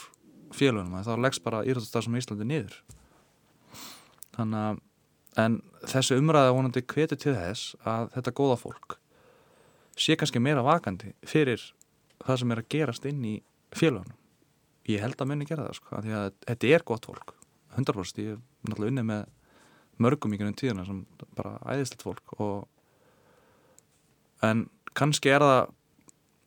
félagunum 0.56 1.06
þá 1.06 1.14
leggst 1.22 1.44
bara 1.46 1.64
írættastar 1.68 2.08
í 2.08 2.22
Íslandi 2.22 2.48
niður. 2.50 2.78
Þannig 4.36 4.62
að 4.66 4.84
en 5.40 5.58
þessu 5.84 6.20
umræða 6.20 6.54
vonandi 6.56 6.84
kvetur 6.88 7.20
til 7.20 7.36
þess 7.36 7.76
að 7.88 8.12
þetta 8.16 8.36
góða 8.40 8.60
fólk 8.62 8.98
sé 10.00 10.16
kannski 10.20 10.42
meira 10.44 10.64
vakandi 10.66 11.14
fyrir 11.28 11.62
það 12.24 12.40
sem 12.42 12.54
er 12.54 12.62
að 12.62 12.70
gerast 12.72 13.08
inn 13.10 13.24
í 13.28 13.36
félagunum 13.76 14.20
ég 14.92 15.02
held 15.02 15.20
að 15.20 15.32
munni 15.32 15.48
gera 15.48 15.68
það 15.68 15.80
sko, 15.80 16.02
því 16.06 16.16
að 16.20 16.28
þetta 16.46 16.72
er 16.76 16.86
gott 16.88 17.08
fólk 17.10 17.34
100% 17.76 18.22
ég 18.24 18.36
er 18.36 18.42
náttúrulega 18.70 18.94
unnið 18.94 19.08
með 19.12 19.24
mörgum 20.06 20.36
í 20.36 20.40
grunn 20.40 20.58
tíðuna 20.60 20.86
sem 20.88 21.02
bara 21.38 21.58
æðislegt 21.74 22.06
fólk 22.06 22.36
og 22.44 22.68
en 24.46 24.68
kannski 24.96 25.32
er 25.32 25.44
það 25.44 25.62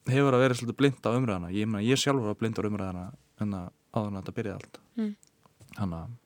hefur 0.08 0.36
að 0.36 0.44
vera 0.44 0.56
svolítið 0.56 0.80
blind 0.80 1.08
á 1.08 1.10
umræðana 1.12 1.52
ég, 1.52 1.76
ég 1.84 2.00
sjálfur 2.00 2.30
var 2.30 2.40
blind 2.40 2.60
á 2.60 2.64
umræðana 2.64 3.62
áður 3.98 4.12
en 4.12 4.20
þetta 4.20 4.36
byrjaði 4.38 4.60
allt. 4.60 4.80
Mm. 4.98 5.12
þannig 5.78 5.98
að 5.98 6.16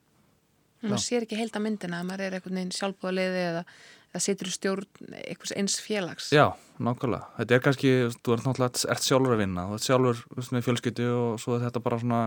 maður 0.83 1.03
sér 1.05 1.25
ekki 1.25 1.39
heilt 1.39 1.57
að 1.57 1.63
myndina 1.63 1.99
að 2.01 2.07
maður 2.09 2.25
er 2.25 2.37
einhvern 2.37 2.59
veginn 2.59 2.75
sjálfbúðaliði 2.75 3.43
eða 3.49 3.65
það 4.13 4.23
situr 4.27 4.49
í 4.49 4.53
stjórn 4.53 5.13
einhvers 5.23 5.53
eins 5.57 5.75
félags. 5.81 6.29
Já, 6.35 6.45
nákvæmlega, 6.77 7.29
þetta 7.37 7.55
er 7.55 7.63
kannski 7.65 7.93
þú 8.19 8.35
ert 8.35 8.47
náttúrulega 8.47 8.91
ert 8.93 9.07
sjálfur 9.07 9.35
að 9.35 9.41
vinna. 9.41 9.67
Þú 9.69 9.77
ert 9.77 9.87
sjálfur 9.87 10.49
með 10.57 10.65
fjölskyttu 10.67 11.07
og 11.15 11.39
svo 11.41 11.55
er 11.55 11.63
þetta 11.65 11.83
bara 11.87 12.01
svona 12.03 12.19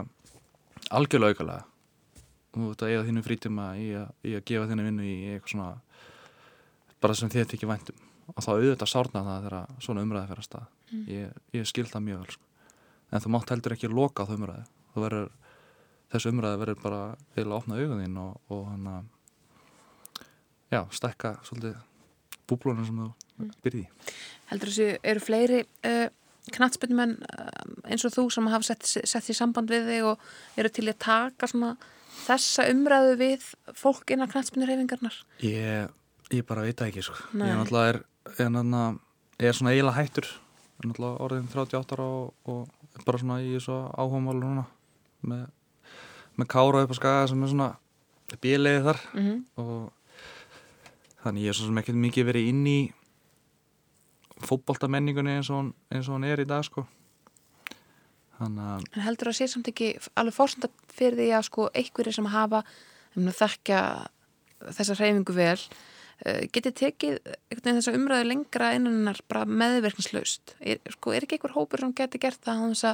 algjörlega 0.96 1.36
aukalega 1.36 1.64
þú 2.56 2.70
ert 2.72 2.84
að 2.84 2.92
eiga 2.92 3.04
þínu 3.06 3.22
frítíma 3.24 3.66
í 3.80 3.86
að, 3.98 4.12
í 4.24 4.34
að 4.36 4.44
gefa 4.48 4.68
þínu 4.70 4.86
vinnu 4.86 5.06
í 5.06 5.14
eitthvað 5.34 5.52
svona 5.52 5.68
bara 7.04 7.16
sem 7.18 7.32
þið 7.32 7.56
ekki 7.56 7.68
væntum 7.68 8.04
og 8.32 8.42
þá 8.42 8.50
auðvitað 8.54 8.90
sárna 8.90 9.22
það 9.26 9.46
þegar 9.46 9.82
svona 9.84 10.04
umræði 10.06 10.30
fer 10.30 10.40
að 10.40 10.46
stað. 10.48 10.70
Mm. 10.90 11.04
ég, 11.10 11.36
ég 11.58 11.68
skil 11.68 11.86
það 11.90 12.06
mjög 12.06 12.22
vel 12.22 12.36
sko. 12.36 12.44
en 13.12 13.24
þú 13.24 13.32
mátt 13.34 13.52
heldur 13.52 13.76
ekki 13.76 13.92
loka 13.92 14.24
á 14.24 14.26
það 14.26 14.38
umræði 14.40 14.64
verður, 15.04 15.32
þessu 16.12 16.32
umræði 16.32 16.60
verður 16.62 16.80
bara 16.82 17.00
eða 17.36 17.46
að 17.46 17.56
opna 17.58 17.80
augun 17.80 18.02
þín 18.04 18.20
og, 18.22 18.38
og 18.54 18.62
hann 18.70 18.90
að 18.92 19.10
já, 20.72 20.80
stekka 20.98 21.34
svolítið 21.46 21.82
búblunum 22.46 22.86
sem 22.86 23.02
þú 23.02 23.08
mm. 23.10 23.50
byrði 23.64 23.84
Heldur 24.52 24.72
þessu, 24.72 24.88
eru 25.12 25.24
fleiri 25.24 25.60
uh, 25.88 26.06
knatsbyrnumenn 26.54 27.16
uh, 27.26 27.50
eins 27.90 28.06
og 28.06 28.14
þú 28.14 28.26
sem 28.34 28.50
hafa 28.52 28.70
sett, 28.70 28.86
sett 28.86 29.30
í 29.32 29.36
samband 29.36 29.72
við 29.72 29.90
þig 29.90 30.08
og 30.12 30.26
eru 30.60 30.72
til 30.72 30.86
að 30.90 30.98
taka 31.06 31.50
svona 31.50 31.74
þessa 32.26 32.66
umræðu 32.72 33.14
við 33.20 33.46
fólk 33.76 34.10
innan 34.14 34.30
knætspinnurhefingarnar? 34.32 35.18
Ég, 35.44 35.92
ég 36.32 36.46
bara 36.48 36.64
veit 36.66 36.80
ekki 36.82 37.04
sko. 37.04 37.18
Ég 37.36 37.52
er 37.52 37.60
náttúrulega 37.60 37.92
er, 37.92 38.00
er, 38.40 38.98
er 39.50 39.58
svona 39.58 39.74
eiginlega 39.74 39.98
hættur 40.00 40.30
er 40.76 40.88
náttúrulega 40.90 41.26
orðin 41.26 41.50
38 41.52 41.96
ára 41.96 42.06
og, 42.06 42.32
og 42.50 43.04
bara 43.06 43.20
svona 43.20 43.38
í 43.44 43.52
þessu 43.56 43.76
áhugamálu 43.96 44.42
núna 44.42 44.66
með, 45.28 45.46
með 46.36 46.50
kára 46.52 46.84
upp 46.84 46.94
á 46.94 47.00
skaga 47.00 47.28
sem 47.30 47.42
er 47.42 47.52
svona 47.52 47.70
bíleiði 48.42 48.82
þar 48.86 49.00
mm 49.12 49.22
-hmm. 49.26 49.40
og 49.62 49.92
þannig 51.22 51.42
ég 51.46 51.54
er 51.54 51.58
svona 51.60 51.82
ekki 51.82 51.92
mikið 51.92 52.28
verið 52.32 52.48
inn 52.50 52.66
í 52.66 52.80
fótballtamenningunni 54.46 55.38
eins 55.38 55.50
og 55.50 56.12
hann 56.12 56.24
er 56.24 56.40
í 56.40 56.48
dag 56.48 56.64
sko 56.64 56.86
En 58.44 59.04
heldur 59.06 59.30
að 59.30 59.38
sé 59.38 59.48
samt 59.48 59.70
ekki 59.70 59.94
alveg 60.18 60.36
fórsönda 60.36 60.68
fyrir 60.92 61.16
því 61.20 61.28
að 61.38 61.46
sko 61.48 61.68
einhverju 61.72 62.16
sem 62.18 62.28
hafa 62.28 62.62
um, 63.16 63.30
þekkja 63.32 63.80
þessa 64.76 64.96
hreyfingu 64.98 65.36
vel 65.36 65.56
uh, 65.56 66.42
geti 66.52 66.72
tekið 66.82 67.16
þessa 67.64 67.94
umræðu 67.96 68.28
lengra 68.28 68.74
innan 68.76 69.16
bara 69.30 69.46
meðverkningslaust. 69.48 70.56
Er, 70.60 70.82
sko, 70.92 71.14
er 71.16 71.24
ekki 71.24 71.38
einhver 71.38 71.56
hópur 71.56 71.84
sem 71.84 71.96
geti 71.96 72.20
gert 72.20 72.42
það 72.44 72.66
þess 72.74 72.90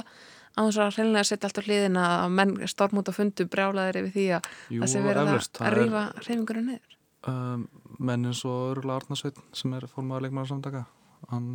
að 0.53 0.59
á 0.59 0.61
þess 0.67 0.81
að 0.83 0.97
hreinlega 0.97 1.27
setja 1.29 1.49
allt 1.49 1.61
á 1.61 1.65
hliðina 1.67 2.07
að 2.23 2.33
menn 2.39 2.55
stormút 2.69 3.09
á 3.09 3.13
fundu 3.15 3.45
brjálaðir 3.49 4.01
yfir 4.03 4.13
því 4.15 4.25
að 4.37 4.49
það 4.69 4.89
sé 4.93 5.03
verið 5.05 5.31
að, 5.33 5.47
að 5.59 5.77
rýfa 5.77 6.03
hreyfingunum 6.19 6.67
niður. 6.71 6.97
Um, 7.23 7.67
menn 8.03 8.27
eins 8.27 8.43
og 8.49 8.73
Örla 8.73 8.97
Arnarsveit 8.99 9.39
sem 9.55 9.73
er 9.77 9.87
fórmaður 9.87 10.27
leikmæðarsamtaka 10.27 10.83
hann 11.31 11.47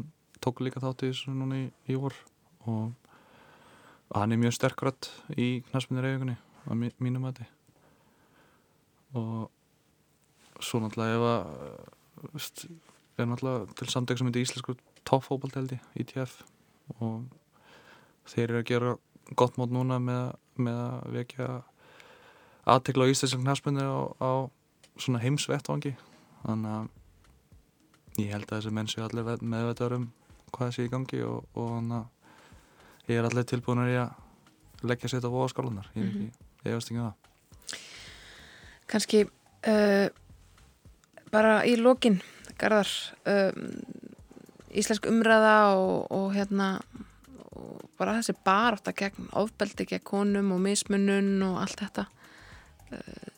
tók 0.42 0.62
líka 0.64 0.82
þátt 0.82 1.04
í 1.04 1.12
þessu 1.12 1.34
núna 1.34 1.60
í, 1.60 1.68
í 1.90 1.98
vor 1.98 2.16
og 2.68 2.92
hann 4.14 4.32
er 4.32 4.40
mjög 4.40 4.56
sterkrött 4.56 5.10
í 5.36 5.48
knastmyndir 5.68 6.08
eiginni 6.08 6.36
á 6.38 6.72
mínum 6.74 7.24
mati 7.26 7.46
og 9.16 9.48
svo 10.64 10.80
náttúrulega 10.82 11.18
ef 11.18 11.26
að 11.28 12.32
veist, 12.34 12.64
er 13.18 13.28
náttúrulega 13.28 13.76
til 13.78 13.90
samtök 13.92 14.20
sem 14.20 14.30
heitir 14.30 14.46
Íslensku 14.46 14.76
toppfóbaldeldi 15.08 15.78
ITF 16.02 16.40
og 16.98 17.28
þeir 18.28 18.44
eru 18.48 18.60
að 18.60 18.68
gera 18.70 18.94
gott 19.36 19.58
mót 19.60 19.72
núna 19.74 19.98
með, 20.02 20.30
með 20.56 20.78
að 20.84 21.16
vekja 21.16 21.48
aðtekla 22.68 23.08
á 23.08 23.10
Íslandsjálf 23.12 23.44
knastmyndir 23.44 23.88
á, 23.88 24.00
á 24.20 24.32
svona 24.98 25.22
heimsvettvangi. 25.22 25.94
Þannig 26.44 26.76
að 26.76 28.22
ég 28.22 28.32
held 28.34 28.48
að 28.48 28.56
þessi 28.56 28.74
menn 28.74 28.90
séu 28.90 29.04
allir 29.06 29.42
meðveitar 29.42 29.96
um 29.98 30.08
hvað 30.54 30.72
sé 30.74 30.86
í 30.86 30.92
gangi 30.92 31.20
og, 31.26 31.44
og 31.54 31.74
þannig 31.76 31.98
að 31.98 33.12
ég 33.12 33.20
er 33.20 33.28
allir 33.28 33.48
tilbúin 33.48 33.82
að 33.84 33.92
leggja 34.86 35.10
sér 35.10 35.20
þetta 35.20 35.30
á 35.32 35.36
voðaskálunar 35.36 35.90
ég, 35.94 36.02
mm 36.02 36.10
-hmm. 36.10 36.24
ég, 36.24 36.70
ég 36.70 36.78
veist 36.78 36.90
ekki 36.90 37.00
um 37.00 37.08
það. 37.08 37.16
Kanski 38.88 39.20
uh, 39.68 40.08
bara 41.30 41.64
í 41.66 41.76
lókin 41.76 42.20
Garðar 42.58 42.90
um, 43.30 43.68
íslensk 44.74 45.06
umræða 45.06 45.76
og, 45.78 46.10
og 46.10 46.32
hérna 46.34 46.80
og 47.58 47.82
bara 47.98 48.18
þessi 48.18 48.36
barátt 48.46 48.90
að 48.90 49.00
gegn 49.02 49.28
ofbeldi 49.38 49.88
gegn 49.90 50.06
konum 50.06 50.54
og 50.54 50.62
mismunun 50.64 51.34
og 51.48 51.60
allt 51.64 51.82
þetta. 51.82 52.06
Uh, 52.92 53.28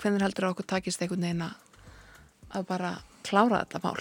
hvernig 0.00 0.24
heldur 0.24 0.48
að 0.48 0.56
okkur 0.56 0.68
takist 0.74 1.02
einhvern 1.04 1.26
veginn 1.28 1.46
að 1.46 2.66
bara 2.68 2.94
klára 3.26 3.60
þetta 3.64 3.80
mál? 3.84 3.98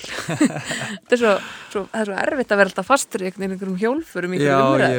Þetta 1.10 1.16
er 1.16 1.22
svo, 1.22 1.34
svo, 1.72 1.84
það 1.92 2.00
er 2.02 2.10
svo 2.10 2.18
erfitt 2.24 2.54
að 2.54 2.62
vera 2.62 2.72
alltaf 2.72 2.88
fastur 2.88 3.24
í 3.24 3.30
einhverjum 3.30 3.78
hjólfurum 3.82 4.36
í 4.36 4.40
umræð 4.46 4.96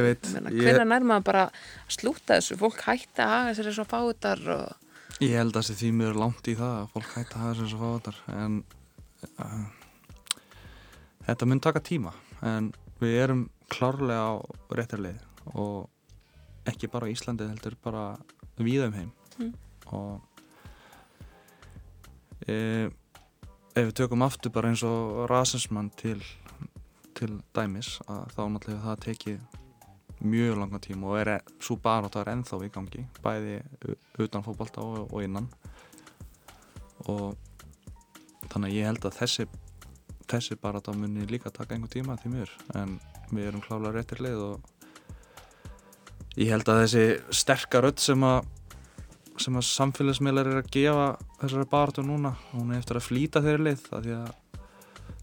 hvernig 0.61 0.87
nær 0.91 1.07
maður 1.09 1.27
bara 1.31 1.47
slúta 1.91 2.37
þessu? 2.37 2.59
Fólk 2.61 2.85
hætti 2.85 3.25
að 3.25 3.33
hafa 3.33 3.57
sér 3.59 3.73
svo 3.77 3.87
fátar 3.89 4.45
og... 4.55 4.93
ég 5.19 5.37
held 5.39 5.55
að 5.55 5.63
þessi 5.63 5.79
tími 5.81 6.07
eru 6.09 6.21
langt 6.21 6.53
í 6.53 6.57
það 6.59 6.77
að 6.83 6.93
fólk 6.95 7.17
hætti 7.17 7.39
að 7.39 7.47
hafa 7.47 7.59
sér 7.59 7.73
svo 7.73 7.93
fátar 7.95 8.21
en 8.37 8.61
uh, 9.31 9.65
þetta 11.31 11.51
mun 11.51 11.65
taka 11.65 11.85
tíma 11.91 12.15
en 12.47 12.71
við 13.01 13.17
erum 13.23 13.45
klárlega 13.73 14.27
á 14.29 14.33
réttarlið 14.77 15.21
og 15.57 15.89
ekki 16.69 16.91
bara 16.93 17.11
Íslandi 17.11 17.49
heldur 17.49 17.77
bara 17.83 18.05
við 18.61 18.85
um 18.87 18.97
heim 18.97 19.13
mm. 19.39 19.53
og 19.97 20.21
e, 22.47 22.91
ef 23.75 23.89
við 23.89 23.95
tökum 24.03 24.27
aftur 24.27 24.53
bara 24.55 24.73
eins 24.73 24.85
og 24.87 25.25
rasismann 25.31 25.91
til, 25.97 26.19
til 27.17 27.39
dæmis 27.57 27.97
að 28.07 28.37
þá 28.37 28.43
náttúrulega 28.55 28.85
það 28.85 29.03
tekið 29.07 29.41
mjög 30.21 30.59
langa 30.61 30.83
tíma 30.85 31.09
og 31.09 31.21
er 31.23 31.35
e, 31.37 31.39
svo 31.63 31.79
bara 31.81 32.11
það 32.13 32.23
er 32.23 32.33
ennþá 32.35 32.61
í 32.67 32.73
gangi 32.75 33.07
bæði 33.25 33.57
utan 34.21 34.45
fókbalta 34.45 34.85
og, 34.85 35.09
og 35.09 35.25
innan 35.25 35.49
og 37.09 37.33
þannig 38.51 38.69
að 38.69 38.77
ég 38.77 38.91
held 38.91 39.07
að 39.09 39.19
þessi 39.23 39.49
þessi 40.31 40.59
bara 40.61 40.83
það 40.85 41.01
muni 41.03 41.27
líka 41.31 41.53
taka 41.55 41.77
einhver 41.77 41.93
tíma 41.93 42.17
því 42.21 42.33
mjög 42.35 42.55
en 42.81 42.97
við 43.31 43.49
erum 43.51 43.65
klálega 43.65 43.97
réttir 43.97 44.23
leið 44.25 44.45
og 44.47 44.57
ég 46.39 46.53
held 46.55 46.71
að 46.71 46.83
þessi 46.85 47.05
sterkar 47.43 47.89
öll 47.91 47.99
sem 48.01 48.27
að 48.27 48.41
sem 49.41 49.57
að 49.57 49.69
samfélagsmiðlar 49.71 50.51
er 50.51 50.61
að 50.61 50.73
gefa 50.75 51.07
þessari 51.41 51.69
baratu 51.71 52.05
núna 52.05 52.35
hún 52.51 52.75
er 52.75 52.83
eftir 52.83 53.01
að 53.01 53.07
flýta 53.07 53.41
þeirri 53.45 53.71
lið 53.71 53.85
það 53.87 54.07
því 54.07 54.17
að 54.19 54.33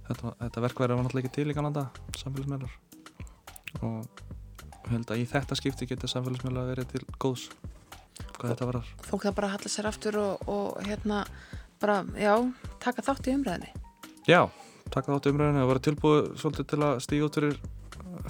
þetta, 0.07 0.31
þetta 0.39 0.63
verkværi 0.65 0.97
var 0.97 1.05
náttúrulega 1.05 1.27
ekki 1.27 1.35
til 1.35 1.51
í 1.51 1.57
Kanada 1.57 1.83
samfélagsmiðlar. 2.17 2.73
Og 3.85 4.23
held 4.91 5.11
að 5.11 5.21
í 5.21 5.25
þetta 5.29 5.57
skipti 5.59 5.87
getur 5.89 6.11
samfélagsmiðlar 6.11 6.69
verið 6.71 6.93
til 6.93 7.03
góðs 7.21 7.47
hvað 8.37 8.53
þetta 8.53 8.69
varar 8.69 8.91
Fólk 9.07 9.25
það 9.27 9.35
bara 9.39 9.51
hallar 9.53 9.73
sér 9.73 9.89
aftur 9.89 10.19
og, 10.21 10.47
og 10.49 10.79
hérna 10.87 11.23
bara, 11.81 11.99
já, 12.17 12.33
taka 12.83 13.05
þátt 13.05 13.29
í 13.29 13.35
umræðinni 13.37 13.73
Já, 14.27 14.47
taka 14.93 15.13
þátt 15.13 15.29
í 15.29 15.33
umræðinni 15.33 15.63
og 15.63 15.71
vera 15.71 15.85
tilbúið 15.87 16.27
svolítið 16.41 16.69
til 16.71 16.81
að 16.87 16.99
stíða 17.05 17.27
út 17.27 17.39
fyrir, 17.39 17.57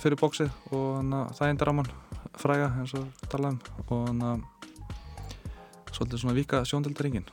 fyrir 0.04 0.22
bóksið 0.22 0.74
og 0.76 1.12
það 1.38 1.52
endar 1.52 1.72
á 1.72 1.78
mann 1.80 1.92
fræga 2.38 2.70
eins 2.82 2.94
og 2.98 3.28
talaðum 3.32 3.60
og 3.88 4.24
að 4.32 4.46
svolítið 5.94 6.22
svona 6.22 6.38
vika 6.38 6.64
sjóndildaringin 6.68 7.28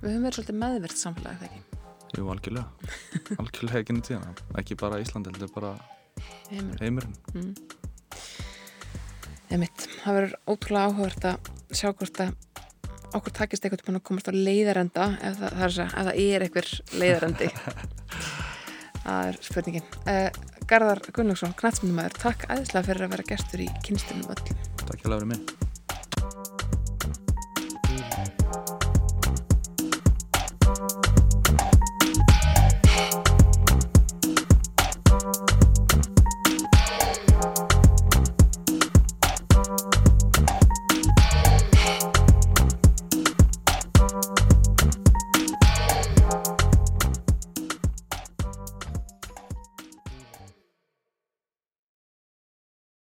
Við 0.00 0.14
höfum 0.14 0.24
verið 0.24 0.36
svolítið 0.38 0.56
meðvirt 0.62 0.96
samfélag, 0.96 1.36
eða 1.36 1.48
ekki? 1.50 1.60
Jú, 2.16 2.28
algjörlega, 2.32 2.68
algjörlega 3.42 3.82
ekki 3.82 3.96
nýtt 3.96 4.08
síðan, 4.10 4.38
ekki 4.60 4.76
bara 4.80 5.00
Íslandi, 5.02 5.34
þetta 5.34 5.46
er 5.46 5.52
bara 5.54 5.72
heimurinn. 6.80 7.16
mm. 7.34 7.52
Emitt, 9.50 9.84
það 10.04 10.16
verður 10.16 10.36
ótrúlega 10.46 10.88
áhugavert 10.88 11.26
að 11.26 11.50
sjá 11.74 11.90
hvort 11.90 12.22
að 12.22 12.32
okkur 13.18 13.34
takist 13.34 13.64
eitthvað 13.66 13.82
til 13.82 13.94
að 13.96 14.04
komast 14.06 14.30
á 14.30 14.34
leiðarenda 14.34 15.06
ef 15.18 15.40
það, 15.40 15.56
það, 15.58 15.64
er, 15.66 15.94
það 15.94 16.10
er 16.24 16.44
einhver 16.46 16.68
leiðarendi 17.02 17.48
það 19.04 19.32
er 19.32 19.40
spurningin. 19.46 19.88
Uh, 20.04 20.28
Garðar 20.70 21.02
Gunnlaugsson, 21.10 21.56
knætsmyndumæður 21.58 22.20
takk 22.20 22.46
æðislega 22.46 22.86
fyrir 22.90 23.08
að 23.08 23.16
vera 23.16 23.26
gestur 23.32 23.64
í 23.64 23.72
kynstunum 23.86 24.30
öll 24.30 24.54
Takk 24.86 25.02
hjá 25.02 25.10
að 25.10 25.18
vera 25.18 25.32
með 25.34 25.59